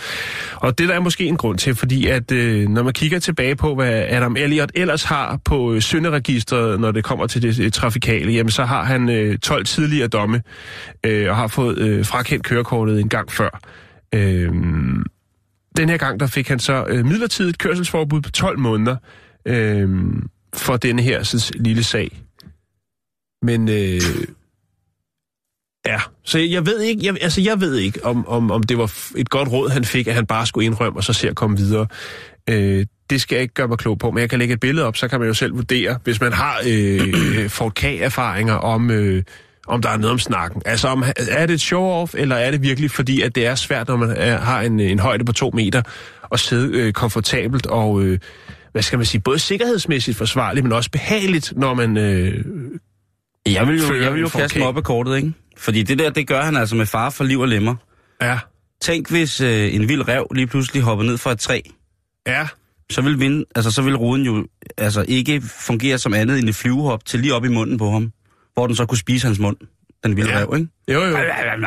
Og 0.55 0.79
det 0.79 0.89
der 0.89 0.95
er 0.95 1.01
måske 1.01 1.25
en 1.25 1.37
grund 1.37 1.59
til, 1.59 1.75
fordi 1.75 2.07
at 2.07 2.33
øh, 2.33 2.69
når 2.69 2.83
man 2.83 2.93
kigger 2.93 3.19
tilbage 3.19 3.57
på, 3.57 3.75
hvad 3.75 4.05
Adam 4.09 4.37
Elliot 4.37 4.71
ellers 4.75 5.05
har 5.05 5.39
på 5.45 5.73
øh, 5.73 5.81
synderegistret, 5.81 6.81
når 6.81 6.93
det 6.93 7.05
kommer 7.05 7.27
til 7.27 7.43
det 7.43 7.61
øh, 7.61 7.71
trafikale, 7.71 8.33
jamen 8.33 8.51
så 8.51 8.65
har 8.65 8.85
han 8.85 9.09
øh, 9.09 9.39
12 9.39 9.65
tidligere 9.65 10.09
domme, 10.09 10.43
øh, 11.05 11.31
og 11.31 11.37
har 11.37 11.47
fået 11.47 11.79
øh, 11.79 12.07
frakendt 12.07 12.45
kørekortet 12.45 13.01
en 13.01 13.09
gang 13.09 13.33
før. 13.33 13.61
Øh, 14.15 14.53
den 15.79 15.89
her 15.89 15.97
gang, 15.97 16.21
der 16.21 16.27
fik 16.27 16.49
han 16.49 16.59
så 16.59 16.85
øh, 16.89 17.07
midlertidigt 17.07 17.59
kørselsforbud 17.59 18.21
på 18.21 18.31
12 18.31 18.59
måneder 18.59 18.97
øh, 19.47 19.89
for 20.55 20.77
denne 20.77 21.03
her 21.03 21.23
sådan, 21.23 21.63
lille 21.63 21.85
sag. 21.85 22.23
Men 23.43 23.69
øh, 23.69 24.01
ja, 25.87 26.01
så 26.25 26.39
jeg 26.39 26.67
ved 26.67 26.81
ikke, 26.81 27.07
jeg, 27.07 27.17
altså 27.21 27.41
jeg 27.41 27.61
ved 27.61 27.77
ikke, 27.77 28.05
om, 28.05 28.29
om, 28.29 28.51
om 28.51 28.63
det 28.63 28.79
var 28.79 28.93
et 29.17 29.31
godt 29.31 29.53
råd, 29.53 29.71
han 29.71 29.85
fik, 29.85 30.07
at 30.07 30.15
han 30.15 30.27
bare 30.27 30.47
skulle 30.47 30.67
indrømme 30.67 30.99
og 30.99 31.05
så 31.05 31.13
se 31.13 31.29
at 31.29 31.37
komme 31.37 31.57
videre. 31.57 31.87
Øh, 32.51 32.87
det 33.11 33.21
skal 33.21 33.37
jeg 33.37 33.43
ikke 33.43 33.55
gøre 33.55 33.69
mig 33.69 33.79
klog 33.79 33.99
på, 33.99 34.11
men 34.11 34.21
jeg 34.21 34.31
kan 34.31 34.39
lægge 34.39 34.55
et 34.55 34.61
billede 34.61 34.87
op, 34.87 34.97
så 34.97 35.09
kan 35.09 35.21
man 35.21 35.29
jo 35.29 35.35
selv 35.35 35.57
vurdere, 35.57 35.99
hvis 36.05 36.21
man 36.21 36.33
har 36.33 36.61
øh, 36.67 37.01
øh 37.39 37.51
Ford 37.51 37.73
K-erfaringer 37.75 38.55
om... 38.55 38.91
Øh, 38.91 39.23
om 39.69 39.83
der 39.83 39.89
er 39.89 39.97
noget 39.97 40.13
om 40.13 40.19
snakken. 40.19 40.63
Altså, 40.65 40.89
om, 40.89 41.05
er 41.17 41.47
det 41.47 41.55
et 41.55 41.61
show-off, 41.73 42.11
eller 42.15 42.37
er 42.37 42.51
det 42.51 42.63
virkelig 42.63 42.91
fordi, 42.91 43.23
at 43.23 43.35
det 43.35 43.47
er 43.47 43.55
svært, 43.55 43.89
når 43.89 43.97
man 43.97 44.11
er, 44.17 44.39
har 44.39 44.61
en, 44.63 44.81
en 44.81 44.99
højde 44.99 45.25
på 45.25 45.33
to 45.33 45.51
meter, 45.55 45.83
at 46.33 46.41
sidde 46.41 46.79
øh, 46.79 46.93
komfortabelt 46.93 47.67
og, 47.67 48.03
øh, 48.03 48.19
hvad 48.73 48.83
skal 48.83 48.99
man 48.99 49.07
sige, 49.07 49.21
både 49.21 49.39
sikkerhedsmæssigt 49.39 50.17
forsvarligt, 50.17 50.65
men 50.65 50.73
også 50.73 50.91
behageligt, 50.91 51.53
når 51.57 51.75
man... 51.75 51.97
Øh, 51.97 52.45
Jeg 53.47 53.67
vil 53.67 53.79
jo, 53.89 54.01
jeg 54.03 54.13
vil 54.13 54.21
jo 54.21 54.29
kaste 54.29 54.59
mig 54.59 54.69
op 54.69 54.77
af 54.77 54.85
kortet, 54.85 55.17
ikke? 55.17 55.33
Fordi 55.57 55.83
det 55.83 55.99
der, 55.99 56.11
det 56.11 56.27
gør 56.27 56.43
han 56.43 56.57
altså 56.57 56.77
med 56.77 56.87
far 56.87 57.11
for 57.11 57.25
liv 57.25 57.41
og 57.41 57.49
lemmer. 57.49 57.75
ja, 58.23 58.39
Tænk, 58.81 59.11
hvis 59.11 59.41
øh, 59.41 59.75
en 59.75 59.89
vild 59.89 60.09
rev 60.09 60.27
lige 60.35 60.47
pludselig 60.47 60.83
hopper 60.83 61.05
ned 61.05 61.19
fra 61.19 61.33
et 61.33 61.39
træ. 61.39 61.61
ja, 62.27 62.47
Så 62.91 63.03
vil, 63.03 63.21
vind, 63.21 63.45
altså, 63.55 63.71
så 63.71 63.83
vil 63.83 63.97
ruden 63.97 64.23
jo 64.23 64.47
altså, 64.79 65.05
ikke 65.09 65.41
fungere 65.41 65.99
som 65.99 66.15
andet 66.15 66.39
end 66.39 66.49
et 66.49 66.55
flyvehop 66.55 67.05
til 67.05 67.21
lige 67.21 67.35
op 67.35 67.45
i 67.45 67.49
munden 67.49 67.79
på 67.79 67.91
ham. 67.91 68.13
Hvor 68.59 68.67
den 68.67 68.77
så 68.77 68.87
kunne 68.87 68.99
spise 68.99 69.27
hans 69.27 69.39
mund, 69.39 69.57
den 70.05 70.17
vilde 70.17 70.31
Ja. 70.31 70.39
rev, 70.39 70.55
ikke? 70.57 70.69
jo 70.89 71.01
jo, 71.05 71.17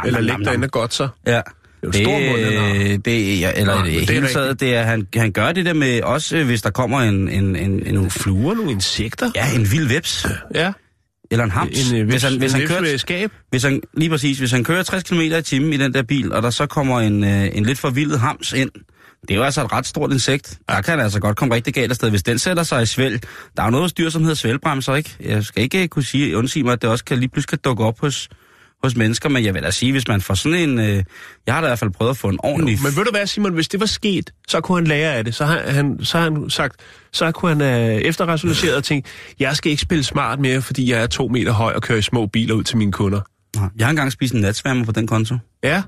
eller 0.05 0.19
ligge 0.19 0.45
derinde 0.45 0.65
og 0.65 0.71
godt 0.71 0.93
så. 0.93 1.07
Ja. 1.27 1.41
jo 1.83 1.87
en 1.87 1.93
stor 1.93 2.11
mund, 2.11 2.43
han 2.43 2.57
har. 2.57 2.73
det, 2.73 3.05
det, 3.05 3.39
ja, 3.39 3.51
eller 3.55 3.79
Nå, 3.79 3.85
det, 3.85 3.93
det 3.93 4.09
er 4.09 4.13
hele 4.13 4.27
taget, 4.27 4.59
det 4.59 4.75
er, 4.75 4.83
han, 4.83 5.07
han 5.15 5.31
gør 5.31 5.51
det 5.51 5.65
der 5.65 5.73
med, 5.73 6.01
også 6.01 6.43
hvis 6.43 6.61
der 6.61 6.69
kommer 6.69 6.99
en, 7.01 7.29
en, 7.29 7.55
en, 7.55 7.55
en, 7.87 7.97
en 7.97 8.09
Fluer, 8.11 8.53
nogle 8.55 8.71
insekter. 8.71 9.31
ja, 9.35 9.55
en 9.55 9.71
vild 9.71 9.87
veps, 9.87 10.27
Ja, 10.55 10.71
eller 11.31 11.43
en 11.45 11.51
hams. 11.51 11.91
en, 11.91 11.97
øh, 11.97 12.07
hvis 12.09 12.23
han, 12.23 12.37
hvis 12.37 12.51
han 12.53 12.67
kører, 12.67 12.97
skab. 12.97 13.31
hvis 13.49 13.63
han, 13.63 13.81
lige 13.93 14.09
præcis, 14.09 14.39
hvis 14.39 14.51
han 14.51 14.63
kører 14.63 14.83
60 14.83 15.03
km 15.03 15.19
i 15.21 15.41
timen 15.41 15.73
i 15.73 15.77
den 15.77 15.93
der 15.93 16.03
bil, 16.03 16.33
og 16.33 16.43
der 16.43 16.49
så 16.49 16.65
kommer 16.65 16.99
en, 16.99 17.23
øh, 17.23 17.47
en 17.57 17.65
lidt 17.65 17.79
forvildet 17.79 18.19
hams 18.19 18.53
ind, 18.53 18.69
det 19.21 19.31
er 19.31 19.35
jo 19.35 19.43
altså 19.43 19.65
et 19.65 19.71
ret 19.71 19.85
stort 19.85 20.11
insekt. 20.11 20.59
Der 20.69 20.81
kan 20.81 20.97
det 20.97 21.03
altså 21.03 21.19
godt 21.19 21.37
komme 21.37 21.55
rigtig 21.55 21.73
galt 21.73 21.91
afsted. 21.91 22.09
Hvis 22.09 22.23
den 22.23 22.39
sætter 22.39 22.63
sig 22.63 22.83
i 22.83 22.85
svælg, 22.85 23.21
der 23.57 23.63
er 23.63 23.67
jo 23.67 23.71
noget 23.71 23.89
styr, 23.89 24.09
som 24.09 24.21
hedder 24.21 24.35
svælbremser, 24.35 24.95
ikke? 24.95 25.15
Jeg 25.19 25.43
skal 25.43 25.63
ikke 25.63 25.87
kunne 25.87 26.03
sige, 26.03 26.37
undsige 26.37 26.63
mig, 26.63 26.73
at 26.73 26.81
det 26.81 26.89
også 26.89 27.05
kan 27.05 27.17
lige 27.17 27.29
pludselig 27.29 27.49
kan 27.49 27.59
dukke 27.63 27.83
op 27.83 27.99
hos, 27.99 28.29
hos 28.83 28.95
mennesker, 28.95 29.29
men 29.29 29.45
jeg 29.45 29.53
vil 29.53 29.63
da 29.63 29.71
sige, 29.71 29.91
hvis 29.91 30.07
man 30.07 30.21
får 30.21 30.33
sådan 30.33 30.69
en... 30.69 30.79
Øh, 30.79 31.03
jeg 31.45 31.53
har 31.53 31.61
da 31.61 31.67
i 31.67 31.69
hvert 31.69 31.79
fald 31.79 31.91
prøvet 31.91 32.09
at 32.09 32.17
få 32.17 32.29
en 32.29 32.39
ordentlig... 32.43 32.79
Men 32.83 32.95
ved 32.95 33.05
du 33.05 33.11
hvad, 33.11 33.27
Simon, 33.27 33.53
hvis 33.53 33.67
det 33.67 33.79
var 33.79 33.85
sket, 33.85 34.33
så 34.47 34.61
kunne 34.61 34.77
han 34.77 34.87
lære 34.87 35.13
af 35.13 35.25
det. 35.25 35.35
Så 35.35 35.45
har 35.45 35.59
han, 35.59 35.99
så 36.03 36.17
har 36.17 36.23
han 36.23 36.49
sagt, 36.49 36.75
så 37.13 37.31
kunne 37.31 37.55
han 37.55 37.61
øh, 37.61 38.01
efterrationaliseret 38.01 38.75
og 38.75 38.83
tænkt, 38.83 39.07
jeg 39.39 39.55
skal 39.55 39.71
ikke 39.71 39.81
spille 39.81 40.03
smart 40.03 40.39
mere, 40.39 40.61
fordi 40.61 40.91
jeg 40.91 41.01
er 41.01 41.07
to 41.07 41.27
meter 41.27 41.51
høj 41.51 41.73
og 41.73 41.81
kører 41.81 41.99
i 41.99 42.01
små 42.01 42.25
biler 42.25 42.55
ud 42.55 42.63
til 42.63 42.77
mine 42.77 42.91
kunder. 42.91 43.21
Jeg 43.77 43.85
har 43.85 43.89
engang 43.89 44.11
spist 44.11 44.33
en 44.33 44.41
natsværmer 44.41 44.85
på 44.85 44.91
den 44.91 45.07
konto. 45.07 45.35
Ja. 45.63 45.83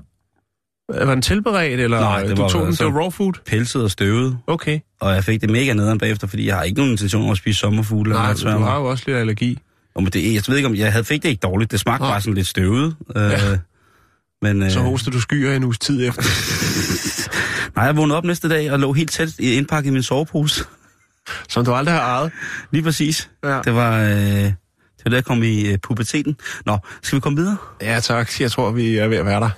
Var 0.88 1.04
den 1.14 1.22
tilberedt, 1.22 1.80
eller 1.80 2.00
Nej, 2.00 2.22
det 2.22 2.36
du 2.36 2.42
var 2.42 2.48
tog 2.48 2.60
den, 2.60 2.68
altså- 2.68 2.84
det 2.84 2.94
var 2.94 3.00
raw 3.00 3.10
food? 3.10 3.32
Pelset 3.46 3.82
og 3.82 3.90
støvet, 3.90 4.38
Okay. 4.46 4.80
og 5.00 5.14
jeg 5.14 5.24
fik 5.24 5.40
det 5.40 5.50
mega 5.50 5.72
nederen 5.72 5.98
bagefter, 5.98 6.26
fordi 6.26 6.46
jeg 6.46 6.56
har 6.56 6.62
ikke 6.62 6.76
nogen 6.76 6.92
intention 6.92 7.24
om 7.24 7.30
at 7.30 7.36
spise 7.36 7.60
sommerfugle 7.60 8.10
eller 8.10 8.22
Nej, 8.44 8.56
du 8.58 8.64
har 8.64 8.78
jo 8.78 8.84
også 8.84 9.04
lidt 9.06 9.16
allergi. 9.18 9.58
Og 9.94 10.02
men 10.02 10.12
det, 10.12 10.34
jeg 10.34 10.42
ved 10.48 10.56
ikke, 10.56 10.68
om 10.68 10.74
jeg 10.74 10.92
havde 10.92 11.04
fik 11.04 11.22
det 11.22 11.28
ikke 11.28 11.40
dårligt. 11.40 11.70
Det 11.70 11.80
smagte 11.80 12.02
Nej. 12.02 12.12
bare 12.12 12.20
sådan 12.20 12.34
lidt 12.34 12.46
støvet. 12.46 12.96
Øh, 13.16 13.22
Ja. 13.22 13.58
Men, 14.42 14.62
øh, 14.62 14.70
Så 14.70 14.80
hoster 14.80 15.10
du 15.10 15.20
skyer 15.20 15.52
en 15.56 15.64
uges 15.64 15.78
tid 15.78 16.08
efter. 16.08 16.22
nej, 17.76 17.84
jeg 17.84 17.96
vågnede 17.96 18.16
op 18.18 18.24
næste 18.24 18.48
dag 18.48 18.72
og 18.72 18.78
lå 18.80 18.92
helt 18.92 19.10
tæt 19.10 19.28
i- 19.38 19.52
indpakket 19.54 19.90
i 19.90 19.92
min 19.92 20.02
sovepose. 20.02 20.64
Som 21.48 21.64
du 21.64 21.72
aldrig 21.72 21.94
har 21.94 22.00
ejet. 22.18 22.32
Lige 22.70 22.82
præcis. 22.82 23.30
Ja. 23.44 23.60
Det 23.64 23.74
var... 23.74 23.98
Øh, 24.00 24.08
det 24.08 24.54
var 25.04 25.10
da 25.10 25.16
jeg 25.16 25.24
kom 25.24 25.42
i 25.42 25.66
øh, 25.72 25.78
puberteten. 25.78 26.36
Nå, 26.66 26.78
skal 27.02 27.16
vi 27.16 27.20
komme 27.20 27.36
videre? 27.38 27.56
Ja, 27.82 28.00
tak. 28.00 28.40
Jeg 28.40 28.50
tror, 28.50 28.70
vi 28.70 28.96
er 28.96 29.08
ved 29.08 29.16
at 29.16 29.26
være 29.26 29.40
der. 29.40 29.50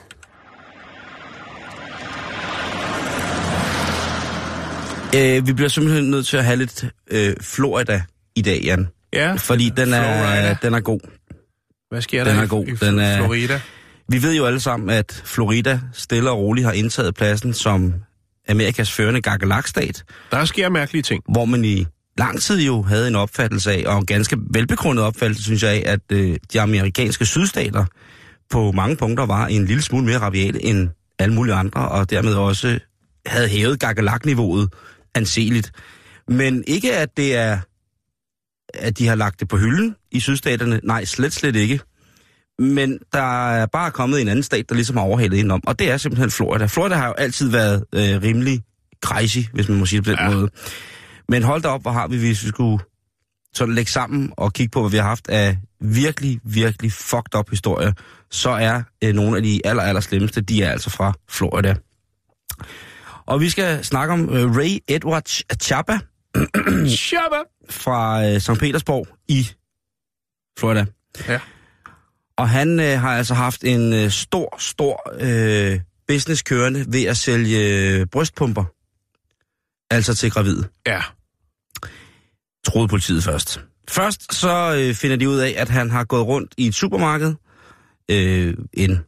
Øh, 5.14 5.46
vi 5.46 5.52
bliver 5.52 5.68
simpelthen 5.68 6.10
nødt 6.10 6.26
til 6.26 6.36
at 6.36 6.44
have 6.44 6.56
lidt 6.56 6.84
øh, 7.10 7.34
Florida 7.40 8.02
i 8.36 8.42
dag, 8.42 8.60
Jan. 8.64 8.88
Ja. 9.12 9.34
Fordi 9.34 9.72
den 9.76 9.92
er, 9.94 10.02
Florida. 10.02 10.56
den 10.62 10.74
er 10.74 10.80
god. 10.80 11.00
Hvad 11.90 12.02
sker 12.02 12.24
Den 12.24 12.34
der 12.34 12.40
er 12.40 12.44
i- 12.44 12.48
god. 12.48 12.66
i 12.66 12.70
Den 12.74 12.98
er- 12.98 13.16
Florida? 13.16 13.60
Vi 14.08 14.22
ved 14.22 14.34
jo 14.34 14.46
alle 14.46 14.60
sammen, 14.60 14.90
at 14.90 15.22
Florida 15.24 15.80
stille 15.92 16.30
og 16.30 16.38
roligt 16.38 16.64
har 16.66 16.72
indtaget 16.72 17.14
pladsen 17.14 17.54
som 17.54 17.94
Amerikas 18.48 18.92
førende 18.92 19.20
gakalakstat, 19.22 20.04
Der 20.30 20.44
sker 20.44 20.68
mærkelige 20.68 21.02
ting. 21.02 21.22
hvor 21.32 21.44
man 21.44 21.64
i 21.64 21.86
lang 22.18 22.40
tid 22.40 22.62
jo 22.62 22.82
havde 22.82 23.08
en 23.08 23.14
opfattelse 23.14 23.72
af, 23.72 23.84
og 23.86 23.98
en 23.98 24.06
ganske 24.06 24.36
velbegrundet 24.50 25.04
opfattelse, 25.04 25.42
synes 25.42 25.62
jeg, 25.62 25.70
af, 25.70 25.82
at 25.86 26.00
øh, 26.12 26.36
de 26.52 26.60
amerikanske 26.60 27.26
sydstater 27.26 27.84
på 28.50 28.72
mange 28.72 28.96
punkter 28.96 29.26
var 29.26 29.46
en 29.46 29.64
lille 29.66 29.82
smule 29.82 30.04
mere 30.06 30.18
rabiale 30.18 30.62
end 30.64 30.88
alle 31.18 31.34
mulige 31.34 31.54
andre, 31.54 31.88
og 31.88 32.10
dermed 32.10 32.34
også 32.34 32.78
havde 33.26 33.48
hævet 33.48 33.80
gagalakniveauet 33.80 34.68
anseligt. 35.16 35.72
Men 36.28 36.64
ikke 36.66 36.96
at 36.96 37.16
det 37.16 37.36
er, 37.36 37.58
at 38.74 38.98
de 38.98 39.06
har 39.06 39.14
lagt 39.14 39.40
det 39.40 39.48
på 39.48 39.56
hylden 39.56 39.96
i 40.10 40.20
sydstaterne. 40.20 40.80
Nej, 40.84 41.04
slet, 41.04 41.32
slet 41.32 41.56
ikke. 41.56 41.80
Men 42.58 42.98
der 43.12 43.50
er 43.50 43.66
bare 43.66 43.90
kommet 43.90 44.20
en 44.20 44.28
anden 44.28 44.42
stat, 44.42 44.68
der 44.68 44.74
ligesom 44.74 44.96
har 44.96 45.04
overhalet 45.04 45.36
indenom, 45.36 45.60
og 45.66 45.78
det 45.78 45.90
er 45.90 45.96
simpelthen 45.96 46.30
Florida. 46.30 46.66
Florida 46.66 46.94
har 46.94 47.06
jo 47.06 47.12
altid 47.12 47.50
været 47.50 47.84
øh, 47.94 48.22
rimelig 48.22 48.60
crazy, 49.04 49.38
hvis 49.52 49.68
man 49.68 49.78
må 49.78 49.86
sige 49.86 49.96
det 50.00 50.04
på 50.04 50.10
den 50.10 50.18
Ja. 50.18 50.30
måde. 50.30 50.48
Men 51.28 51.42
hold 51.42 51.62
da 51.62 51.68
op, 51.68 51.82
hvor 51.82 51.90
har 51.90 52.08
vi, 52.08 52.18
hvis 52.18 52.42
vi 52.44 52.48
skulle 52.48 52.84
sådan 53.54 53.74
lægge 53.74 53.90
sammen 53.90 54.32
og 54.36 54.52
kigge 54.52 54.70
på, 54.70 54.80
hvad 54.80 54.90
vi 54.90 54.96
har 54.96 55.04
haft 55.04 55.28
af 55.28 55.58
virkelig, 55.80 56.40
virkelig 56.44 56.92
fucked 56.92 57.34
up 57.38 57.50
historier, 57.50 57.92
så 58.30 58.50
er 58.50 58.82
øh, 59.04 59.14
nogle 59.14 59.36
af 59.36 59.42
de 59.42 59.60
aller, 59.64 59.82
aller 59.82 60.00
slemmeste, 60.00 60.40
de 60.40 60.62
er 60.62 60.70
altså 60.70 60.90
fra 60.90 61.12
Florida. 61.30 61.74
Og 63.26 63.40
vi 63.40 63.50
skal 63.50 63.84
snakke 63.84 64.14
om 64.14 64.34
øh, 64.34 64.56
Ray 64.56 64.78
Edward 64.88 65.26
Chapa 65.62 65.98
Shabba! 66.96 67.38
fra 67.70 68.26
øh, 68.26 68.40
St. 68.40 68.50
Petersborg 68.60 69.08
i 69.28 69.48
Florida. 70.58 70.86
Ja. 71.28 71.40
Og 72.38 72.48
han 72.48 72.80
øh, 72.80 73.00
har 73.00 73.16
altså 73.16 73.34
haft 73.34 73.64
en 73.64 73.92
øh, 73.92 74.10
stor, 74.10 74.56
stor 74.58 75.12
øh, 75.20 75.80
business 76.08 76.42
kørende 76.42 76.84
ved 76.88 77.04
at 77.04 77.16
sælge 77.16 77.58
øh, 77.58 78.06
brystpumper. 78.06 78.64
Altså 79.90 80.14
til 80.14 80.30
gravide. 80.30 80.68
Ja. 80.86 81.02
troede 82.64 82.88
politiet 82.88 83.24
først. 83.24 83.60
Først 83.88 84.34
så 84.34 84.76
øh, 84.78 84.94
finder 84.94 85.16
de 85.16 85.28
ud 85.28 85.38
af, 85.38 85.54
at 85.56 85.68
han 85.68 85.90
har 85.90 86.04
gået 86.04 86.26
rundt 86.26 86.54
i 86.56 86.66
et 86.66 86.74
supermarked, 86.74 87.34
øh, 88.10 88.54
en, 88.72 88.98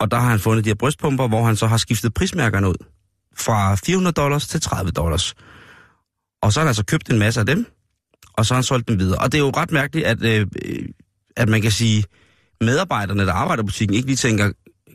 og 0.00 0.10
der 0.10 0.16
har 0.16 0.30
han 0.30 0.40
fundet 0.40 0.64
de 0.64 0.70
her 0.70 0.74
brystpumper, 0.74 1.28
hvor 1.28 1.44
han 1.44 1.56
så 1.56 1.66
har 1.66 1.76
skiftet 1.76 2.14
prismærkerne 2.14 2.68
ud. 2.68 2.93
Fra 3.36 3.74
400 3.74 4.12
dollars 4.12 4.48
til 4.48 4.60
30 4.60 4.90
dollars. 4.90 5.34
Og 6.42 6.52
så 6.52 6.60
har 6.60 6.64
han 6.64 6.68
altså 6.68 6.84
købt 6.84 7.10
en 7.10 7.18
masse 7.18 7.40
af 7.40 7.46
dem, 7.46 7.66
og 8.32 8.46
så 8.46 8.54
har 8.54 8.56
han 8.56 8.64
solgt 8.64 8.88
dem 8.88 8.98
videre. 8.98 9.18
Og 9.18 9.32
det 9.32 9.38
er 9.38 9.42
jo 9.42 9.50
ret 9.50 9.72
mærkeligt, 9.72 10.06
at, 10.06 10.22
øh, 10.22 10.46
øh, 10.64 10.88
at 11.36 11.48
man 11.48 11.62
kan 11.62 11.70
sige, 11.70 12.04
medarbejderne, 12.60 13.26
der 13.26 13.32
arbejder 13.32 13.62
i 13.62 13.66
butikken, 13.66 13.94
ikke 13.94 14.06
lige 14.06 14.16
tænker, 14.16 14.52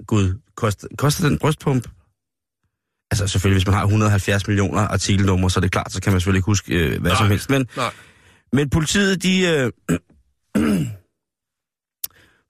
gud, 0.08 0.40
koster, 0.56 0.88
koster 0.98 1.30
den 1.30 1.38
brystpump? 1.38 1.88
Altså 3.12 3.28
selvfølgelig, 3.28 3.56
hvis 3.56 3.68
man 3.68 3.76
har 3.76 3.84
170 3.84 4.48
millioner 4.48 4.82
artikelnumre, 4.82 5.50
så 5.50 5.60
er 5.60 5.62
det 5.62 5.72
klart, 5.72 5.92
så 5.92 6.02
kan 6.02 6.14
man 6.14 6.22
selvfølgelig 6.22 6.40
ikke 6.40 6.46
huske 6.46 6.74
øh, 6.74 7.02
hvad 7.02 7.12
Nej, 7.12 7.18
som 7.18 7.28
helst. 7.28 7.50
Men, 7.50 7.68
nej. 7.78 7.92
men 8.54 8.70
politiet, 8.70 9.24
de... 9.24 9.42
Øh, 9.42 9.72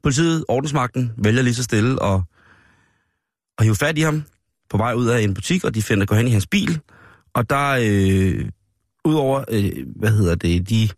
politiet, 0.03 0.45
ordensmagten, 0.47 1.11
vælger 1.17 1.41
lige 1.41 1.55
så 1.55 1.63
stille 1.63 2.01
og, 2.01 2.23
og 3.57 3.63
hive 3.63 3.75
fat 3.75 3.97
i 3.97 4.01
ham 4.01 4.23
på 4.69 4.77
vej 4.77 4.93
ud 4.93 5.07
af 5.07 5.21
en 5.21 5.33
butik, 5.33 5.63
og 5.63 5.75
de 5.75 5.81
finder 5.81 6.05
går 6.05 6.15
hen 6.15 6.27
i 6.27 6.31
hans 6.31 6.47
bil. 6.47 6.79
Og 7.33 7.49
der, 7.49 7.79
øh, 7.81 8.49
udover, 9.05 9.43
øh, 9.49 9.71
hvad 9.95 10.11
hedder 10.11 10.35
det, 10.35 10.69
de 10.69 10.89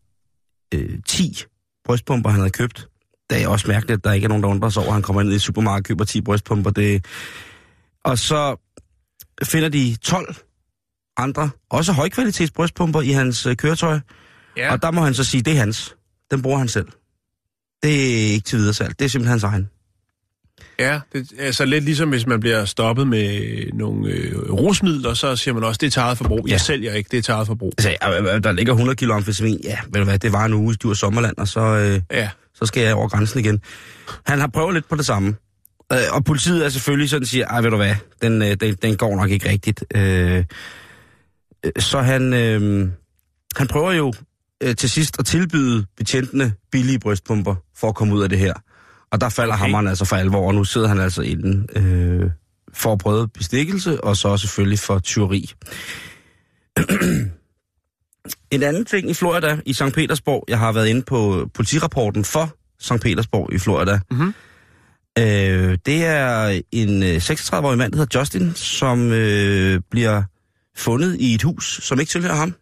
øh, 0.74 0.99
10 1.07 1.43
brystpumper, 1.86 2.30
han 2.30 2.39
havde 2.39 2.51
købt, 2.51 2.88
det 3.30 3.43
er 3.43 3.47
også 3.47 3.67
mærkeligt, 3.67 3.97
at 3.97 4.03
der 4.03 4.11
ikke 4.11 4.26
er 4.26 4.30
nogen, 4.30 4.43
der 4.43 4.49
undrer 4.49 4.69
sig 4.69 4.82
over, 4.84 4.89
at 4.89 4.93
han 4.93 5.03
kommer 5.03 5.22
ind 5.22 5.32
i 5.32 5.36
et 5.36 5.41
supermarked 5.41 5.78
og 5.80 5.84
køber 5.84 6.05
10 6.05 6.22
brystpumper. 6.22 6.72
Det... 6.72 7.05
Og 8.03 8.17
så 8.17 8.55
finder 9.43 9.69
de 9.69 9.95
12 10.01 10.36
andre, 11.17 11.49
også 11.69 11.93
højkvalitets 11.93 12.51
brystpumper 12.51 13.01
i 13.01 13.11
hans 13.11 13.45
øh, 13.45 13.55
køretøj. 13.55 13.99
Ja. 14.57 14.72
Og 14.72 14.82
der 14.82 14.91
må 14.91 15.01
han 15.01 15.13
så 15.13 15.24
sige, 15.24 15.41
det 15.41 15.53
er 15.53 15.57
hans. 15.57 15.95
Den 16.32 16.41
bruger 16.41 16.57
han 16.57 16.67
selv. 16.67 16.88
Det 17.84 18.28
er 18.28 18.34
ikke 18.34 18.45
til 18.45 18.57
videre 18.59 18.74
salg. 18.74 18.99
Det 18.99 19.05
er 19.05 19.09
simpelthen 19.09 19.32
hans 19.32 19.43
egen. 19.43 19.69
Ja, 20.80 20.99
det 21.14 21.32
er 21.38 21.51
så 21.51 21.66
lidt 21.66 21.84
ligesom 21.84 22.09
hvis 22.09 22.28
man 22.28 22.39
bliver 22.39 22.66
stoppet 22.66 23.07
med 23.07 23.64
nogle 23.74 24.09
øh, 24.09 24.51
rusmidler, 24.51 25.14
så 25.14 25.36
siger 25.36 25.53
man 25.53 25.64
også, 25.64 25.78
det 25.82 25.88
er 25.88 25.91
til 25.91 25.99
eget 25.99 26.18
forbrug. 26.18 26.47
Ja. 26.47 26.51
Jeg 26.51 26.62
sælger 26.62 26.93
ikke, 26.93 27.07
det 27.12 27.18
er 27.18 27.22
til 27.22 27.32
eget 27.32 27.47
forbrug. 27.47 27.74
Altså, 27.78 27.97
øh, 28.20 28.36
øh, 28.36 28.43
der 28.43 28.51
ligger 28.51 28.74
100 28.74 28.95
kilo 28.95 29.14
amfetamin. 29.14 29.59
Ja, 29.64 29.78
ved 29.89 29.99
du 29.99 30.03
hvad, 30.03 30.20
det 30.20 30.34
var 30.34 30.45
en 30.45 30.53
uge, 30.53 30.74
du 30.74 30.89
er 30.89 30.93
sommerland, 30.93 31.38
og 31.38 31.47
så, 31.47 31.59
øh, 31.59 32.01
Ja, 32.12 32.30
så 32.53 32.66
skal 32.66 32.84
jeg 32.84 32.95
over 32.95 33.07
grænsen 33.07 33.39
igen. 33.39 33.59
Han 34.26 34.39
har 34.39 34.47
prøvet 34.47 34.74
lidt 34.74 34.89
på 34.89 34.95
det 34.95 35.05
samme. 35.05 35.36
Øh, 35.93 35.97
og 36.12 36.26
politiet 36.26 36.66
er 36.66 36.70
selvfølgelig 36.70 37.09
sådan, 37.09 37.26
siger, 37.26 37.47
ej, 37.47 37.62
ved 37.62 37.70
du 37.70 37.76
hvad, 37.78 37.95
den, 38.22 38.41
øh, 38.41 38.55
den, 38.62 38.76
den 38.82 38.97
går 38.97 39.16
nok 39.16 39.30
ikke 39.30 39.49
rigtigt. 39.49 39.84
Øh, 39.95 40.43
øh, 41.66 41.72
så 41.80 41.99
han, 42.01 42.34
øh, 42.34 42.89
han 43.55 43.68
prøver 43.68 43.91
jo 43.91 44.14
øh, 44.64 44.76
til 44.76 44.89
sidst 44.89 45.20
at 45.20 45.26
tilbyde 45.26 45.86
betjentene 45.97 46.53
billige 46.72 46.99
brystpumper 46.99 47.55
for 47.78 47.89
at 47.89 47.95
komme 47.95 48.16
ud 48.16 48.24
af 48.24 48.30
det 48.30 48.39
her. 48.39 48.53
Og 49.12 49.22
der 49.22 49.30
falder 49.30 49.53
okay. 49.53 49.62
Hammeren 49.62 49.88
altså 49.88 50.05
for 50.05 50.16
alvor, 50.16 50.47
og 50.47 50.55
nu 50.55 50.64
sidder 50.64 50.88
han 50.88 50.99
altså 50.99 51.22
inden 51.22 51.70
øh, 51.76 52.30
for 52.74 52.93
at 52.93 52.99
prøve 52.99 53.28
bestikkelse, 53.28 54.03
og 54.03 54.18
så 54.18 54.38
selvfølgelig 54.38 54.80
for 54.80 54.99
tyveri. 54.99 55.51
en 58.51 58.64
anden 58.64 58.86
ting 58.86 59.09
i 59.09 59.14
Florida, 59.14 59.57
i 59.66 59.74
St. 59.74 59.93
Petersborg, 59.93 60.45
jeg 60.47 60.59
har 60.59 60.72
været 60.72 60.88
inde 60.88 61.01
på 61.01 61.49
politirapporten 61.53 62.26
for 62.26 62.55
St. 62.80 63.01
Petersborg 63.01 63.53
i 63.53 63.57
Florida. 63.57 63.99
Mhm. 64.12 64.34
Øh, 65.20 65.78
det 65.86 66.05
er 66.05 66.62
en 66.72 67.03
øh, 67.03 67.16
36-årig 67.16 67.78
mand, 67.78 67.91
der 67.91 67.97
hedder 67.97 68.20
Justin, 68.20 68.55
som 68.55 69.12
øh, 69.12 69.82
bliver 69.91 70.24
fundet 70.78 71.18
i 71.20 71.34
et 71.34 71.43
hus, 71.43 71.80
som 71.84 71.99
ikke 71.99 72.09
tilhører 72.09 72.36
ham. 72.36 72.53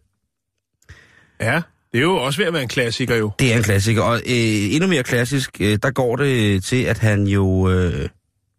ja. 1.40 1.62
Det 1.92 1.98
er 1.98 2.02
jo 2.02 2.16
også 2.16 2.38
ved 2.38 2.46
at 2.46 2.52
være 2.52 2.62
en 2.62 2.68
klassiker 2.68 3.16
jo. 3.16 3.30
Det 3.38 3.52
er 3.52 3.56
en 3.56 3.62
klassiker, 3.62 4.02
og 4.02 4.16
øh, 4.16 4.74
endnu 4.74 4.88
mere 4.88 5.02
klassisk, 5.02 5.56
øh, 5.60 5.78
der 5.82 5.90
går 5.90 6.16
det 6.16 6.64
til, 6.64 6.82
at 6.82 6.98
han 6.98 7.26
jo 7.26 7.70
øh, 7.70 8.08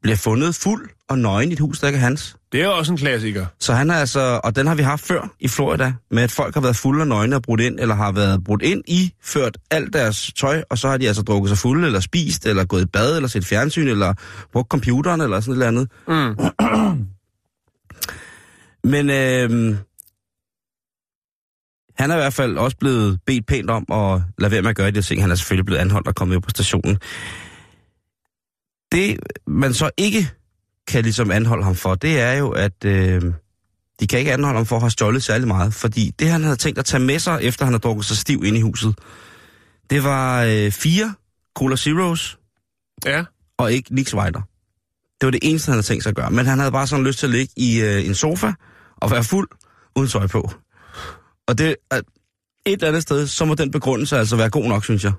bliver 0.01 0.15
fundet 0.15 0.55
fuld 0.55 0.89
og 1.09 1.19
nøgen 1.19 1.49
i 1.49 1.53
et 1.53 1.59
hus, 1.59 1.79
der 1.79 1.88
ikke 1.88 1.97
er 1.97 2.01
hans. 2.01 2.36
Det 2.51 2.61
er 2.61 2.67
også 2.67 2.91
en 2.91 2.97
klassiker. 2.97 3.45
Så 3.59 3.73
han 3.73 3.89
er 3.89 3.93
altså, 3.93 4.41
og 4.43 4.55
den 4.55 4.67
har 4.67 4.75
vi 4.75 4.82
haft 4.84 5.05
før 5.05 5.34
i 5.39 5.47
Florida, 5.47 5.93
med 6.11 6.23
at 6.23 6.32
folk 6.32 6.53
har 6.53 6.61
været 6.61 6.75
fulde 6.75 7.01
og 7.01 7.07
nøgne 7.07 7.36
og 7.36 7.41
brudt 7.41 7.61
ind, 7.61 7.79
eller 7.79 7.95
har 7.95 8.11
været 8.11 8.43
brudt 8.43 8.61
ind 8.61 8.84
i, 8.88 9.13
ført 9.23 9.57
alt 9.71 9.93
deres 9.93 10.32
tøj, 10.39 10.63
og 10.69 10.77
så 10.77 10.88
har 10.88 10.97
de 10.97 11.07
altså 11.07 11.21
drukket 11.21 11.49
sig 11.49 11.57
fulde, 11.57 11.86
eller 11.86 11.99
spist, 11.99 12.45
eller 12.45 12.65
gået 12.65 12.82
i 12.82 12.86
bad, 12.86 13.15
eller 13.15 13.29
set 13.29 13.45
fjernsyn, 13.45 13.88
eller 13.88 14.13
brugt 14.53 14.69
computeren, 14.69 15.21
eller 15.21 15.39
sådan 15.39 15.51
et 15.51 15.55
eller 15.55 15.67
andet. 15.67 15.89
Mm. 16.07 16.36
Men 18.84 19.09
øh, 19.09 19.75
han 22.01 22.11
er 22.11 22.15
i 22.15 22.19
hvert 22.19 22.33
fald 22.33 22.57
også 22.57 22.77
blevet 22.77 23.19
bedt 23.25 23.47
pænt 23.47 23.69
om 23.69 23.85
at 23.91 24.21
lade 24.37 24.51
være 24.51 24.61
med 24.61 24.69
at 24.69 24.75
gøre 24.75 24.91
de 24.91 25.01
ting. 25.01 25.21
Han 25.21 25.31
er 25.31 25.35
selvfølgelig 25.35 25.65
blevet 25.65 25.79
anholdt 25.79 26.07
og 26.07 26.15
kommet 26.15 26.43
på 26.43 26.49
stationen. 26.49 26.97
Det, 28.91 29.19
man 29.47 29.73
så 29.73 29.89
ikke 29.97 30.29
kan 30.87 31.03
ligesom 31.03 31.31
anholde 31.31 31.63
ham 31.63 31.75
for, 31.75 31.95
det 31.95 32.19
er 32.19 32.33
jo, 32.33 32.49
at 32.49 32.85
øh, 32.85 33.21
de 33.99 34.07
kan 34.07 34.19
ikke 34.19 34.33
anholde 34.33 34.57
ham 34.57 34.65
for 34.65 34.75
at 34.75 34.81
have 34.81 34.91
stjålet 34.91 35.23
særlig 35.23 35.47
meget. 35.47 35.73
Fordi 35.73 36.11
det, 36.19 36.29
han 36.29 36.43
havde 36.43 36.55
tænkt 36.55 36.79
at 36.79 36.85
tage 36.85 37.03
med 37.03 37.19
sig, 37.19 37.39
efter 37.41 37.65
han 37.65 37.73
havde 37.73 37.81
drukket 37.81 38.05
sig 38.05 38.17
stiv 38.17 38.43
ind 38.45 38.57
i 38.57 38.61
huset, 38.61 38.95
det 39.89 40.03
var 40.03 40.43
øh, 40.43 40.71
fire 40.71 41.13
Cola 41.55 41.75
Zeros 41.75 42.37
Ja. 43.05 43.23
og 43.57 43.73
ikke 43.73 43.95
Nix 43.95 44.13
Whiter. 44.13 44.41
Det 45.21 45.27
var 45.27 45.31
det 45.31 45.39
eneste, 45.43 45.69
han 45.69 45.73
havde 45.73 45.85
tænkt 45.85 46.03
sig 46.03 46.09
at 46.09 46.15
gøre. 46.15 46.31
Men 46.31 46.45
han 46.45 46.59
havde 46.59 46.71
bare 46.71 46.87
sådan 46.87 47.05
lyst 47.05 47.19
til 47.19 47.25
at 47.27 47.31
ligge 47.31 47.53
i 47.57 47.81
øh, 47.81 48.05
en 48.05 48.15
sofa 48.15 48.53
og 48.97 49.11
være 49.11 49.23
fuld 49.23 49.47
uden 49.95 50.09
tøj 50.09 50.27
på. 50.27 50.51
Og 51.47 51.57
det 51.57 51.75
er 51.91 51.95
et 52.65 52.73
eller 52.73 52.87
andet 52.87 53.01
sted, 53.01 53.27
så 53.27 53.45
må 53.45 53.53
den 53.53 53.71
begrundelse 53.71 54.17
altså 54.17 54.35
være 54.35 54.49
god 54.49 54.65
nok, 54.65 54.83
synes 54.83 55.03
jeg. 55.03 55.11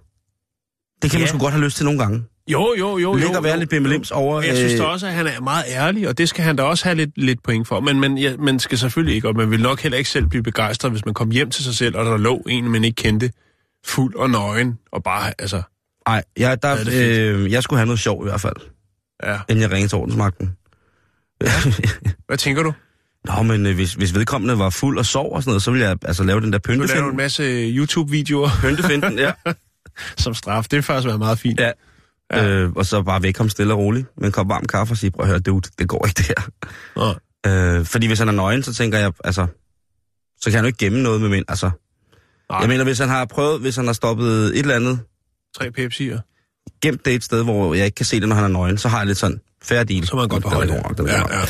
Det 1.02 1.10
kan 1.10 1.18
ja. 1.18 1.22
man 1.22 1.26
Ja. 1.26 1.28
sgu 1.28 1.38
godt 1.38 1.52
have 1.52 1.64
lyst 1.64 1.76
til 1.76 1.84
nogle 1.84 2.00
gange. 2.00 2.24
Jo, 2.48 2.74
jo, 2.78 2.98
jo. 2.98 3.14
Ligge 3.14 3.30
jo, 3.32 3.36
og 3.38 3.44
være 3.44 3.52
jo, 3.52 3.58
lidt 3.58 3.70
bimelims 3.70 4.10
jo. 4.10 4.16
over, 4.16 4.42
Jeg 4.42 4.56
synes 4.56 4.72
øh, 4.72 4.78
da 4.78 4.84
også, 4.84 5.06
at 5.06 5.12
han 5.12 5.26
er 5.26 5.40
meget 5.40 5.64
ærlig, 5.68 6.08
og 6.08 6.18
det 6.18 6.28
skal 6.28 6.44
han 6.44 6.56
da 6.56 6.62
også 6.62 6.84
have 6.84 6.94
lidt, 6.96 7.10
lidt 7.16 7.42
point 7.42 7.68
for. 7.68 7.80
Men, 7.80 8.00
men 8.00 8.18
ja, 8.18 8.36
man 8.36 8.58
skal 8.58 8.78
selvfølgelig 8.78 9.14
ikke, 9.14 9.28
og 9.28 9.36
man 9.36 9.50
vil 9.50 9.60
nok 9.62 9.80
heller 9.80 9.98
ikke 9.98 10.10
selv 10.10 10.26
blive 10.26 10.42
begejstret, 10.42 10.90
hvis 10.92 11.04
man 11.04 11.14
kom 11.14 11.30
hjem 11.30 11.50
til 11.50 11.64
sig 11.64 11.74
selv, 11.74 11.96
og 11.96 12.04
der 12.04 12.16
lå 12.16 12.36
en, 12.48 12.68
man 12.68 12.84
ikke 12.84 12.96
kendte, 12.96 13.30
fuld 13.86 14.14
og 14.14 14.30
nøgen, 14.30 14.78
og 14.92 15.02
bare, 15.02 15.32
altså, 15.38 15.62
Nej, 16.08 16.22
jeg, 16.38 16.62
der, 16.62 16.68
Ja, 16.68 16.74
er 17.28 17.32
øh, 17.34 17.52
jeg 17.52 17.62
skulle 17.62 17.78
have 17.78 17.86
noget 17.86 18.00
sjov 18.00 18.22
i 18.26 18.28
hvert 18.28 18.40
fald, 18.40 18.56
ja. 19.22 19.38
inden 19.48 19.62
jeg 19.62 19.70
ringede 19.70 19.88
til 19.88 19.98
ordensmagten. 19.98 20.56
Hvad 22.26 22.38
tænker 22.38 22.62
du? 22.62 22.72
Nå, 23.24 23.42
men 23.42 23.66
øh, 23.66 23.74
hvis, 23.74 23.94
hvis 23.94 24.14
vedkommende 24.14 24.58
var 24.58 24.70
fuld 24.70 24.98
og 24.98 25.06
sov 25.06 25.32
og 25.34 25.42
sådan 25.42 25.50
noget, 25.50 25.62
så 25.62 25.70
ville 25.70 25.86
jeg 25.88 25.96
altså 26.04 26.24
lave 26.24 26.40
den 26.40 26.52
der 26.52 26.58
Du 26.58 26.72
laver 26.72 26.82
en 26.82 26.88
pyntefinden. 26.88 27.16
masse 27.16 27.42
YouTube-videoer 27.76 28.50
Pyntefinden, 28.62 29.18
ja. 29.18 29.32
som 30.18 30.34
straf. 30.34 30.64
Det 30.70 30.76
er 30.76 30.80
faktisk 30.82 31.06
været 31.06 31.18
meget 31.18 31.38
fint. 31.38 31.60
ja. 31.60 31.70
Ja. 32.32 32.48
Øh, 32.48 32.72
og 32.72 32.86
så 32.86 33.02
bare 33.02 33.22
væk 33.22 33.38
ham 33.38 33.48
stille 33.48 33.72
og 33.74 33.78
roligt 33.78 34.06
med 34.16 34.26
en 34.26 34.32
kop 34.32 34.48
varm 34.48 34.64
kaffe 34.64 34.92
og 34.92 34.96
sige, 34.96 35.10
prøv 35.10 35.22
at 35.22 35.28
høre, 35.28 35.38
dude, 35.38 35.68
det 35.78 35.88
går 35.88 36.06
ikke 36.06 36.18
det 36.18 36.26
her. 36.26 36.48
Nå. 36.96 37.14
Øh, 37.78 37.86
fordi 37.86 38.06
hvis 38.06 38.18
han 38.18 38.28
er 38.28 38.32
nøgen, 38.32 38.62
så 38.62 38.74
tænker 38.74 38.98
jeg, 38.98 39.12
altså, 39.24 39.46
så 40.40 40.44
kan 40.50 40.52
han 40.52 40.64
jo 40.64 40.66
ikke 40.66 40.78
gemme 40.78 41.02
noget 41.02 41.20
med 41.20 41.28
mænd. 41.28 41.44
Altså, 41.48 41.70
Nej, 42.50 42.60
jeg 42.60 42.68
mener, 42.68 42.84
hvis 42.84 42.98
han 42.98 43.08
har 43.08 43.24
prøvet, 43.24 43.60
hvis 43.60 43.76
han 43.76 43.86
har 43.86 43.92
stoppet 43.92 44.44
et 44.44 44.58
eller 44.58 44.74
andet, 44.76 45.00
tre 45.56 45.70
Pepsi'er. 45.78 46.18
gemt 46.82 47.04
det 47.04 47.14
et 47.14 47.24
sted, 47.24 47.44
hvor 47.44 47.74
jeg 47.74 47.84
ikke 47.84 47.94
kan 47.94 48.06
se 48.06 48.20
det, 48.20 48.28
når 48.28 48.36
han 48.36 48.44
er 48.44 48.48
nøgen, 48.48 48.78
så 48.78 48.88
har 48.88 48.98
jeg 48.98 49.06
lidt 49.06 49.18
sådan, 49.18 49.40
deal. 49.84 50.06
Så 50.06 50.12
er 50.16 50.20
man 50.20 50.28
godt 50.28 50.44
den 50.98 51.08
er 51.08 51.12
Ja, 51.12 51.38
ja. 51.38 51.44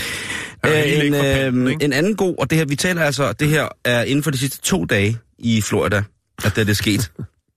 Øh, 0.66 1.06
en, 1.06 1.14
for 1.14 1.22
panten, 1.22 1.66
øh, 1.66 1.74
en 1.80 1.92
anden 1.92 2.16
god, 2.16 2.34
og 2.38 2.50
det 2.50 2.58
her, 2.58 2.64
vi 2.64 2.76
taler 2.76 3.02
altså, 3.02 3.32
det 3.32 3.48
her 3.48 3.68
er 3.84 4.02
inden 4.02 4.22
for 4.22 4.30
de 4.30 4.38
sidste 4.38 4.60
to 4.60 4.84
dage 4.84 5.18
i 5.38 5.60
Florida, 5.60 6.02
at 6.44 6.52
det 6.56 6.60
er 6.60 6.64
det 6.64 6.76
sket. 6.76 7.12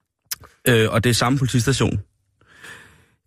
øh, 0.68 0.90
og 0.90 1.04
det 1.04 1.10
er 1.10 1.14
samme 1.14 1.38
politistation. 1.38 2.00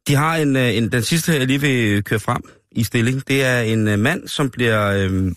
De 0.07 0.15
har 0.15 0.35
en, 0.35 0.55
øh, 0.55 0.77
en, 0.77 0.91
den 0.91 1.03
sidste, 1.03 1.33
jeg 1.33 1.47
lige 1.47 1.61
vil 1.61 2.03
køre 2.03 2.19
frem 2.19 2.41
i 2.71 2.83
stilling, 2.83 3.27
det 3.27 3.43
er 3.43 3.61
en 3.61 3.87
øh, 3.87 3.99
mand, 3.99 4.27
som 4.27 4.49
bliver, 4.49 4.91
øh, 4.91 5.31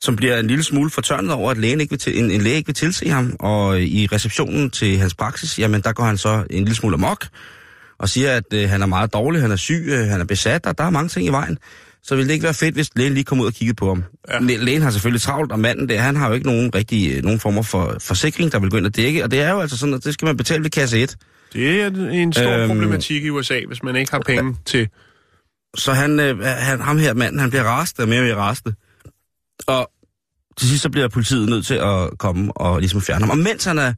som 0.00 0.16
bliver 0.16 0.38
en 0.38 0.46
lille 0.46 0.64
smule 0.64 0.90
fortørnet 0.90 1.32
over, 1.32 1.50
at 1.50 1.58
lægen 1.58 1.80
ikke 1.80 1.90
vil 1.90 1.98
til, 1.98 2.18
en, 2.18 2.30
en 2.30 2.40
læge 2.40 2.56
ikke 2.56 2.68
vil 2.68 2.74
tilse 2.74 3.08
ham, 3.08 3.36
og 3.40 3.82
i 3.82 4.08
receptionen 4.12 4.70
til 4.70 4.98
hans 4.98 5.14
praksis, 5.14 5.58
jamen 5.58 5.80
der 5.80 5.92
går 5.92 6.04
han 6.04 6.18
så 6.18 6.44
en 6.50 6.64
lille 6.64 6.74
smule 6.74 6.94
amok, 6.94 7.26
og 7.98 8.08
siger, 8.08 8.36
at 8.36 8.52
øh, 8.52 8.68
han 8.70 8.82
er 8.82 8.86
meget 8.86 9.12
dårlig, 9.12 9.42
han 9.42 9.50
er 9.50 9.56
syg, 9.56 9.84
øh, 9.88 10.08
han 10.08 10.20
er 10.20 10.24
besat, 10.24 10.66
og 10.66 10.78
der 10.78 10.84
er 10.84 10.90
mange 10.90 11.08
ting 11.08 11.26
i 11.26 11.30
vejen. 11.30 11.58
Så 12.02 12.16
ville 12.16 12.28
det 12.28 12.34
ikke 12.34 12.44
være 12.44 12.54
fedt, 12.54 12.74
hvis 12.74 12.90
lægen 12.96 13.14
lige 13.14 13.24
kom 13.24 13.40
ud 13.40 13.46
og 13.46 13.52
kiggede 13.52 13.76
på 13.76 13.88
ham. 13.88 14.04
Ja. 14.28 14.34
Ja. 14.34 14.56
Lægen 14.56 14.82
har 14.82 14.90
selvfølgelig 14.90 15.22
travlt, 15.22 15.52
og 15.52 15.58
manden 15.60 15.88
der, 15.88 15.98
han 16.00 16.16
har 16.16 16.28
jo 16.28 16.34
ikke 16.34 16.46
nogen 16.46 16.74
rigtig, 16.74 17.16
øh, 17.16 17.22
nogen 17.22 17.40
former 17.40 17.62
for 17.62 17.96
forsikring, 18.00 18.52
der 18.52 18.58
vil 18.58 18.70
gå 18.70 18.76
ind 18.76 18.86
og 18.86 18.96
dække, 18.96 19.24
og 19.24 19.30
det 19.30 19.40
er 19.40 19.50
jo 19.50 19.60
altså 19.60 19.76
sådan, 19.78 19.94
at 19.94 20.04
det 20.04 20.14
skal 20.14 20.26
man 20.26 20.36
betale 20.36 20.62
ved 20.62 20.70
kasse 20.70 20.98
1. 21.02 21.16
Det 21.52 21.80
er 21.82 21.86
en 22.10 22.32
stor 22.32 22.50
Øhm. 22.50 22.68
problematik 22.68 23.24
i 23.24 23.30
USA, 23.30 23.60
hvis 23.68 23.82
man 23.82 23.96
ikke 23.96 24.12
har 24.12 24.22
penge 24.26 24.56
til... 24.66 24.88
Så 25.76 25.92
han, 25.92 26.20
øh, 26.20 26.38
han, 26.44 26.80
ham 26.80 26.98
her 26.98 27.14
manden, 27.14 27.40
han 27.40 27.50
bliver 27.50 27.64
rastet 27.64 28.02
og 28.02 28.08
mere 28.08 28.20
og 28.20 28.24
mere 28.24 28.36
rastet. 28.36 28.74
Og 29.66 29.90
til 30.58 30.68
sidst 30.68 30.82
så 30.82 30.90
bliver 30.90 31.08
politiet 31.08 31.48
nødt 31.48 31.66
til 31.66 31.74
at 31.74 32.18
komme 32.18 32.52
og 32.56 32.78
ligesom 32.80 33.00
fjerne 33.00 33.20
ham. 33.20 33.30
Og 33.30 33.38
mens 33.38 33.64
han 33.64 33.78
er 33.78 33.92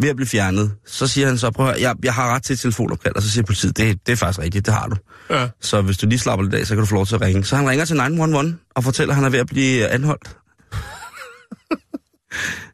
ved 0.00 0.08
at 0.08 0.16
blive 0.16 0.28
fjernet, 0.28 0.72
så 0.86 1.06
siger 1.06 1.26
han 1.26 1.38
så, 1.38 1.50
prøv 1.50 1.68
at 1.68 1.80
jeg, 1.80 1.94
jeg 2.04 2.14
har 2.14 2.34
ret 2.34 2.42
til 2.42 2.52
et 2.52 2.60
telefonopkald, 2.60 3.16
og 3.16 3.22
så 3.22 3.30
siger 3.30 3.44
politiet, 3.44 3.76
det, 3.76 4.06
det 4.06 4.12
er 4.12 4.16
faktisk 4.16 4.38
rigtigt, 4.40 4.66
det 4.66 4.74
har 4.74 4.86
du. 4.86 4.96
Ja. 5.30 5.48
Så 5.60 5.80
hvis 5.80 5.98
du 5.98 6.06
lige 6.06 6.18
slapper 6.18 6.44
lidt 6.44 6.54
af, 6.54 6.66
så 6.66 6.74
kan 6.74 6.80
du 6.80 6.86
få 6.86 6.94
lov 6.94 7.06
til 7.06 7.14
at 7.14 7.20
ringe. 7.20 7.44
Så 7.44 7.56
han 7.56 7.68
ringer 7.68 7.84
til 7.84 7.96
911 7.96 8.56
og 8.74 8.84
fortæller, 8.84 9.12
at 9.12 9.16
han 9.16 9.24
er 9.24 9.30
ved 9.30 9.38
at 9.38 9.46
blive 9.46 9.88
anholdt. 9.88 10.36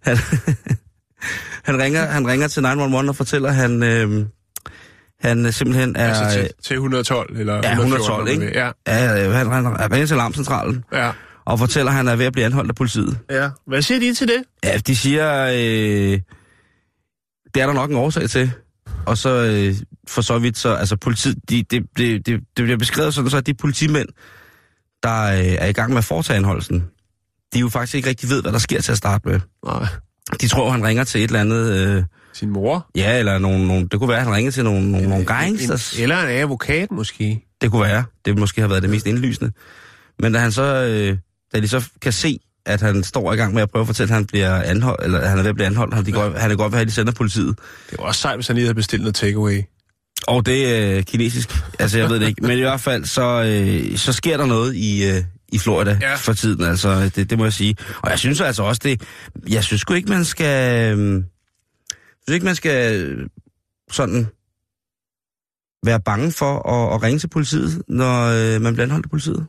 han, 0.07 0.17
han, 1.69 1.79
ringer, 1.79 2.07
han 2.07 2.27
ringer 2.27 2.49
til 2.49 2.63
911 2.63 3.11
og 3.11 3.17
fortæller, 3.17 3.49
at 3.49 3.55
han, 3.55 3.83
øh, 3.83 4.27
han 5.21 5.53
simpelthen 5.53 5.97
er... 5.97 6.15
Altså 6.15 6.39
til, 6.39 6.51
til 6.63 6.75
112 6.75 7.37
eller 7.41 7.55
ja, 7.55 7.71
112, 7.71 8.29
ikke? 8.29 8.51
Ja, 8.55 8.71
Ja, 8.87 9.33
han, 9.33 9.51
han, 9.51 9.65
han 9.65 9.93
ringer 9.93 10.07
til 10.07 10.15
alarmcentralen 10.15 10.85
ja. 10.93 11.11
og 11.45 11.59
fortæller, 11.59 11.91
at 11.91 11.97
han 11.97 12.09
er 12.09 12.17
ved 12.17 12.27
at 12.27 12.33
blive 12.33 12.45
anholdt 12.47 12.69
af 12.71 12.75
politiet. 12.75 13.19
ja. 13.31 13.51
Hvad 13.67 13.83
siger 13.83 14.01
de 14.01 14.15
til 14.15 14.29
det? 14.29 14.43
Ja, 14.65 14.79
de 14.87 14.97
siger, 14.97 15.51
øh, 15.55 16.21
det 17.55 17.63
er 17.63 17.67
der 17.67 17.75
nok 17.75 17.91
en 17.91 17.97
årsag 17.97 18.31
til. 18.31 18.51
Og 19.07 19.19
så 19.19 19.29
øh, 19.29 19.75
for 20.09 20.23
så 20.23 20.39
vidt, 20.39 20.59
så 20.59 20.75
altså 20.75 20.97
politiet, 20.97 21.39
de, 21.51 21.63
det, 21.71 21.83
det, 21.97 22.27
det, 22.27 22.41
det 22.57 22.65
bliver 22.65 22.77
beskrevet 22.77 23.15
sådan, 23.15 23.31
så 23.31 23.37
at 23.37 23.47
de 23.47 23.55
politimænd, 23.55 24.09
der 25.03 25.23
øh, 25.25 25.39
er 25.39 25.67
i 25.67 25.73
gang 25.73 25.91
med 25.91 25.99
at 25.99 26.05
foretage 26.05 26.37
anholdelsen, 26.37 26.85
de 27.55 27.59
jo 27.59 27.69
faktisk 27.69 27.95
ikke 27.95 28.09
rigtig 28.09 28.31
ved, 28.31 28.43
hvad 28.43 28.53
der 28.53 28.59
sker 28.59 28.81
til 28.81 28.93
at 28.93 28.99
starte 28.99 29.29
med. 29.29 29.41
Nej. 29.67 29.87
De 30.41 30.49
tror, 30.49 30.71
han 30.71 30.85
ringer 30.85 31.05
til 31.05 31.25
et 31.25 31.29
eller 31.29 31.41
andet... 31.41 31.73
Øh, 31.73 32.05
Sin 32.33 32.51
mor? 32.51 32.91
ja, 32.95 33.19
eller 33.19 33.39
nogle, 33.39 33.67
nogle, 33.67 33.89
det 33.89 33.99
kunne 33.99 34.09
være, 34.09 34.19
at 34.19 34.25
han 34.25 34.35
ringer 34.35 34.53
til 34.53 34.65
nogle, 34.65 34.91
nogle, 34.91 35.09
nogle 35.09 35.25
gangsters. 35.25 35.99
Eller 36.01 36.21
en 36.21 36.29
advokat 36.29 36.91
måske. 36.91 37.47
Det 37.61 37.71
kunne 37.71 37.83
være. 37.83 38.05
Det 38.25 38.39
måske 38.39 38.61
har 38.61 38.69
været 38.69 38.83
det 38.83 38.91
mest 38.91 39.07
indlysende. 39.07 39.53
Men 40.19 40.33
da 40.33 40.39
han 40.39 40.53
så, 40.53 40.63
øh, 40.63 41.19
da 41.55 41.61
de 41.61 41.69
så 41.69 41.89
kan 42.01 42.13
se, 42.13 42.41
at 42.67 42.81
han 42.81 43.03
står 43.05 43.33
i 43.33 43.37
gang 43.37 43.55
med 43.55 43.63
at 43.63 43.71
prøve 43.71 43.81
at 43.81 43.87
fortælle, 43.87 44.11
at 44.11 44.15
han 44.15 44.27
bliver 44.27 44.63
anholdt, 44.63 45.05
eller 45.05 45.27
han 45.29 45.39
er 45.39 45.43
ved 45.43 45.49
at 45.51 45.55
blive 45.55 45.67
anholdt, 45.67 45.95
han, 45.95 46.07
de 46.07 46.13
godt, 46.13 46.41
han 46.41 46.51
er 46.51 46.57
godt 46.57 46.73
ved 46.73 46.81
at 46.81 46.87
de 46.87 46.93
sender 46.93 47.13
politiet. 47.13 47.59
Det 47.91 47.99
var 47.99 48.05
også 48.05 48.21
sejt, 48.21 48.37
hvis 48.37 48.47
han 48.47 48.57
lige 48.57 48.65
havde 48.67 48.75
bestilt 48.75 49.03
noget 49.03 49.15
takeaway. 49.15 49.63
Og 50.27 50.47
det 50.47 50.77
er 50.77 50.97
øh, 50.97 51.03
kinesisk. 51.03 51.57
Altså, 51.79 51.99
jeg 51.99 52.09
ved 52.11 52.21
det 52.21 52.29
ikke. 52.29 52.43
Men 52.47 52.59
i 52.59 52.61
hvert 52.61 52.81
fald, 52.81 53.05
så, 53.05 53.43
øh, 53.43 53.97
så 53.99 54.13
sker 54.13 54.37
der 54.37 54.47
noget 54.47 54.75
i, 54.75 55.05
øh, 55.11 55.25
i 55.53 55.59
Florida 55.59 55.99
Ja. 56.01 56.15
for 56.15 56.33
tiden. 56.33 56.65
Altså, 56.65 57.11
det, 57.17 57.31
det 57.31 57.39
må 57.39 57.45
jeg 57.45 57.53
sige. 57.53 57.77
Og 58.03 58.11
jeg 58.11 58.19
synes 58.19 58.41
altså 58.41 58.63
også, 58.63 58.81
det... 58.85 59.03
Jeg 59.49 59.65
synes 59.65 59.81
sgu 59.81 59.95
ikke, 59.95 60.09
man 60.11 60.25
skal... 60.25 60.83
Øh, 60.99 61.15
jeg 61.15 61.23
synes 62.27 62.35
ikke, 62.35 62.47
man 62.47 62.55
skal 62.55 63.01
øh, 63.03 63.27
sådan 63.91 64.27
være 65.87 66.01
bange 66.01 66.33
for 66.33 66.69
at, 66.69 66.95
at 66.95 67.03
ringe 67.03 67.19
til 67.19 67.29
politiet, 67.29 67.83
når 67.89 68.25
øh, 68.25 68.61
man 68.63 68.73
bliver 68.75 68.85
anholdt 68.85 69.07
af 69.07 69.11
politiet. 69.11 69.47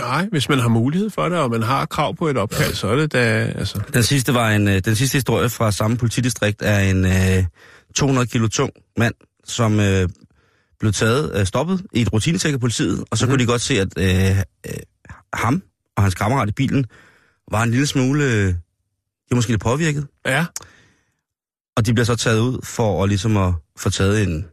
Nej, 0.00 0.28
hvis 0.30 0.48
man 0.48 0.58
har 0.58 0.68
mulighed 0.68 1.10
for 1.10 1.28
det, 1.28 1.38
og 1.38 1.50
man 1.50 1.62
har 1.62 1.86
krav 1.86 2.16
på 2.16 2.28
et 2.28 2.36
opkald, 2.36 2.74
så 2.74 2.88
er 2.88 2.96
det 2.96 3.12
da... 3.12 3.52
Altså, 3.56 3.80
Den 3.94 4.02
sidste 4.02 4.34
var 4.34 4.50
en, 4.50 4.68
øh, 4.68 4.78
den 4.84 4.96
sidste 4.96 5.16
historie 5.16 5.48
fra 5.48 5.72
samme 5.72 5.96
politidistrikt 5.96 6.62
er 6.62 6.78
en 6.78 7.04
øh, 7.04 7.44
200 7.94 8.26
kilo 8.26 8.48
tung 8.48 8.72
mand, 8.98 9.14
som 9.44 9.80
øh, 9.80 10.08
blev 10.80 10.92
taget, 10.92 11.32
øh, 11.34 11.46
stoppet 11.46 11.82
i 11.92 12.00
et 12.00 12.12
rutinetek 12.12 12.54
af 12.54 12.60
politiet, 12.60 13.04
og 13.10 13.18
så 13.18 13.26
mm-hmm. 13.26 13.32
kunne 13.32 13.46
de 13.46 13.50
godt 13.50 13.60
se, 13.60 13.80
at 13.80 13.88
øh, 13.98 14.38
øh, 14.66 14.72
ham 15.34 15.62
og 15.96 16.02
hans 16.02 16.14
kammerat 16.14 16.48
i 16.48 16.52
bilen 16.52 16.86
var 17.50 17.62
en 17.62 17.70
lille 17.70 17.86
smule, 17.86 18.24
øh, 18.24 18.46
de 18.48 18.54
var 19.30 19.36
måske 19.36 19.50
lidt 19.52 19.62
påvirket, 19.62 20.06
ja, 20.26 20.46
og 21.76 21.86
de 21.86 21.92
bliver 21.94 22.04
så 22.04 22.16
taget 22.16 22.40
ud 22.40 22.58
for 22.64 23.02
at 23.02 23.08
ligesom 23.08 23.36
at 23.36 23.54
få 23.78 23.90
taget 23.90 24.22
en, 24.22 24.46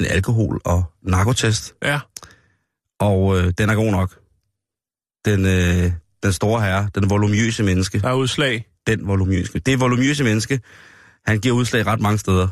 en 0.00 0.06
alkohol- 0.06 0.60
og 0.64 0.84
narkotest, 1.02 1.74
ja. 1.82 2.00
og 2.98 3.38
øh, 3.38 3.52
den 3.58 3.70
er 3.70 3.74
god 3.74 3.90
nok. 3.90 4.23
Den, 5.24 5.46
øh, 5.46 5.92
den 6.22 6.32
store 6.32 6.62
herre, 6.62 6.88
den 6.94 7.10
voluminøse 7.10 7.62
menneske, 7.62 8.00
Der 8.00 8.08
er 8.08 8.14
udslag. 8.14 8.66
den 8.86 9.06
voluminøse. 9.06 9.58
Det 9.58 9.80
voluminøse 9.80 10.24
menneske, 10.24 10.60
han 11.26 11.38
giver 11.40 11.54
udslag 11.54 11.86
ret 11.86 12.00
mange 12.00 12.18
steder. 12.18 12.48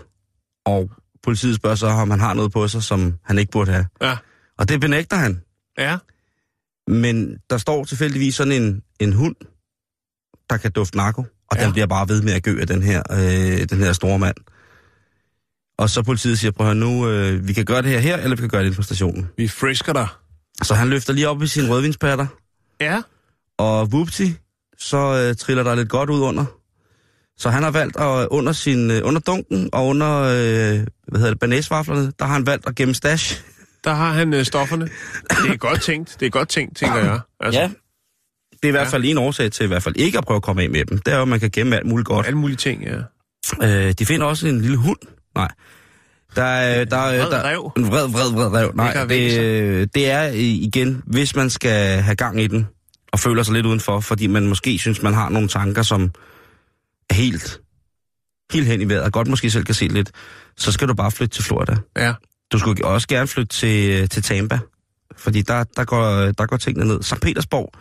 Og 0.66 0.90
politiet 1.22 1.56
spørger 1.56 1.76
så, 1.76 1.86
om 1.86 2.10
han 2.10 2.20
har 2.20 2.34
noget 2.34 2.52
på 2.52 2.68
sig, 2.68 2.82
som 2.82 3.14
han 3.24 3.38
ikke 3.38 3.50
burde 3.52 3.72
have. 3.72 3.86
Ja, 4.02 4.16
Og 4.58 4.68
det 4.68 4.80
benægter 4.80 5.16
han. 5.16 5.40
ja. 5.78 5.98
Men 6.88 7.36
der 7.50 7.58
står 7.58 7.84
tilfældigvis 7.84 8.34
sådan 8.34 8.52
en, 8.62 8.82
en 9.00 9.12
hund, 9.12 9.36
der 10.50 10.56
kan 10.56 10.72
dufte 10.72 10.96
narko, 10.96 11.20
og 11.22 11.26
Ja. 11.56 11.60
ja. 11.60 11.64
den 11.64 11.72
bliver 11.72 11.86
bare 11.86 12.08
ved 12.08 12.22
med 12.22 12.32
at 12.32 12.42
gø 12.42 12.60
af 12.60 12.66
den 12.66 12.82
her, 12.82 13.02
øh, 13.10 13.68
den 13.70 13.78
her 13.78 13.92
store 13.92 14.18
mand. 14.18 14.36
Og 15.78 15.90
så 15.90 16.02
politiet 16.02 16.38
siger, 16.38 16.50
prøv 16.50 16.66
at 16.66 16.76
høre, 16.76 16.80
nu, 16.86 17.08
øh, 17.08 17.48
vi 17.48 17.52
kan 17.52 17.64
gøre 17.64 17.82
det 17.82 17.90
her 17.90 17.98
her, 17.98 18.16
eller 18.16 18.36
vi 18.36 18.40
kan 18.40 18.48
gøre 18.48 18.60
det 18.60 18.66
inde 18.66 18.76
på 18.76 18.82
stationen. 18.82 19.28
Vi 19.36 19.48
frisker 19.48 19.92
dig. 19.92 20.08
Så 20.62 20.74
han 20.74 20.88
løfter 20.88 21.12
lige 21.12 21.28
op 21.28 21.42
i 21.42 21.46
sine 21.46 21.68
rødvinspatter, 21.68 22.26
Ja, 22.82 23.02
og 23.58 23.86
whoopty, 23.86 24.26
så 24.78 24.96
øh, 25.28 25.36
triller 25.36 25.62
der 25.62 25.74
lidt 25.74 25.88
godt 25.88 26.10
ud 26.10 26.20
under. 26.20 26.44
Så 27.36 27.50
han 27.50 27.62
har 27.62 27.70
valgt 27.70 27.96
at 27.96 28.28
under, 28.30 28.52
sin, 28.52 28.90
øh, 28.90 29.00
under 29.04 29.20
dunken 29.20 29.70
og 29.72 29.86
under 29.86 30.20
øh, 30.20 30.86
hvad 31.08 31.18
hedder 31.18 31.30
det, 31.30 31.38
banæsvaflerne, 31.38 32.12
der 32.18 32.24
har 32.24 32.32
han 32.32 32.46
valgt 32.46 32.66
at 32.68 32.74
gemme 32.74 32.94
stash. 32.94 33.42
der 33.84 33.92
har 33.94 34.12
han 34.12 34.34
øh, 34.34 34.44
stofferne. 34.44 34.84
Det 34.84 35.50
er 35.50 35.56
godt 35.56 35.82
tænkt. 35.82 36.16
Det 36.20 36.26
er 36.26 36.30
godt 36.30 36.48
tænkt, 36.48 36.76
tænker 36.76 36.98
jeg. 36.98 37.20
Altså, 37.40 37.60
Ja. 37.60 37.70
Det 38.52 38.64
er 38.64 38.68
i 38.68 38.70
hvert 38.70 38.84
Ja. 38.86 38.90
fald 38.90 39.04
en 39.04 39.18
årsag 39.18 39.52
til 39.52 39.64
i 39.64 39.66
hvert 39.66 39.82
fald 39.82 39.96
ikke 39.96 40.18
at 40.18 40.24
prøve 40.24 40.36
at 40.36 40.42
komme 40.42 40.62
af 40.62 40.70
med 40.70 40.84
dem. 40.84 40.98
Det 40.98 41.12
er 41.12 41.16
jo, 41.16 41.22
at 41.22 41.28
man 41.28 41.40
kan 41.40 41.50
gemme 41.50 41.76
alt 41.76 41.86
muligt 41.86 42.06
godt. 42.08 42.26
Alle 42.26 42.38
mulige 42.38 42.56
ting, 42.56 42.82
ja. 42.84 42.98
Øh, 43.62 43.92
de 43.92 44.06
finder 44.06 44.26
også 44.26 44.48
en 44.48 44.60
lille 44.60 44.76
hund. 44.76 44.98
Nej. 45.34 45.48
Der 46.36 46.42
er, 46.42 46.84
der, 46.84 46.96
er, 46.96 47.18
vred 47.18 47.30
der. 47.30 47.72
En 47.76 47.86
vred, 47.90 48.08
vred, 48.08 48.32
vred 48.32 48.52
rev. 48.52 48.72
Nej, 48.74 49.04
det, 49.04 49.40
øh, 49.40 49.86
det 49.94 50.10
er 50.10 50.22
igen, 50.34 51.02
hvis 51.06 51.36
man 51.36 51.50
skal 51.50 52.02
have 52.02 52.16
gang 52.16 52.40
i 52.40 52.46
den, 52.46 52.66
og 53.12 53.20
føler 53.20 53.42
sig 53.42 53.54
lidt 53.54 53.66
udenfor, 53.66 54.00
fordi 54.00 54.26
man 54.26 54.46
måske 54.48 54.78
synes, 54.78 55.02
man 55.02 55.14
har 55.14 55.28
nogle 55.28 55.48
tanker, 55.48 55.82
som 55.82 56.10
er 57.10 57.14
helt, 57.14 57.60
helt 58.52 58.66
hen 58.66 58.80
i 58.80 58.88
vejret, 58.88 59.02
og 59.02 59.12
godt 59.12 59.28
måske 59.28 59.50
selv 59.50 59.64
kan 59.64 59.74
se 59.74 59.88
lidt, 59.88 60.10
så 60.56 60.72
skal 60.72 60.88
du 60.88 60.94
bare 60.94 61.10
flytte 61.10 61.36
til 61.36 61.44
Florida. 61.44 61.76
Ja, 61.96 62.12
Du 62.52 62.58
skulle 62.58 62.84
også 62.84 63.08
gerne 63.08 63.26
flytte 63.26 63.56
til, 63.56 64.08
til 64.08 64.22
Tampa, 64.22 64.58
fordi 65.16 65.42
der, 65.42 65.64
der, 65.76 65.84
går, 65.84 66.10
der 66.10 66.46
går 66.46 66.56
tingene 66.56 66.86
ned. 66.86 67.02
St. 67.02 67.20
Petersborg, 67.20 67.72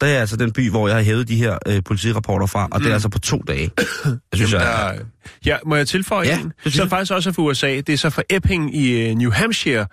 der 0.00 0.06
er 0.06 0.20
altså 0.20 0.36
den 0.36 0.52
by, 0.52 0.70
hvor 0.70 0.88
jeg 0.88 0.96
har 0.96 1.02
hævet 1.02 1.28
de 1.28 1.36
her 1.36 1.58
øh, 1.66 1.82
politirapporter 1.84 2.46
fra, 2.46 2.62
og 2.62 2.78
mm. 2.78 2.82
det 2.82 2.90
er 2.90 2.94
altså 2.94 3.08
på 3.08 3.18
to 3.18 3.38
dage. 3.38 3.70
Jeg 4.06 4.18
synes, 4.34 4.52
Jamen, 4.52 4.66
jeg, 4.66 4.94
der, 4.98 5.04
ja, 5.46 5.56
må 5.66 5.76
jeg 5.76 5.88
tilføje 5.88 6.26
Ja, 6.26 6.38
en? 6.38 6.52
det 6.64 6.72
Så 6.72 6.88
faktisk 6.88 7.12
også 7.12 7.32
fra 7.32 7.42
USA. 7.42 7.76
Det 7.76 7.88
er 7.88 7.96
så 7.96 8.10
fra 8.10 8.22
Epping 8.30 8.76
i 8.76 9.08
øh, 9.08 9.14
New 9.14 9.30
Hampshire. 9.30 9.86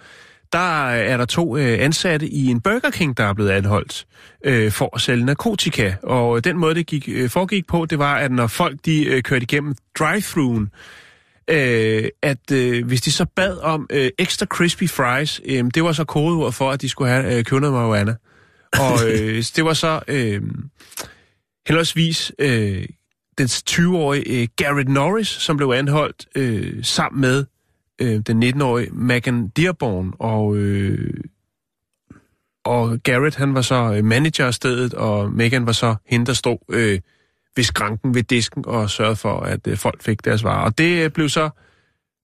Der 0.53 0.89
er 0.89 1.17
der 1.17 1.25
to 1.25 1.57
øh, 1.57 1.83
ansatte 1.83 2.27
i 2.27 2.45
en 2.47 2.61
Burger 2.61 2.89
King, 2.89 3.17
der 3.17 3.23
er 3.23 3.33
blevet 3.33 3.49
anholdt 3.49 4.05
øh, 4.45 4.71
for 4.71 4.95
at 4.95 5.01
sælge 5.01 5.25
narkotika. 5.25 5.93
Og 6.03 6.43
den 6.43 6.57
måde, 6.57 6.75
det 6.75 6.87
gik, 6.87 7.09
øh, 7.11 7.29
foregik 7.29 7.67
på, 7.67 7.85
det 7.85 7.99
var, 7.99 8.15
at 8.15 8.31
når 8.31 8.47
folk 8.47 8.77
de 8.85 9.05
øh, 9.05 9.23
kørte 9.23 9.43
igennem 9.43 9.75
drive-thruen, 9.99 10.69
øh, 11.49 12.03
at 12.23 12.51
øh, 12.51 12.85
hvis 12.85 13.01
de 13.01 13.11
så 13.11 13.25
bad 13.35 13.57
om 13.57 13.87
øh, 13.89 14.09
extra 14.19 14.45
crispy 14.45 14.89
fries, 14.89 15.41
øh, 15.45 15.63
det 15.73 15.83
var 15.83 15.91
så 15.91 16.03
kodeord 16.03 16.53
for, 16.53 16.71
at 16.71 16.81
de 16.81 16.89
skulle 16.89 17.11
have 17.11 17.37
øh, 17.37 17.43
købt 17.43 17.61
noget 17.61 17.73
marijuana. 17.73 18.15
Og 18.79 19.11
øh, 19.11 19.43
det 19.55 19.65
var 19.65 19.73
så 19.73 20.01
øh, 20.07 20.41
heldigvis 21.67 22.31
øh, 22.39 22.85
den 23.37 23.45
20-årige 23.45 24.41
øh, 24.41 24.47
Garrett 24.55 24.89
Norris, 24.89 25.27
som 25.27 25.57
blev 25.57 25.69
anholdt 25.69 26.27
øh, 26.35 26.83
sammen 26.83 27.21
med 27.21 27.45
øh, 28.01 28.19
den 28.19 28.43
19-årige 28.43 28.89
Megan 28.91 29.47
Dearborn. 29.47 30.13
Og, 30.19 30.57
øh, 30.57 31.13
og 32.65 32.99
Garrett, 33.03 33.35
han 33.35 33.53
var 33.53 33.61
så 33.61 33.93
øh, 33.93 34.05
manager 34.05 34.45
af 34.45 34.53
stedet, 34.53 34.93
og 34.93 35.31
Megan 35.31 35.65
var 35.65 35.71
så 35.71 35.95
hende, 36.05 36.25
der 36.25 36.33
stod 36.33 36.57
øh, 36.69 36.99
ved 37.55 37.63
skranken, 37.63 38.15
ved 38.15 38.23
disken, 38.23 38.63
og 38.67 38.89
sørgede 38.89 39.15
for, 39.15 39.39
at 39.39 39.67
øh, 39.67 39.77
folk 39.77 40.03
fik 40.03 40.25
deres 40.25 40.43
varer. 40.43 40.65
Og 40.65 40.77
det 40.77 41.03
øh, 41.03 41.11
blev 41.11 41.29
så 41.29 41.49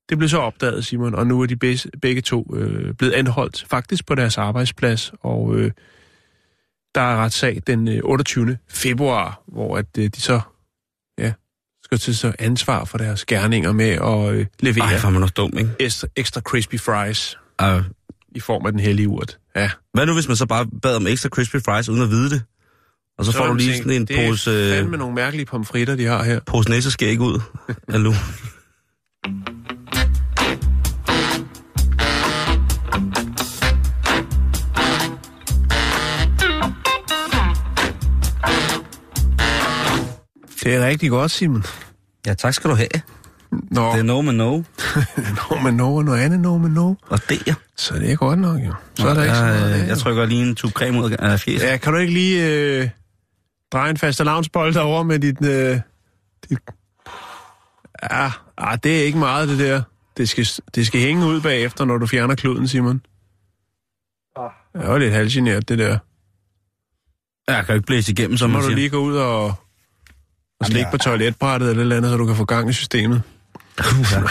det 0.10 0.18
blev 0.18 0.30
så 0.30 0.38
opdaget, 0.38 0.86
Simon, 0.86 1.16
og 1.16 1.28
nu 1.28 1.42
er 1.42 1.46
de 1.46 1.56
begge, 1.56 1.90
begge 2.02 2.22
to 2.22 2.56
øh, 2.56 2.94
blevet 2.94 3.14
anholdt 3.14 3.66
faktisk 3.70 4.06
på 4.06 4.16
deres 4.16 4.38
arbejdsplads, 4.38 5.14
og 5.20 5.56
øh, 5.56 5.72
der 6.96 7.02
er 7.02 7.16
retssag 7.16 7.62
den 7.68 7.88
øh, 7.88 8.00
28. 8.04 8.58
februar, 8.70 9.42
hvor 9.48 9.78
at 9.78 9.86
øh, 9.98 10.10
de 10.16 10.22
så 10.22 10.42
ja, 11.18 11.34
skal 11.84 11.98
til 11.98 12.18
så 12.18 12.34
ansvar 12.40 12.86
for 12.86 12.98
deres 12.98 13.26
gerninger 13.26 13.72
med 13.72 13.90
at 13.90 14.36
øh, 14.36 14.46
levere 14.60 14.86
ej, 14.86 14.94
er 14.94 15.10
man 15.10 15.24
også 15.24 15.34
dum, 15.34 15.54
ikke? 15.58 15.70
ekstra, 15.80 16.08
ekstra 16.16 16.42
crispy 16.42 16.80
fries 16.80 17.38
Uh, 17.62 17.84
i 18.36 18.40
form 18.40 18.66
af 18.66 18.72
den 18.72 18.82
hellige 18.82 19.08
urt. 19.08 19.38
Ja. 19.56 19.70
hvad 19.94 20.06
nu, 20.06 20.14
hvis 20.14 20.28
man 20.28 20.38
så 20.38 20.46
bare 20.46 20.68
bad 20.82 20.96
om 20.96 21.08
ekstra 21.08 21.30
crispy 21.30 21.56
fries, 21.56 21.90
uden 21.90 22.02
at 22.02 22.10
vide 22.10 22.30
det? 22.30 22.44
Og 23.18 23.26
så, 23.26 23.32
så 23.32 23.38
får 23.38 23.48
du 23.48 23.54
lige 23.54 23.78
sådan 23.78 23.92
en 23.92 24.06
det 24.06 24.16
pose, 24.16 24.52
er 24.52 24.70
øh, 24.70 24.78
fandme 24.78 24.98
nogle 24.98 25.16
mærkelige 25.16 25.46
pomfritter, 25.46 25.96
de 25.96 26.06
har 26.06 26.24
her. 26.24 26.40
pose 26.46 26.70
næseskæg 26.70 27.20
ud. 27.20 27.42
Hallo. 27.90 28.14
Det 40.64 40.76
er 40.76 40.88
rigtig 40.88 41.10
godt, 41.10 41.32
Simon. 41.32 41.64
Ja, 42.26 42.34
tak 42.34 42.54
skal 42.54 42.70
du 42.70 42.76
have. 42.76 42.90
Nå, 43.52 43.92
Det 43.92 44.00
er 44.00 44.04
no 44.04 44.22
man 44.22 44.36
no. 44.36 44.52
når 45.18 45.62
man 45.64 45.74
når, 45.74 45.98
og 45.98 46.06
noget 46.06 46.20
andet 46.22 46.40
når 46.40 46.58
man 46.58 46.72
når. 46.72 46.98
Og 47.08 47.20
det 47.30 47.48
er. 47.48 47.54
Så 47.78 47.94
det 47.96 48.12
er 48.12 48.16
godt 48.16 48.40
nok, 48.40 48.60
jo. 48.62 48.74
Så 48.96 49.08
er 49.08 49.14
der 49.14 49.24
ikke 49.24 49.36
så 49.36 49.44
jeg, 49.46 49.60
meget. 49.60 49.82
øh, 49.82 49.88
jeg 49.88 49.98
trykker 49.98 50.26
lige 50.26 50.42
en 50.50 50.56
tube 50.56 50.74
creme 50.74 51.00
ud 51.04 51.12
af 51.12 51.40
fjeset. 51.40 51.68
Ja, 51.68 51.78
kan 51.78 51.94
du 51.94 52.00
ikke 52.00 52.14
lige 52.14 52.48
øh, 52.82 52.90
dreje 53.74 53.90
en 53.90 53.98
faste 53.98 54.24
lavnsbold 54.24 54.76
over 54.76 55.04
med 55.04 55.20
dit... 55.20 55.46
Øh, 55.46 55.80
dit... 56.50 56.58
Ja, 58.12 58.32
ah, 58.58 58.78
det 58.84 59.00
er 59.02 59.04
ikke 59.06 59.18
meget, 59.18 59.50
det 59.50 59.60
der. 59.60 59.82
Det 60.18 60.30
skal, 60.30 60.48
det 60.76 60.88
skal 60.88 61.02
hænge 61.02 61.26
ud 61.26 61.42
bagefter, 61.42 61.86
når 61.86 61.98
du 61.98 62.06
fjerner 62.08 62.36
kluden, 62.36 62.68
Simon. 62.68 63.02
Det 64.74 64.88
var 64.88 64.98
lidt 64.98 65.14
halvgenert, 65.14 65.70
det 65.70 65.80
der. 65.80 65.98
Jeg 67.48 67.66
kan 67.66 67.68
jo 67.68 67.74
ikke 67.74 67.86
blæse 67.86 68.12
igennem, 68.12 68.38
Så 68.38 68.42
som 68.42 68.50
må 68.50 68.54
man 68.54 68.62
du 68.62 68.68
siger. 68.68 68.76
lige 68.76 68.90
gå 68.90 68.98
ud 68.98 69.16
og, 69.16 69.54
Og 70.64 70.68
slik 70.68 70.86
på 70.92 70.98
toiletbrættet 70.98 71.70
eller 71.70 71.80
et 71.80 71.84
eller 71.84 71.98
andet, 71.98 72.12
så 72.12 72.18
du 72.18 72.26
kan 72.26 72.36
få 72.36 72.46
gang 72.46 72.70
i 72.70 72.74
systemet. 72.74 73.22
Ja. 74.12 74.22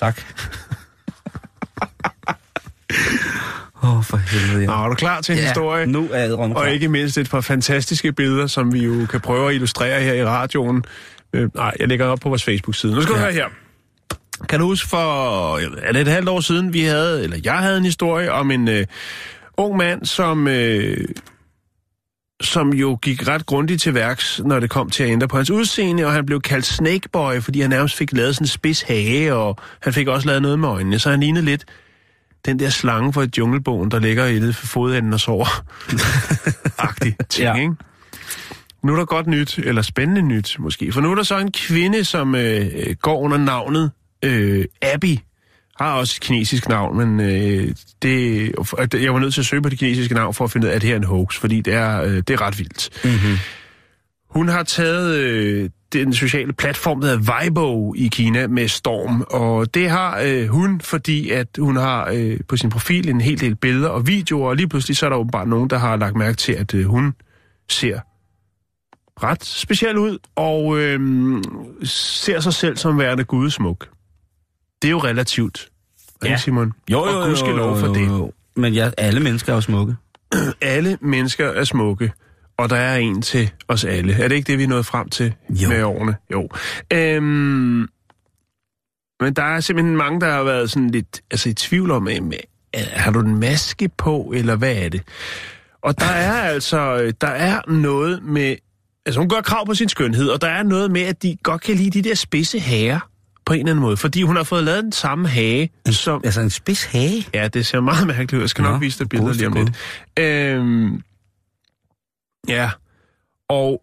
tak. 0.00 0.20
Åh, 3.84 3.96
oh, 3.96 4.04
for 4.04 4.16
helvede, 4.16 4.66
Nå, 4.66 4.72
ja. 4.72 4.84
er 4.84 4.88
du 4.88 4.94
klar 4.94 5.20
til 5.20 5.32
en 5.38 5.38
historie? 5.44 5.86
nu 5.86 6.08
er 6.12 6.18
jeg 6.18 6.32
Og 6.32 6.70
ikke 6.70 6.88
mindst 6.88 7.18
et 7.18 7.30
par 7.30 7.40
fantastiske 7.40 8.12
billeder, 8.12 8.46
som 8.46 8.72
vi 8.72 8.84
jo 8.84 9.06
kan 9.06 9.20
prøve 9.20 9.48
at 9.48 9.54
illustrere 9.54 10.00
her 10.00 10.12
i 10.14 10.24
radioen. 10.24 10.84
Øh, 11.32 11.48
nej, 11.54 11.72
jeg 11.78 11.88
lægger 11.88 12.06
op 12.06 12.18
på 12.20 12.28
vores 12.28 12.44
Facebook-side. 12.44 12.94
Nu 12.94 13.02
skal 13.02 13.14
du 13.14 13.18
Ja. 13.18 13.24
høre 13.24 13.32
her. 13.32 13.46
Kan 14.48 14.60
du 14.60 14.66
huske 14.66 14.88
for, 14.88 15.56
er 15.82 15.92
det 15.92 16.00
et 16.00 16.08
halvt 16.08 16.28
år 16.28 16.40
siden, 16.40 16.72
vi 16.72 16.80
havde, 16.84 17.24
eller 17.24 17.36
jeg 17.44 17.58
havde 17.58 17.78
en 17.78 17.84
historie 17.84 18.32
om 18.32 18.50
en 18.50 18.68
øh, 18.68 18.86
ung 19.56 19.76
mand, 19.76 20.04
som, 20.04 20.48
øh, 20.48 20.96
som 22.42 22.72
jo 22.72 22.98
gik 23.02 23.28
ret 23.28 23.46
grundigt 23.46 23.82
til 23.82 23.94
værks, 23.94 24.40
når 24.44 24.60
det 24.60 24.70
kom 24.70 24.90
til 24.90 25.02
at 25.02 25.10
ændre 25.10 25.28
på 25.28 25.36
hans 25.36 25.50
udseende, 25.50 26.06
og 26.06 26.12
han 26.12 26.26
blev 26.26 26.40
kaldt 26.40 26.66
Snakeboy, 26.66 27.40
fordi 27.40 27.60
han 27.60 27.70
nærmest 27.70 27.96
fik 27.96 28.12
lavet 28.12 28.34
sådan 28.34 28.44
en 28.44 28.48
spids 28.48 28.82
hage, 28.82 29.34
og 29.34 29.56
han 29.82 29.92
fik 29.92 30.08
også 30.08 30.26
lavet 30.26 30.42
noget 30.42 30.58
med 30.58 30.68
øjnene, 30.68 30.98
så 30.98 31.10
han 31.10 31.20
lignede 31.20 31.44
lidt 31.44 31.64
den 32.46 32.58
der 32.58 32.70
slange 32.70 33.22
et 33.22 33.38
junglebogen, 33.38 33.90
der 33.90 33.98
ligger 33.98 34.26
i 34.26 34.40
det 34.40 34.56
for 34.56 34.66
fodenden 34.66 35.12
og 35.12 35.20
sover. 35.20 35.64
Agtig 36.88 37.16
ting, 37.28 37.44
Ja. 37.44 37.54
ja. 37.56 37.60
ikke? 37.62 37.74
Nu 38.84 38.92
er 38.92 38.96
der 38.96 39.04
godt 39.04 39.26
nyt, 39.26 39.58
eller 39.58 39.82
spændende 39.82 40.22
nyt 40.22 40.56
måske, 40.58 40.92
for 40.92 41.00
nu 41.00 41.10
er 41.10 41.14
der 41.14 41.22
så 41.22 41.38
en 41.38 41.52
kvinde, 41.52 42.04
som 42.04 42.34
øh, 42.34 42.66
øh, 42.74 42.96
går 43.02 43.18
under 43.20 43.38
navnet 43.38 43.90
øh, 44.24 44.64
Abby. 44.82 45.18
Har 45.78 45.94
også 45.94 46.14
et 46.18 46.20
kinesisk 46.20 46.68
navn, 46.68 46.96
men 46.96 47.20
øh, 47.20 47.74
det, 48.02 48.52
jeg 48.94 49.14
var 49.14 49.18
nødt 49.18 49.34
til 49.34 49.40
at 49.40 49.46
søge 49.46 49.62
på 49.62 49.68
det 49.68 49.78
kinesiske 49.78 50.14
navn 50.14 50.34
for 50.34 50.44
at 50.44 50.50
finde 50.50 50.66
ud 50.66 50.70
af, 50.70 50.74
at 50.74 50.82
det 50.82 50.88
her 50.88 50.94
er 50.94 51.00
en 51.00 51.04
hoax, 51.04 51.36
fordi 51.36 51.60
det 51.60 51.74
er, 51.74 52.02
øh, 52.02 52.16
det 52.16 52.30
er 52.30 52.40
ret 52.40 52.58
vildt. 52.58 53.04
Mm-hmm. 53.04 53.36
Hun 54.30 54.48
har 54.48 54.62
taget 54.62 55.16
øh, 55.16 55.70
den 55.92 56.12
sociale 56.14 56.52
platform, 56.52 57.00
der 57.00 57.08
hedder 57.08 57.32
Weibo 57.32 57.94
i 57.94 58.08
Kina 58.12 58.46
med 58.46 58.68
storm, 58.68 59.24
og 59.30 59.74
det 59.74 59.90
har 59.90 60.20
øh, 60.24 60.46
hun, 60.46 60.80
fordi 60.80 61.30
at 61.30 61.48
hun 61.58 61.76
har 61.76 62.10
øh, 62.14 62.40
på 62.48 62.56
sin 62.56 62.70
profil 62.70 63.08
en 63.08 63.20
hel 63.20 63.40
del 63.40 63.54
billeder 63.54 63.88
og 63.88 64.06
videoer, 64.06 64.48
og 64.48 64.56
lige 64.56 64.68
pludselig 64.68 64.96
så 64.96 65.06
er 65.06 65.10
der 65.10 65.16
åbenbart 65.16 65.48
nogen, 65.48 65.70
der 65.70 65.78
har 65.78 65.96
lagt 65.96 66.16
mærke 66.16 66.36
til, 66.36 66.52
at 66.52 66.74
øh, 66.74 66.84
hun 66.84 67.14
ser 67.68 68.00
ret 69.22 69.44
speciel 69.44 69.98
ud, 69.98 70.18
og 70.36 70.78
øh, 70.78 71.00
ser 71.84 72.40
sig 72.40 72.54
selv 72.54 72.76
som 72.76 72.98
værende 72.98 73.24
gudsmuk. 73.24 73.88
Det 74.82 74.88
er 74.88 74.90
jo 74.90 74.98
relativt. 74.98 75.68
Ja. 76.24 76.36
Simon? 76.36 76.72
Jo, 76.90 77.00
Og 77.00 77.12
jo, 77.12 77.18
jo, 77.20 77.24
gudskelov 77.26 77.78
for 77.78 77.86
jo, 77.86 77.94
det. 77.94 78.06
jo. 78.06 78.32
Men 78.56 78.72
ja, 78.74 78.90
alle 78.98 79.20
mennesker 79.20 79.52
er 79.52 79.56
jo 79.56 79.60
smukke. 79.60 79.96
alle 80.60 80.98
mennesker 81.00 81.46
er 81.48 81.64
smukke, 81.64 82.12
og 82.58 82.70
der 82.70 82.76
er 82.76 82.96
en 82.96 83.22
til 83.22 83.50
os 83.68 83.84
alle. 83.84 84.12
Er 84.14 84.28
det 84.28 84.34
ikke 84.36 84.46
det, 84.46 84.58
vi 84.58 84.62
er 84.64 84.68
nået 84.68 84.86
frem 84.86 85.08
til 85.08 85.34
Jo. 85.50 85.68
med 85.68 85.82
årene? 85.82 86.16
Jo. 86.32 86.48
Øhm, 86.92 87.88
men 89.20 89.34
der 89.36 89.42
er 89.42 89.60
simpelthen 89.60 89.96
mange, 89.96 90.20
der 90.20 90.30
har 90.30 90.42
været 90.42 90.70
sådan 90.70 90.90
lidt 90.90 91.20
altså, 91.30 91.48
i 91.48 91.54
tvivl 91.54 91.90
om, 91.90 92.08
øh, 92.08 92.22
med, 92.22 92.38
øh, 92.76 92.82
har 92.92 93.10
du 93.10 93.20
en 93.20 93.40
maske 93.40 93.88
på, 93.88 94.32
eller 94.36 94.56
hvad 94.56 94.76
er 94.76 94.88
det? 94.88 95.02
Og 95.82 96.00
der 96.00 96.06
er 96.06 96.32
altså, 96.54 96.96
øh, 97.02 97.12
der 97.20 97.28
er 97.28 97.70
noget 97.70 98.22
med, 98.22 98.56
altså 99.06 99.20
hun 99.20 99.28
gør 99.28 99.40
krav 99.40 99.66
på 99.66 99.74
sin 99.74 99.88
skønhed, 99.88 100.28
og 100.28 100.40
der 100.40 100.48
er 100.48 100.62
noget 100.62 100.90
med, 100.90 101.02
at 101.02 101.22
de 101.22 101.36
godt 101.42 101.62
kan 101.62 101.74
lide 101.76 102.02
de 102.02 102.08
der 102.08 102.14
spidse 102.14 102.60
hager 102.60 103.00
på 103.44 103.52
en 103.52 103.58
eller 103.58 103.70
anden 103.70 103.82
måde, 103.82 103.96
fordi 103.96 104.22
hun 104.22 104.36
har 104.36 104.42
fået 104.42 104.64
lavet 104.64 104.84
den 104.84 104.92
samme 104.92 105.28
hage, 105.28 105.70
som... 105.90 106.20
Altså 106.24 106.40
en 106.40 106.50
spids 106.50 106.84
hage. 106.84 107.26
Ja, 107.34 107.48
det 107.48 107.66
ser 107.66 107.80
meget 107.80 108.06
mærkeligt 108.06 108.32
ud. 108.32 108.40
Jeg 108.40 108.50
skal 108.50 108.62
Nå, 108.62 108.70
nok 108.70 108.80
vise 108.80 108.98
dig 108.98 109.08
billeder 109.08 109.32
lige 109.32 109.46
om 109.46 109.52
lidt. 109.52 109.70
Øhm, 110.18 111.02
ja, 112.48 112.70
og 113.48 113.82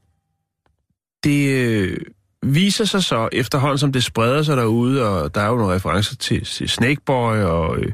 det 1.24 1.49
øh, 1.49 1.97
viser 2.43 2.86
sig 2.86 3.03
så 3.03 3.30
efterhånden, 3.32 3.78
som 3.78 3.91
det 3.91 4.03
spreder 4.03 4.43
sig 4.43 4.57
derude, 4.57 5.10
og 5.10 5.36
der 5.36 5.41
er 5.41 5.47
jo 5.47 5.55
nogle 5.55 5.76
referencer 5.76 6.16
til, 6.16 6.45
til 6.45 6.70
Snakeboy 6.70 7.38
og 7.38 7.78
øh, 7.78 7.91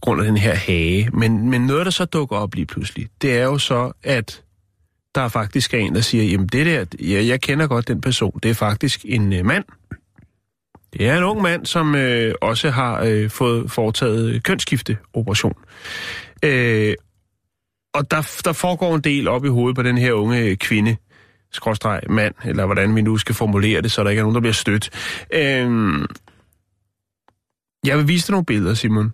grund 0.00 0.20
af 0.20 0.26
den 0.26 0.36
her 0.36 0.54
hage. 0.54 1.10
Men, 1.12 1.50
men 1.50 1.66
noget, 1.66 1.86
der 1.86 1.92
så 1.92 2.04
dukker 2.04 2.36
op 2.36 2.54
lige 2.54 2.66
pludselig, 2.66 3.08
det 3.22 3.38
er 3.38 3.44
jo 3.44 3.58
så, 3.58 3.92
at 4.02 4.42
der 5.14 5.28
faktisk 5.28 5.74
er 5.74 5.78
en, 5.78 5.94
der 5.94 6.00
siger, 6.00 6.24
jamen 6.24 6.46
det 6.46 6.66
der, 6.66 6.84
ja, 7.00 7.24
jeg 7.26 7.40
kender 7.40 7.66
godt 7.66 7.88
den 7.88 8.00
person, 8.00 8.40
det 8.42 8.50
er 8.50 8.54
faktisk 8.54 9.00
en 9.04 9.32
øh, 9.32 9.46
mand. 9.46 9.64
Det 10.98 11.08
er 11.08 11.16
en 11.16 11.24
ung 11.24 11.42
mand, 11.42 11.66
som 11.66 11.94
øh, 11.94 12.34
også 12.40 12.70
har 12.70 13.02
øh, 13.04 13.30
fået 13.30 13.70
foretaget 13.70 14.42
kønsskifteoperation. 14.42 15.54
Øh, 16.42 16.94
og 17.94 18.10
der, 18.10 18.40
der 18.44 18.52
foregår 18.52 18.94
en 18.94 19.00
del 19.00 19.28
op 19.28 19.44
i 19.44 19.48
hovedet 19.48 19.76
på 19.76 19.82
den 19.82 19.98
her 19.98 20.12
unge 20.12 20.56
kvinde, 20.56 20.96
skråstreg 21.52 22.00
mand, 22.10 22.34
eller 22.44 22.66
hvordan 22.66 22.96
vi 22.96 23.02
nu 23.02 23.18
skal 23.18 23.34
formulere 23.34 23.82
det, 23.82 23.92
så 23.92 24.04
der 24.04 24.10
ikke 24.10 24.20
er 24.20 24.24
nogen, 24.24 24.34
der 24.34 24.40
bliver 24.40 24.52
stødt. 24.52 24.90
Øh, 25.32 26.08
jeg 27.86 27.98
vil 27.98 28.08
vise 28.08 28.26
dig 28.26 28.32
nogle 28.32 28.44
billeder, 28.44 28.74
Simon. 28.74 29.12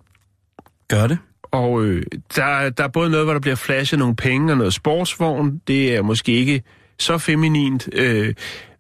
Gør 0.89 1.07
det. 1.07 1.19
Og 1.43 1.85
øh, 1.85 2.03
der, 2.37 2.71
der 2.71 2.85
er 2.85 2.89
både 2.89 3.11
noget, 3.11 3.27
hvor 3.27 3.33
der 3.33 3.41
bliver 3.41 3.57
flashet 3.57 3.99
nogle 3.99 4.17
penge 4.17 4.53
og 4.53 4.59
noget 4.59 4.75
sportsvogn. 4.75 5.61
Det 5.67 5.97
er 5.97 6.03
måske 6.03 6.33
ikke 6.33 6.63
så 6.99 7.19
feminint. 7.19 7.89
Øh, 7.93 8.35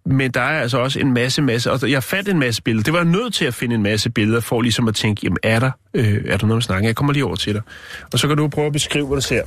men 0.06 0.30
der 0.30 0.40
er 0.40 0.60
altså 0.60 0.78
også 0.78 1.00
en 1.00 1.12
masse, 1.14 1.42
masse... 1.42 1.72
Og 1.72 1.90
jeg 1.90 2.02
fandt 2.02 2.28
en 2.28 2.38
masse 2.38 2.62
billeder. 2.62 2.84
Det 2.84 2.92
var 2.92 2.98
jeg 2.98 3.08
nødt 3.08 3.34
til 3.34 3.44
at 3.44 3.54
finde 3.54 3.74
en 3.74 3.82
masse 3.82 4.10
billeder, 4.10 4.40
for 4.40 4.60
ligesom 4.62 4.88
at 4.88 4.94
tænke, 4.94 5.20
jamen 5.24 5.38
er 5.42 5.58
der, 5.58 5.70
øh, 5.94 6.24
er 6.26 6.36
der 6.36 6.46
noget 6.46 6.60
at 6.60 6.64
snakke? 6.64 6.86
Jeg 6.86 6.96
kommer 6.96 7.12
lige 7.12 7.24
over 7.24 7.36
til 7.36 7.54
dig. 7.54 7.62
Og 8.12 8.18
så 8.18 8.28
kan 8.28 8.36
du 8.36 8.48
prøve 8.48 8.66
at 8.66 8.72
beskrive, 8.72 9.06
hvad 9.06 9.16
du 9.16 9.22
ser. 9.22 9.42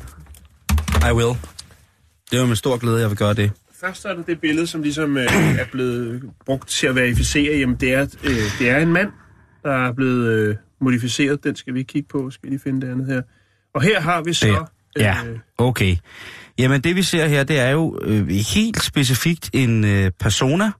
I 1.09 1.13
will. 1.13 1.37
Det 2.31 2.39
var 2.39 2.45
med 2.45 2.55
stor 2.55 2.77
glæde, 2.77 2.99
jeg 2.99 3.09
vil 3.09 3.17
gøre 3.17 3.33
det. 3.33 3.51
Først 3.81 4.05
er 4.05 4.13
der 4.13 4.23
det 4.23 4.39
billede, 4.41 4.67
som 4.67 4.81
ligesom 4.81 5.17
øh, 5.17 5.25
er 5.59 5.65
blevet 5.71 6.23
brugt 6.45 6.69
til 6.69 6.87
at 6.87 6.95
verificere, 6.95 7.57
jamen 7.57 7.75
det 7.75 7.93
er, 7.93 8.01
øh, 8.23 8.59
det 8.59 8.69
er 8.69 8.77
en 8.79 8.93
mand, 8.93 9.09
der 9.63 9.87
er 9.87 9.91
blevet 9.93 10.27
øh, 10.27 10.55
modificeret. 10.81 11.43
Den 11.43 11.55
skal 11.55 11.73
vi 11.73 11.83
kigge 11.83 12.07
på. 12.11 12.29
Skal 12.29 12.47
vi 12.47 12.49
lige 12.53 12.61
finde 12.63 12.81
det 12.87 12.91
andet 12.91 13.07
her. 13.07 13.21
Og 13.73 13.81
her 13.81 14.01
har 14.01 14.21
vi 14.21 14.33
så... 14.33 14.47
Der. 14.47 14.65
Ja, 14.99 15.15
Øh, 15.27 15.39
okay. 15.57 15.95
Jamen 16.57 16.81
det 16.81 16.95
vi 16.95 17.03
ser 17.03 17.27
her, 17.27 17.43
det 17.43 17.59
er 17.59 17.69
jo 17.69 17.99
øh, 18.01 18.27
helt 18.27 18.83
specifikt 18.83 19.49
en 19.53 19.83
øh, 19.83 20.11
persona, 20.19 20.71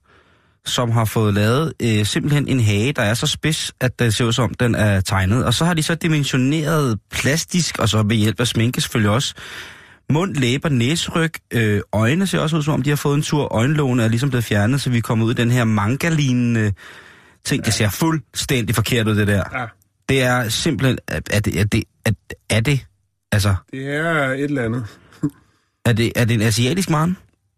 som 0.65 0.91
har 0.91 1.05
fået 1.05 1.33
lavet 1.33 1.73
øh, 1.81 2.05
simpelthen 2.05 2.47
en 2.47 2.59
hage, 2.59 2.93
der 2.93 3.01
er 3.01 3.13
så 3.13 3.27
spids, 3.27 3.73
at 3.81 3.99
den 3.99 4.11
ser 4.11 4.25
ud 4.25 4.33
som, 4.33 4.53
den 4.53 4.75
er 4.75 5.01
tegnet. 5.01 5.45
Og 5.45 5.53
så 5.53 5.65
har 5.65 5.73
de 5.73 5.83
så 5.83 5.95
dimensioneret 5.95 6.99
plastisk, 7.11 7.79
og 7.79 7.89
så 7.89 8.03
ved 8.03 8.15
hjælp 8.15 8.39
af 8.39 8.47
sminke 8.47 8.81
selvfølgelig 8.81 9.11
også, 9.11 9.35
mund, 10.11 10.35
læber, 10.35 10.69
næseryg, 10.69 11.31
øh, 11.53 11.81
øjne 11.93 12.27
ser 12.27 12.39
også 12.39 12.57
ud 12.57 12.61
som 12.61 12.73
om, 12.73 12.81
de 12.81 12.89
har 12.89 12.97
fået 12.97 13.15
en 13.15 13.21
tur. 13.21 13.53
Øjenlågene 13.55 14.03
er 14.03 14.07
ligesom 14.07 14.29
blevet 14.29 14.43
fjernet, 14.43 14.81
så 14.81 14.89
vi 14.89 14.99
kommer 14.99 15.25
ud 15.25 15.31
i 15.31 15.35
den 15.35 15.51
her 15.51 15.63
manga-lignende 15.63 16.73
ting. 17.45 17.65
Det 17.65 17.73
ser 17.73 17.89
fuldstændig 17.89 18.75
forkert 18.75 19.07
ud, 19.07 19.15
det 19.15 19.27
der. 19.27 19.43
ja, 19.53 19.65
Det 20.09 20.23
er 20.23 20.49
simpelthen, 20.49 20.97
er, 21.07 21.19
er, 21.31 21.39
det, 21.39 21.59
er, 21.59 21.63
det, 21.63 21.83
er, 22.05 22.11
er 22.49 22.59
det, 22.59 22.85
altså, 23.31 23.55
det 23.71 23.95
er 23.95 24.31
et 24.31 24.43
eller 24.43 24.63
andet. 24.63 24.85
Er 25.85 25.93
det, 25.93 26.11
er 26.15 26.25
det 26.25 26.33
en 26.33 26.41
asiatisk 26.41 26.89
mand? 26.89 27.15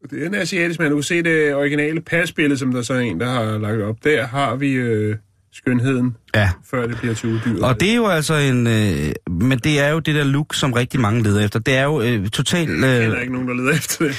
Det 0.10 0.24
er 0.24 0.28
en 0.28 0.36
asiatisk 0.36 0.80
mand. 0.80 0.90
Du 0.90 0.96
kan 0.96 1.04
se 1.04 1.24
det 1.24 1.56
originale 1.56 2.02
pasbillede, 2.02 2.58
som 2.60 2.72
der 2.74 2.82
så 2.82 2.94
er 2.94 3.00
en, 3.00 3.20
der 3.20 3.30
har 3.30 3.58
lagt 3.58 3.82
op. 3.82 3.96
Der 4.04 4.28
har 4.28 4.56
vi 4.56 4.72
øh, 4.72 5.16
skønheden, 5.54 6.16
Ja. 6.36 6.50
før 6.72 6.88
det 6.88 6.98
bliver 6.98 7.14
til 7.16 7.30
uddyret. 7.30 7.62
Og 7.64 7.80
det 7.80 7.92
er 7.92 7.96
jo 7.96 8.08
altså 8.08 8.34
en... 8.36 8.68
Øh, 8.68 9.12
men 9.32 9.60
det 9.60 9.80
er 9.80 9.88
jo 9.90 10.00
det 10.00 10.16
der 10.16 10.24
look, 10.24 10.56
som 10.56 10.74
rigtig 10.74 11.00
mange 11.00 11.24
leder 11.24 11.46
efter. 11.46 11.60
Det 11.60 11.76
er 11.78 11.84
jo 11.84 12.02
øh, 12.02 12.30
totalt... 12.30 12.70
Der 12.82 12.88
er 12.88 13.12
Øh, 13.16 13.22
ikke 13.22 13.34
nogen, 13.34 13.48
der 13.48 13.54
leder 13.54 13.72
efter 13.74 14.06
det. 14.06 14.16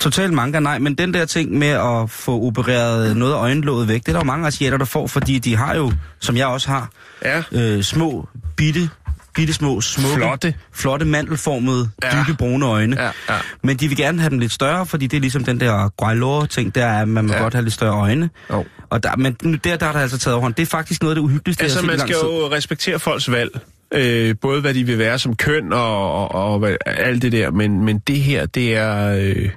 total 0.00 0.32
manga, 0.32 0.60
nej, 0.60 0.78
men 0.78 0.94
den 0.94 1.14
der 1.14 1.24
ting 1.24 1.58
med 1.58 1.68
at 1.68 2.10
få 2.10 2.40
opereret 2.42 3.16
noget 3.16 3.32
af 3.32 3.36
øjenlåget 3.36 3.88
væk, 3.88 4.00
det 4.00 4.08
er 4.08 4.12
der 4.12 4.20
jo 4.20 4.24
mange 4.24 4.46
asiater, 4.46 4.76
der 4.78 4.84
får, 4.84 5.06
fordi 5.06 5.38
de 5.38 5.56
har 5.56 5.74
jo, 5.76 5.92
som 6.20 6.36
jeg 6.36 6.46
også 6.46 6.68
har, 6.68 6.90
Ja. 7.24 7.42
øh, 7.52 7.82
små, 7.82 8.28
bitte, 8.56 8.90
bitte 9.34 9.52
små, 9.54 9.80
smukke, 9.80 10.16
Flotte. 10.16 10.54
flotte 10.72 11.06
mandelformede, 11.06 11.90
Ja. 12.02 12.08
dybe 12.10 12.36
brune 12.38 12.66
øjne. 12.66 12.96
Ja, 13.02 13.10
ja. 13.28 13.34
Men 13.62 13.76
de 13.76 13.88
vil 13.88 13.96
gerne 13.96 14.20
have 14.20 14.30
dem 14.30 14.38
lidt 14.38 14.52
større, 14.52 14.86
fordi 14.86 15.06
det 15.06 15.16
er 15.16 15.20
ligesom 15.20 15.44
den 15.44 15.60
der 15.60 15.88
Guaylor-ting, 15.88 16.74
der 16.74 16.84
er, 16.86 17.02
at 17.02 17.08
man 17.08 17.26
må 17.26 17.32
Ja. 17.32 17.38
godt 17.42 17.54
have 17.54 17.62
lidt 17.64 17.74
større 17.74 17.94
øjne. 18.00 18.30
Jo. 18.50 18.64
Og 18.90 19.02
der, 19.02 19.16
men 19.16 19.32
der, 19.64 19.76
der 19.76 19.86
er 19.86 19.92
der 19.92 20.00
altså 20.00 20.18
taget 20.18 20.34
overhånd. 20.34 20.54
Det 20.54 20.62
er 20.62 20.66
faktisk 20.66 21.02
noget 21.02 21.10
af 21.10 21.14
det 21.16 21.22
uhyggeligste, 21.22 21.62
Altså, 21.62 21.78
jeg 21.78 21.82
har 21.82 21.86
man 21.86 21.98
set 21.98 22.08
i 22.10 22.12
skal 22.12 22.26
jo 22.26 22.50
respektere 22.52 22.98
folks 22.98 23.30
valg. 23.30 23.60
Øh, 23.94 24.34
både 24.40 24.60
hvad 24.60 24.74
de 24.74 24.84
vil 24.84 24.98
være 24.98 25.18
som 25.18 25.36
køn 25.36 25.72
og, 25.72 26.12
og, 26.34 26.52
og 26.52 26.58
hvad, 26.58 26.76
alt 26.86 27.22
det 27.22 27.32
der. 27.32 27.50
Men, 27.50 27.84
men 27.84 27.98
det 27.98 28.16
her, 28.20 28.46
det 28.46 28.76
er... 28.76 29.08
Øh, 29.18 29.50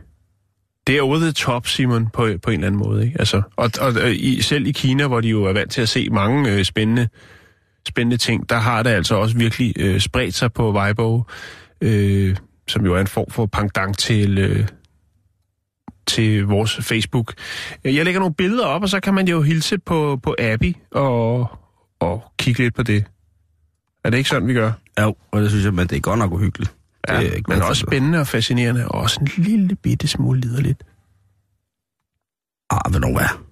det 0.88 0.98
er 0.98 1.02
over 1.02 1.18
the 1.20 1.32
top, 1.32 1.68
Simon, 1.68 2.08
på, 2.14 2.30
på 2.44 2.50
en 2.50 2.54
eller 2.54 2.68
anden 2.68 2.80
måde. 2.80 3.06
Ikke? 3.06 3.16
Altså, 3.20 3.42
og 3.56 3.72
og 3.82 3.94
øh, 4.02 4.12
i, 4.16 4.42
selv 4.42 4.68
i 4.68 4.72
Kina, 4.72 5.08
hvor 5.08 5.22
de 5.22 5.28
jo 5.28 5.44
er 5.44 5.54
vant 5.54 5.72
til 5.72 5.82
at 5.82 5.90
se 5.90 6.10
mange 6.12 6.52
øh, 6.52 6.64
spændende, 6.66 7.08
spændende 7.88 8.18
ting, 8.18 8.50
der 8.50 8.56
har 8.56 8.84
det 8.84 8.90
altså 8.90 9.16
også 9.16 9.38
virkelig 9.38 9.74
øh, 9.80 10.00
spredt 10.00 10.36
sig 10.36 10.54
på 10.54 10.74
Weibo, 10.74 11.24
øh, 11.82 12.36
som 12.68 12.86
jo 12.86 12.96
er 12.96 13.00
en 13.00 13.08
form 13.08 13.30
for 13.30 13.46
pendant 13.46 13.98
til, 14.00 14.38
øh, 14.38 14.68
til 16.08 16.46
vores 16.46 16.76
Facebook. 16.82 17.34
Jeg 17.84 18.06
lægger 18.06 18.20
nogle 18.20 18.36
billeder 18.36 18.66
op, 18.66 18.82
og 18.82 18.90
så 18.90 19.00
kan 19.00 19.14
man 19.14 19.28
jo 19.28 19.42
hilse 19.42 19.78
på, 19.78 20.20
på 20.24 20.36
Abby 20.40 20.76
og, 20.92 21.48
og 22.00 22.24
kigge 22.40 22.64
lidt 22.64 22.76
på 22.76 22.84
det. 22.84 23.06
Er 24.04 24.10
det 24.10 24.18
ikke 24.18 24.30
sådan, 24.30 24.48
vi 24.48 24.54
gør? 24.54 24.72
Jo, 25.02 25.16
og 25.32 25.42
det 25.42 25.50
synes 25.50 25.66
jeg, 25.66 25.74
men 25.74 25.88
det 25.88 25.96
er 25.96 26.00
godt 26.00 26.20
nok 26.20 26.32
uhyggeligt. 26.32 26.74
Ja, 27.10 27.20
det 27.20 27.28
er 27.28 27.32
ikke 27.34 27.52
men 27.52 27.62
også 27.62 27.86
spændende 27.88 28.20
og 28.20 28.28
fascinerende, 28.28 28.88
og 28.88 29.02
også 29.02 29.20
en 29.22 29.44
lille 29.44 29.76
bitte 29.76 30.08
smule 30.08 30.42
liderligt. 30.42 30.84
Ah, 32.70 32.80
Ah, 32.86 32.94
ved 32.94 33.02
du 33.02 33.18
hvad? 33.18 33.45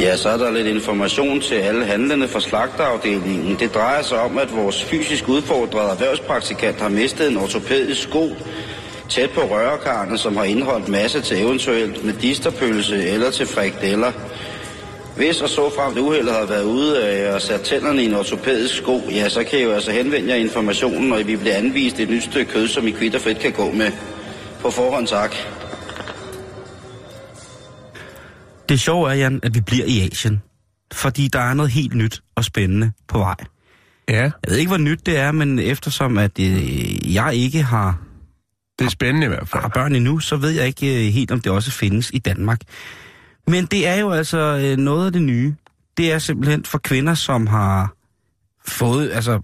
Ja, 0.00 0.16
så 0.16 0.28
er 0.28 0.36
der 0.36 0.50
lidt 0.50 0.66
information 0.66 1.40
til 1.40 1.54
alle 1.54 1.84
handlende 1.84 2.28
fra 2.28 2.40
slagterafdelingen. 2.40 3.56
Det 3.60 3.74
drejer 3.74 4.02
sig 4.02 4.20
om, 4.20 4.38
at 4.38 4.56
vores 4.56 4.84
fysisk 4.84 5.28
udfordrede 5.28 5.90
erhvervspraktikant 5.90 6.80
har 6.80 6.88
mistet 6.88 7.30
en 7.30 7.36
ortopædisk 7.36 8.02
sko 8.02 8.30
tæt 9.08 9.30
på 9.30 9.40
rørekarne, 9.40 10.18
som 10.18 10.36
har 10.36 10.44
indeholdt 10.44 10.88
masse 10.88 11.20
til 11.20 11.40
eventuelt 11.40 12.04
medisterpølse 12.04 13.08
eller 13.08 13.30
til 13.30 13.46
frikdeller. 13.46 14.12
Hvis 15.16 15.42
og 15.42 15.48
så 15.48 15.70
frem 15.76 15.94
det 15.94 16.00
uheldet 16.00 16.32
har 16.32 16.46
været 16.46 16.64
ude 16.64 17.04
af 17.04 17.34
og 17.34 17.42
sat 17.42 17.60
tænderne 17.60 18.02
i 18.02 18.06
en 18.06 18.14
ortopædisk 18.14 18.74
sko, 18.74 19.02
ja, 19.10 19.28
så 19.28 19.44
kan 19.44 19.58
I 19.58 19.62
jo 19.62 19.72
altså 19.72 19.90
henvende 19.90 20.28
jer 20.28 20.36
informationen, 20.36 21.12
og 21.12 21.26
vi 21.26 21.36
bliver 21.36 21.56
anvist 21.56 22.00
et 22.00 22.10
nyt 22.10 22.24
stykke 22.24 22.52
kød, 22.52 22.68
som 22.68 22.88
I 22.88 22.90
kvitterfrit 22.90 23.38
kan 23.38 23.52
gå 23.52 23.70
med. 23.70 23.90
På 24.60 24.70
forhånd 24.70 25.06
tak. 25.06 25.36
Det 28.68 28.80
sjove 28.80 29.10
er, 29.10 29.14
Jan, 29.14 29.40
at 29.42 29.54
vi 29.54 29.60
bliver 29.60 29.84
i 29.86 30.00
Asien. 30.00 30.42
Fordi 30.92 31.28
der 31.28 31.40
er 31.40 31.54
noget 31.54 31.72
helt 31.72 31.94
nyt 31.94 32.22
og 32.34 32.44
spændende 32.44 32.92
på 33.08 33.18
vej. 33.18 33.34
Ja, 34.08 34.22
Jeg 34.22 34.32
ved 34.48 34.56
ikke, 34.56 34.68
hvor 34.68 34.78
nyt 34.78 35.06
det 35.06 35.18
er, 35.18 35.32
men 35.32 35.58
eftersom 35.58 36.18
at 36.18 36.38
øh, 36.40 37.14
jeg 37.14 37.34
ikke 37.34 37.62
har, 37.62 37.98
det 38.78 38.84
er 38.84 38.90
spændende 38.90 39.24
i 39.24 39.28
hvert 39.28 39.48
fald. 39.48 39.62
har 39.62 39.68
børn 39.68 39.94
endnu, 39.94 40.18
så 40.18 40.36
ved 40.36 40.50
jeg 40.50 40.66
ikke 40.66 41.06
øh, 41.06 41.12
helt, 41.12 41.30
om 41.30 41.40
det 41.40 41.52
også 41.52 41.70
findes 41.70 42.10
i 42.14 42.18
Danmark. 42.18 42.60
Men 43.46 43.66
det 43.66 43.86
er 43.86 43.94
jo 43.94 44.10
altså 44.10 44.38
øh, 44.38 44.76
noget 44.76 45.06
af 45.06 45.12
det 45.12 45.22
nye. 45.22 45.54
Det 45.96 46.12
er 46.12 46.18
simpelthen 46.18 46.64
for 46.64 46.78
kvinder, 46.78 47.14
som 47.14 47.46
har 47.46 47.94
fået 48.66 49.10
altså, 49.12 49.40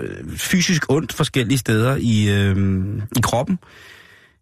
øh, 0.00 0.36
fysisk 0.36 0.82
ondt 0.88 1.12
forskellige 1.12 1.58
steder 1.58 1.96
i, 2.00 2.28
øh, 2.30 2.56
i 3.16 3.20
kroppen 3.22 3.58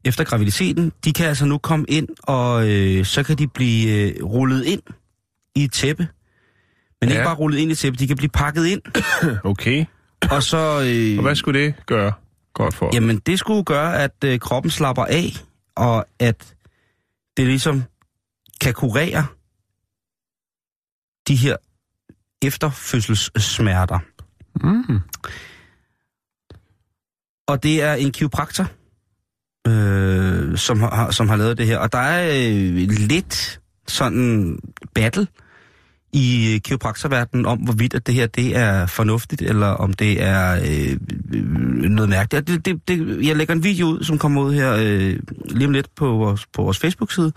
efter 0.05 0.25
graviditeten. 0.25 0.93
De 1.05 1.13
kan 1.13 1.27
altså 1.27 1.47
nu 1.47 1.59
komme 1.59 1.87
ind, 1.89 2.09
og 2.23 2.69
øh, 2.69 3.05
så 3.05 3.23
kan 3.23 3.39
de 3.39 3.49
blive 3.49 4.11
øh, 4.11 4.25
rullet 4.25 4.65
ind 4.65 4.83
i 5.55 5.65
et 5.65 5.73
tæppe. 5.73 6.09
Men 7.01 7.11
ja. 7.11 7.15
Ikke 7.15 7.25
bare 7.25 7.35
rullet 7.35 7.59
ind 7.59 7.71
i 7.71 7.73
et 7.73 7.79
tæppe, 7.79 7.99
de 7.99 8.07
kan 8.07 8.17
blive 8.17 8.31
pakket 8.31 8.67
ind. 8.67 8.83
Okay. 9.45 9.85
Og 10.31 10.43
så... 10.43 10.57
Øh, 10.87 11.19
Og 11.19 11.23
hvad 11.23 11.35
skulle 11.35 11.61
det 11.61 11.75
gøre 11.87 12.13
godt 12.55 12.75
for? 12.75 12.91
Jamen, 12.95 13.19
det 13.19 13.39
skulle 13.39 13.65
gøre, 13.65 14.03
at 14.03 14.25
øh, 14.25 14.41
kroppen 14.41 14.71
slapper 14.71 15.05
af, 15.05 15.33
og 15.77 16.07
at 16.19 16.55
det 17.37 17.47
ligesom 17.47 17.83
kan 18.61 18.75
kurere 18.75 19.27
de 21.29 21.37
her 21.37 21.57
efterfødselssmerter. 22.43 23.99
Mm. 24.65 25.01
Og 27.49 27.63
det 27.63 27.83
er 27.83 27.95
en 27.95 28.13
kiropraktor, 28.13 28.67
øh, 29.67 30.57
som, 30.59 30.81
har, 30.81 31.11
som 31.11 31.29
har 31.29 31.37
lavet 31.37 31.59
det 31.59 31.67
her. 31.67 31.79
Og 31.79 31.93
der 31.93 31.99
er 31.99 32.29
øh, 32.29 32.89
lidt 32.89 33.61
sådan 33.89 34.59
battle 34.95 35.27
i 36.13 36.55
øh, 36.55 36.61
kiropraktorverdenen 36.61 37.47
om, 37.47 37.59
hvorvidt 37.59 37.95
at 37.95 38.07
det 38.07 38.15
her 38.15 38.27
det 38.27 38.57
er 38.57 38.87
fornuftigt, 38.87 39.43
eller 39.43 39.67
om 39.67 39.93
det 39.93 40.23
er 40.23 40.53
øh, 40.53 40.97
øh, 41.35 41.45
noget 41.91 42.09
mærkeligt. 42.09 42.47
Det, 42.47 42.65
det, 42.65 42.89
det, 42.89 43.27
jeg 43.27 43.37
lægger 43.37 43.55
en 43.55 43.65
video 43.65 43.87
ud, 43.87 44.05
som 44.05 44.19
kommer 44.19 44.43
ud 44.43 44.55
her 44.55 44.73
øh, 44.73 45.19
lige 45.45 45.67
om 45.67 45.73
lidt 45.73 45.95
på 45.97 46.07
vores, 46.07 46.47
på 46.47 46.63
vores 46.63 46.79
Facebook-side. 46.79 47.33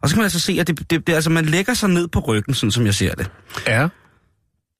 Og 0.00 0.08
så 0.08 0.14
kan 0.14 0.20
man 0.20 0.24
altså 0.24 0.40
se, 0.40 0.56
at 0.60 0.66
det, 0.66 0.90
det, 0.90 1.06
det, 1.06 1.12
altså, 1.12 1.30
man 1.30 1.44
lægger 1.44 1.74
sig 1.74 1.88
ned 1.88 2.08
på 2.08 2.20
ryggen, 2.20 2.54
sådan 2.54 2.70
som 2.70 2.86
jeg 2.86 2.94
ser 2.94 3.14
det. 3.14 3.30
Ja. 3.66 3.88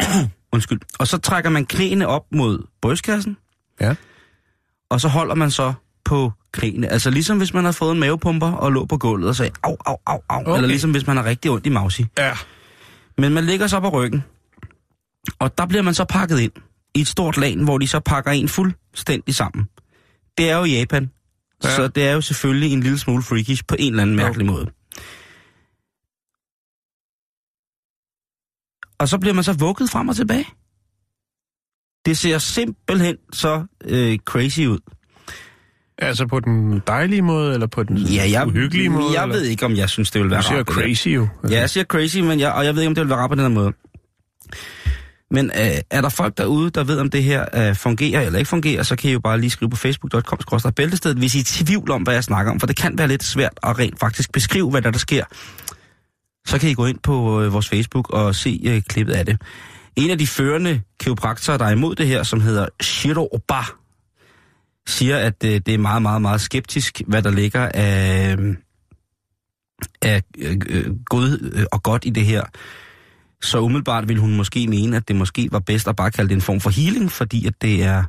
Undskyld. 0.53 0.81
Og 0.99 1.07
så 1.07 1.19
trækker 1.19 1.51
man 1.51 1.67
knæene 1.67 2.07
op 2.07 2.23
mod 2.33 2.67
brystkassen. 2.83 3.37
Ja. 3.81 3.95
Og 4.91 5.01
så 5.01 5.09
holder 5.09 5.35
man 5.35 5.51
så 5.51 5.73
på 6.11 6.33
knæene. 6.53 6.89
Altså 6.89 7.11
ligesom 7.11 7.39
hvis 7.39 7.55
man 7.55 7.65
har 7.65 7.73
fået 7.73 7.93
en 7.93 8.01
mavepumper 8.01 8.53
og 8.53 8.73
lå 8.73 8.85
på 8.85 8.99
gulvet 8.99 9.29
og 9.29 9.37
sagde 9.37 9.53
au, 9.63 9.77
au, 9.87 9.97
au, 10.07 10.21
au. 10.29 10.41
Okay. 10.41 10.57
Eller 10.57 10.69
ligesom 10.69 10.91
hvis 10.91 11.07
man 11.07 11.17
har 11.17 11.25
rigtig 11.25 11.51
ondt 11.51 11.67
i 11.67 11.69
mausi. 11.69 12.07
Ja. 12.19 12.33
Men 13.19 13.33
man 13.33 13.45
ligger 13.45 13.67
så 13.67 13.81
på 13.81 13.89
ryggen. 13.89 14.23
Og 15.39 15.59
der 15.59 15.67
bliver 15.67 15.83
man 15.83 15.95
så 15.95 16.05
pakket 16.05 16.41
ind 16.41 16.53
i 16.95 17.01
et 17.01 17.09
stort 17.09 17.37
lag, 17.37 17.57
hvor 17.57 17.79
de 17.79 17.89
så 17.89 18.01
pakker 18.01 18.31
en 18.31 18.49
fuldstændig 18.49 19.35
sammen. 19.35 19.69
Det 20.39 20.51
er 20.51 20.57
jo 20.57 20.65
Japan. 20.65 21.11
Ja. 21.65 21.77
Så 21.77 21.89
det 21.89 22.09
er 22.09 22.13
jo 22.13 22.21
selvfølgelig 22.21 22.73
en 22.73 22.81
lille 22.81 22.99
smule 22.99 23.23
freakish 23.23 23.63
på 23.69 23.77
en 23.79 23.93
eller 23.93 24.03
anden 24.03 24.17
mærkelig 24.17 24.47
måde. 24.47 24.67
Og 28.99 29.09
så 29.09 29.19
bliver 29.19 29.35
man 29.35 29.45
så 29.45 29.53
vugget 29.53 29.91
frem 29.91 30.09
og 30.09 30.17
tilbage. 30.17 30.47
Det 32.05 32.19
ser 32.19 32.39
simpelthen 32.39 33.17
så 33.33 33.67
øh, 33.85 34.19
crazy 34.19 34.61
ud. 34.61 34.81
Altså 36.01 36.27
på 36.27 36.41
den 36.41 36.83
dejlige 36.87 37.23
måde, 37.23 37.55
eller 37.55 37.67
på 37.67 37.83
den 37.83 37.97
Ja, 37.99 38.31
jeg, 38.31 38.47
uhyggelige 38.47 38.89
måde? 38.89 39.05
jeg 39.15 39.23
eller? 39.23 39.37
ved 39.37 39.43
ikke, 39.45 39.67
om 39.67 39.77
jeg 39.77 39.89
synes, 39.89 40.11
det 40.11 40.23
vil 40.23 40.31
være 40.31 40.41
Du 40.41 40.47
siger 40.47 40.59
rart, 40.59 40.67
crazy 40.67 41.09
jo. 41.09 41.29
Altså, 41.43 41.55
Ja, 41.55 41.61
jeg 41.61 41.71
siger 41.71 41.85
crazy, 41.85 42.19
men 42.19 42.41
jeg, 42.41 42.53
og 42.53 42.65
jeg 42.65 42.75
ved 42.75 42.83
ikke, 42.83 42.89
om 42.89 42.95
det 42.95 43.03
vil 43.03 43.11
være 43.11 43.19
rart 43.19 43.31
på 43.31 43.35
den 43.35 43.43
her 43.43 43.49
måde. 43.49 43.73
Men 45.31 45.47
øh, 45.47 45.79
er 45.91 46.01
der 46.01 46.09
folk 46.09 46.39
derude, 46.39 46.71
der 46.71 46.85
ved, 46.85 46.99
om 46.99 47.11
det 47.11 47.23
her 47.23 47.45
øh, 47.55 47.75
fungerer 47.77 48.21
eller 48.21 48.39
ikke 48.39 48.49
fungerer, 48.49 48.83
så 48.83 48.97
kan 48.97 49.11
I 49.11 49.13
jo 49.13 49.21
bare 49.21 49.41
lige 49.41 49.51
skrive 49.51 49.71
på 49.71 49.77
facebook.com 49.77 50.73
bæltestedet, 50.77 51.19
hvis 51.19 51.35
I 51.35 51.39
er 51.39 51.41
i 51.41 51.45
tvivl 51.65 51.91
om, 51.91 52.03
hvad 52.03 52.15
jeg 52.15 52.25
snakker 52.25 52.53
om. 52.53 52.61
For 52.61 52.67
det 52.67 52.77
kan 52.77 52.99
være 52.99 53.09
lidt 53.09 53.23
svært 53.25 53.53
at 53.63 53.79
rent 53.79 53.99
faktisk 54.01 54.33
beskrive, 54.33 54.71
hvad 54.71 54.83
der, 54.83 54.91
der 54.91 54.99
sker. 54.99 55.25
Så 56.47 56.59
kan 56.59 56.71
I 56.71 56.75
gå 56.75 56.87
ind 56.87 56.99
på 57.03 57.43
øh, 57.43 57.53
vores 57.53 57.69
Facebook 57.69 58.11
og 58.11 58.35
se 58.35 58.61
øh, 58.67 58.83
klippet 58.89 59.13
af 59.15 59.27
det. 59.27 59.41
En 59.97 60.11
af 60.11 60.19
de 60.19 60.27
førende 60.27 60.81
kiropraktorer, 61.01 61.57
der 61.59 61.65
er 61.65 61.71
imod 61.71 61.95
det 61.95 62.07
her, 62.07 62.23
som 62.23 62.41
hedder 62.41 62.67
Shiro 62.83 63.29
Oba, 63.33 63.63
siger, 64.87 65.19
at 65.19 65.43
det, 65.43 65.67
det 65.67 65.75
er 65.75 65.79
meget, 65.79 66.03
meget, 66.03 66.23
meget 66.23 66.41
skeptisk, 66.41 67.03
hvad 67.07 67.23
der 67.23 67.31
ligger 67.31 67.69
af, 67.75 68.33
øhm, 68.33 68.57
af 70.03 70.23
øh, 70.39 70.57
øh 70.69 70.97
god 71.05 71.51
øh, 71.53 71.65
og 71.73 71.83
godt 71.83 72.05
i 72.05 72.11
det 72.11 72.27
her. 72.27 72.43
Så 73.43 73.61
umiddelbart 73.61 74.09
vil 74.09 74.19
hun 74.19 74.37
måske 74.37 74.67
mene, 74.69 74.97
at 74.97 75.09
det 75.09 75.17
måske 75.17 75.49
var 75.53 75.59
bedst 75.59 75.89
at 75.89 75.97
bare 75.97 76.11
kalde 76.11 76.29
det 76.29 76.35
en 76.35 76.41
form 76.41 76.61
for 76.61 76.71
healing, 76.71 77.13
fordi 77.13 77.47
at 77.47 77.55
det 77.63 77.83
er, 77.83 78.05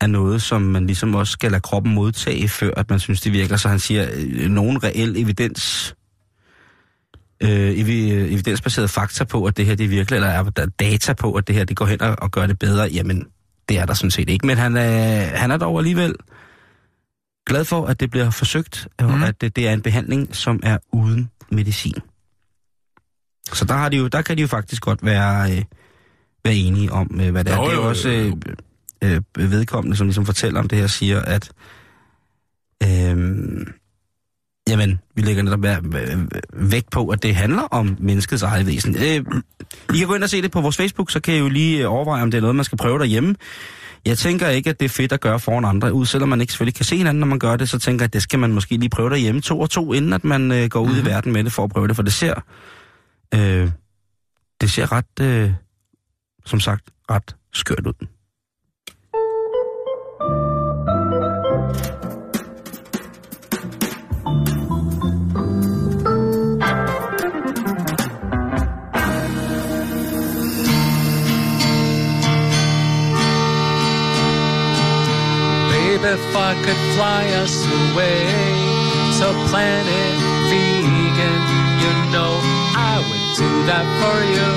er 0.00 0.06
noget, 0.06 0.42
som 0.42 0.62
man 0.62 0.86
ligesom 0.86 1.14
også 1.14 1.32
skal 1.32 1.50
lade 1.50 1.60
kroppen 1.60 1.94
modtage, 1.94 2.48
før 2.48 2.70
at 2.76 2.90
man 2.90 3.00
synes, 3.00 3.20
det 3.20 3.32
virker. 3.32 3.56
Så 3.56 3.68
han 3.68 3.78
siger, 3.78 4.08
øh, 4.14 4.50
nogen 4.50 4.84
reel 4.84 5.16
evidens, 5.16 5.94
øh, 7.40 7.70
evi- 7.70 8.12
øh, 8.12 8.32
evidensbaseret 8.32 8.90
fakta 8.90 9.24
på, 9.24 9.44
at 9.44 9.56
det 9.56 9.66
her 9.66 9.74
det 9.74 9.90
virker, 9.90 10.16
eller 10.16 10.28
er 10.28 10.42
der 10.42 10.66
data 10.66 11.12
på, 11.12 11.32
at 11.32 11.48
det 11.48 11.56
her 11.56 11.64
det 11.64 11.76
går 11.76 11.86
hen 11.86 12.02
og, 12.02 12.16
og 12.18 12.30
gør 12.30 12.46
det 12.46 12.58
bedre, 12.58 12.88
jamen 12.92 13.26
det 13.68 13.78
er 13.78 13.86
der 13.86 13.94
sådan 13.94 14.10
set 14.10 14.28
ikke. 14.30 14.46
Men 14.46 14.56
han 14.58 14.76
er, 14.76 15.20
han 15.24 15.50
er 15.50 15.56
dog 15.56 15.78
alligevel 15.78 16.14
glad 17.46 17.64
for, 17.64 17.86
at 17.86 18.00
det 18.00 18.10
bliver 18.10 18.30
forsøgt, 18.30 18.88
og 18.98 19.10
Mhm. 19.10 19.22
at 19.22 19.40
det, 19.40 19.56
det 19.56 19.68
er 19.68 19.72
en 19.72 19.82
behandling, 19.82 20.36
som 20.36 20.60
er 20.62 20.78
uden 20.92 21.30
medicin. 21.50 21.94
Så 23.52 23.64
der, 23.64 23.74
har 23.74 23.88
de 23.88 23.96
jo, 23.96 24.08
der 24.08 24.22
kan 24.22 24.36
de 24.36 24.42
jo 24.42 24.48
faktisk 24.48 24.82
godt 24.82 25.04
være, 25.04 25.52
øh, 25.56 25.62
være 26.44 26.54
enige 26.54 26.92
om, 26.92 27.20
øh, 27.20 27.30
hvad 27.30 27.44
det 27.44 27.52
er. 27.52 27.56
Jo, 27.56 27.64
det 27.64 27.70
er 27.70 27.76
jo 27.76 27.88
også 27.88 28.08
jo, 28.08 28.38
øh, 29.02 29.20
øh, 29.38 29.50
vedkommende, 29.52 29.96
som 29.96 30.06
ligesom 30.06 30.26
fortæller 30.26 30.60
om 30.60 30.68
det 30.68 30.78
her, 30.78 30.86
siger, 30.86 31.20
at 31.22 31.50
øh, 32.82 33.66
jamen, 34.68 34.98
vi 35.14 35.22
lægger 35.22 35.42
netop 35.42 35.64
øh, 35.64 36.28
vægt 36.52 36.90
på, 36.90 37.08
at 37.08 37.22
det 37.22 37.34
handler 37.36 37.62
om 37.62 37.96
menneskets 38.00 38.42
eget 38.42 38.66
væsen. 38.66 38.96
Øh, 38.96 39.24
I 39.94 39.98
kan 39.98 40.06
gå 40.06 40.14
ind 40.14 40.22
og 40.22 40.30
se 40.30 40.42
det 40.42 40.50
på 40.50 40.60
vores 40.60 40.76
Facebook, 40.76 41.10
så 41.10 41.20
kan 41.20 41.34
I 41.34 41.38
jo 41.38 41.48
lige 41.48 41.82
øh, 41.82 41.92
overveje, 41.92 42.22
om 42.22 42.30
det 42.30 42.38
er 42.38 42.42
noget, 42.42 42.56
man 42.56 42.64
skal 42.64 42.78
prøve 42.78 42.98
derhjemme. 42.98 43.34
Jeg 44.04 44.18
tænker 44.18 44.48
ikke, 44.48 44.70
at 44.70 44.80
det 44.80 44.84
er 44.84 44.90
fedt 44.90 45.12
at 45.12 45.20
gøre 45.20 45.40
foran 45.40 45.64
andre 45.64 45.92
ud, 45.92 46.06
selvom 46.06 46.28
man 46.28 46.40
ikke 46.40 46.52
selvfølgelig 46.52 46.74
kan 46.74 46.84
se 46.84 46.96
hinanden, 46.96 47.20
når 47.20 47.26
man 47.26 47.38
gør 47.38 47.56
det, 47.56 47.68
så 47.68 47.78
tænker 47.78 48.02
jeg, 48.02 48.08
at 48.08 48.12
det 48.12 48.22
skal 48.22 48.38
man 48.38 48.52
måske 48.52 48.76
lige 48.76 48.90
prøve 48.90 49.10
derhjemme 49.10 49.40
to 49.40 49.60
og 49.60 49.70
to, 49.70 49.92
inden 49.92 50.12
at 50.12 50.24
man 50.24 50.52
øh, 50.52 50.68
går 50.68 50.80
ud 50.80 50.86
mm-hmm. 50.86 51.06
i 51.06 51.10
verden 51.10 51.32
med 51.32 51.44
det 51.44 51.52
for 51.52 51.64
at 51.64 51.70
prøve 51.70 51.88
det, 51.88 51.96
for 51.96 52.02
det 52.02 52.12
ser, 52.12 52.34
øh, 53.34 53.70
det 54.60 54.70
ser 54.70 54.92
ret, 54.92 55.20
øh, 55.20 55.52
som 56.46 56.60
sagt, 56.60 56.90
ret 57.10 57.36
skørt 57.52 57.86
ud. 57.86 58.06
if 76.14 76.36
I 76.36 76.54
could 76.62 76.82
fly 76.94 77.26
us 77.42 77.66
away 77.66 78.22
to 79.18 79.26
planet 79.50 80.14
vegan, 80.46 81.42
you 81.82 81.92
know 82.14 82.38
I 82.78 83.02
would 83.02 83.26
do 83.34 83.50
that 83.66 83.86
for 83.98 84.18
you. 84.22 84.50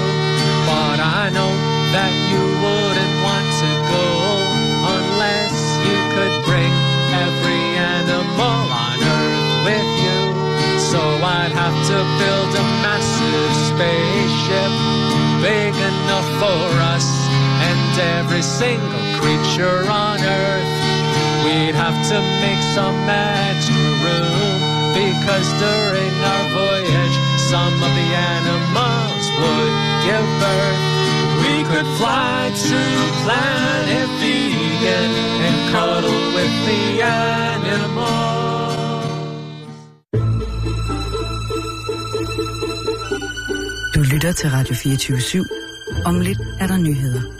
But 0.69 0.99
I 1.01 1.33
know 1.33 1.49
that 1.97 2.13
you 2.29 2.43
wouldn't 2.61 3.15
want 3.25 3.47
to 3.63 3.71
go 3.89 4.07
unless 4.97 5.55
you 5.81 5.97
could 6.13 6.35
bring 6.45 6.73
every 7.25 7.65
animal 7.97 8.61
on 8.85 8.97
Earth 9.01 9.49
with 9.65 9.89
you. 10.05 10.21
So 10.77 11.01
I'd 11.01 11.57
have 11.57 11.77
to 11.89 11.99
build 12.21 12.51
a 12.53 12.65
massive 12.85 13.53
spaceship 13.73 14.73
big 15.41 15.73
enough 15.73 16.29
for 16.37 16.69
us 16.93 17.07
and 17.65 17.93
every 18.21 18.45
single 18.45 19.05
creature 19.17 19.89
on 19.89 20.21
Earth. 20.21 20.76
We'd 21.47 21.75
have 21.85 21.99
to 22.11 22.19
make 22.43 22.61
some 22.77 22.97
extra 23.07 23.87
room 24.05 24.57
because 24.99 25.47
during 25.65 26.13
our 26.31 26.45
voyage, 26.61 27.17
some 27.51 27.75
of 27.87 27.91
the 27.99 28.09
animals 28.35 29.25
would 29.39 29.73
give 30.07 30.27
birth. 30.43 30.83
We 31.43 31.55
could 31.69 31.89
fly 31.99 32.37
to 32.69 32.79
planet 33.23 34.09
vegan 34.21 35.11
and 35.47 35.57
cuddle 35.71 36.21
with 36.35 36.53
the 36.67 36.83
animals. 37.03 38.07
Du 43.95 43.99
lytter 44.13 44.31
til 44.31 44.49
Radio 44.49 44.75
24 44.75 45.17
/7. 45.17 45.47
Om 46.05 46.19
lidt 46.19 46.39
er 46.59 46.67
der 46.67 46.77
nyheder. 46.77 47.36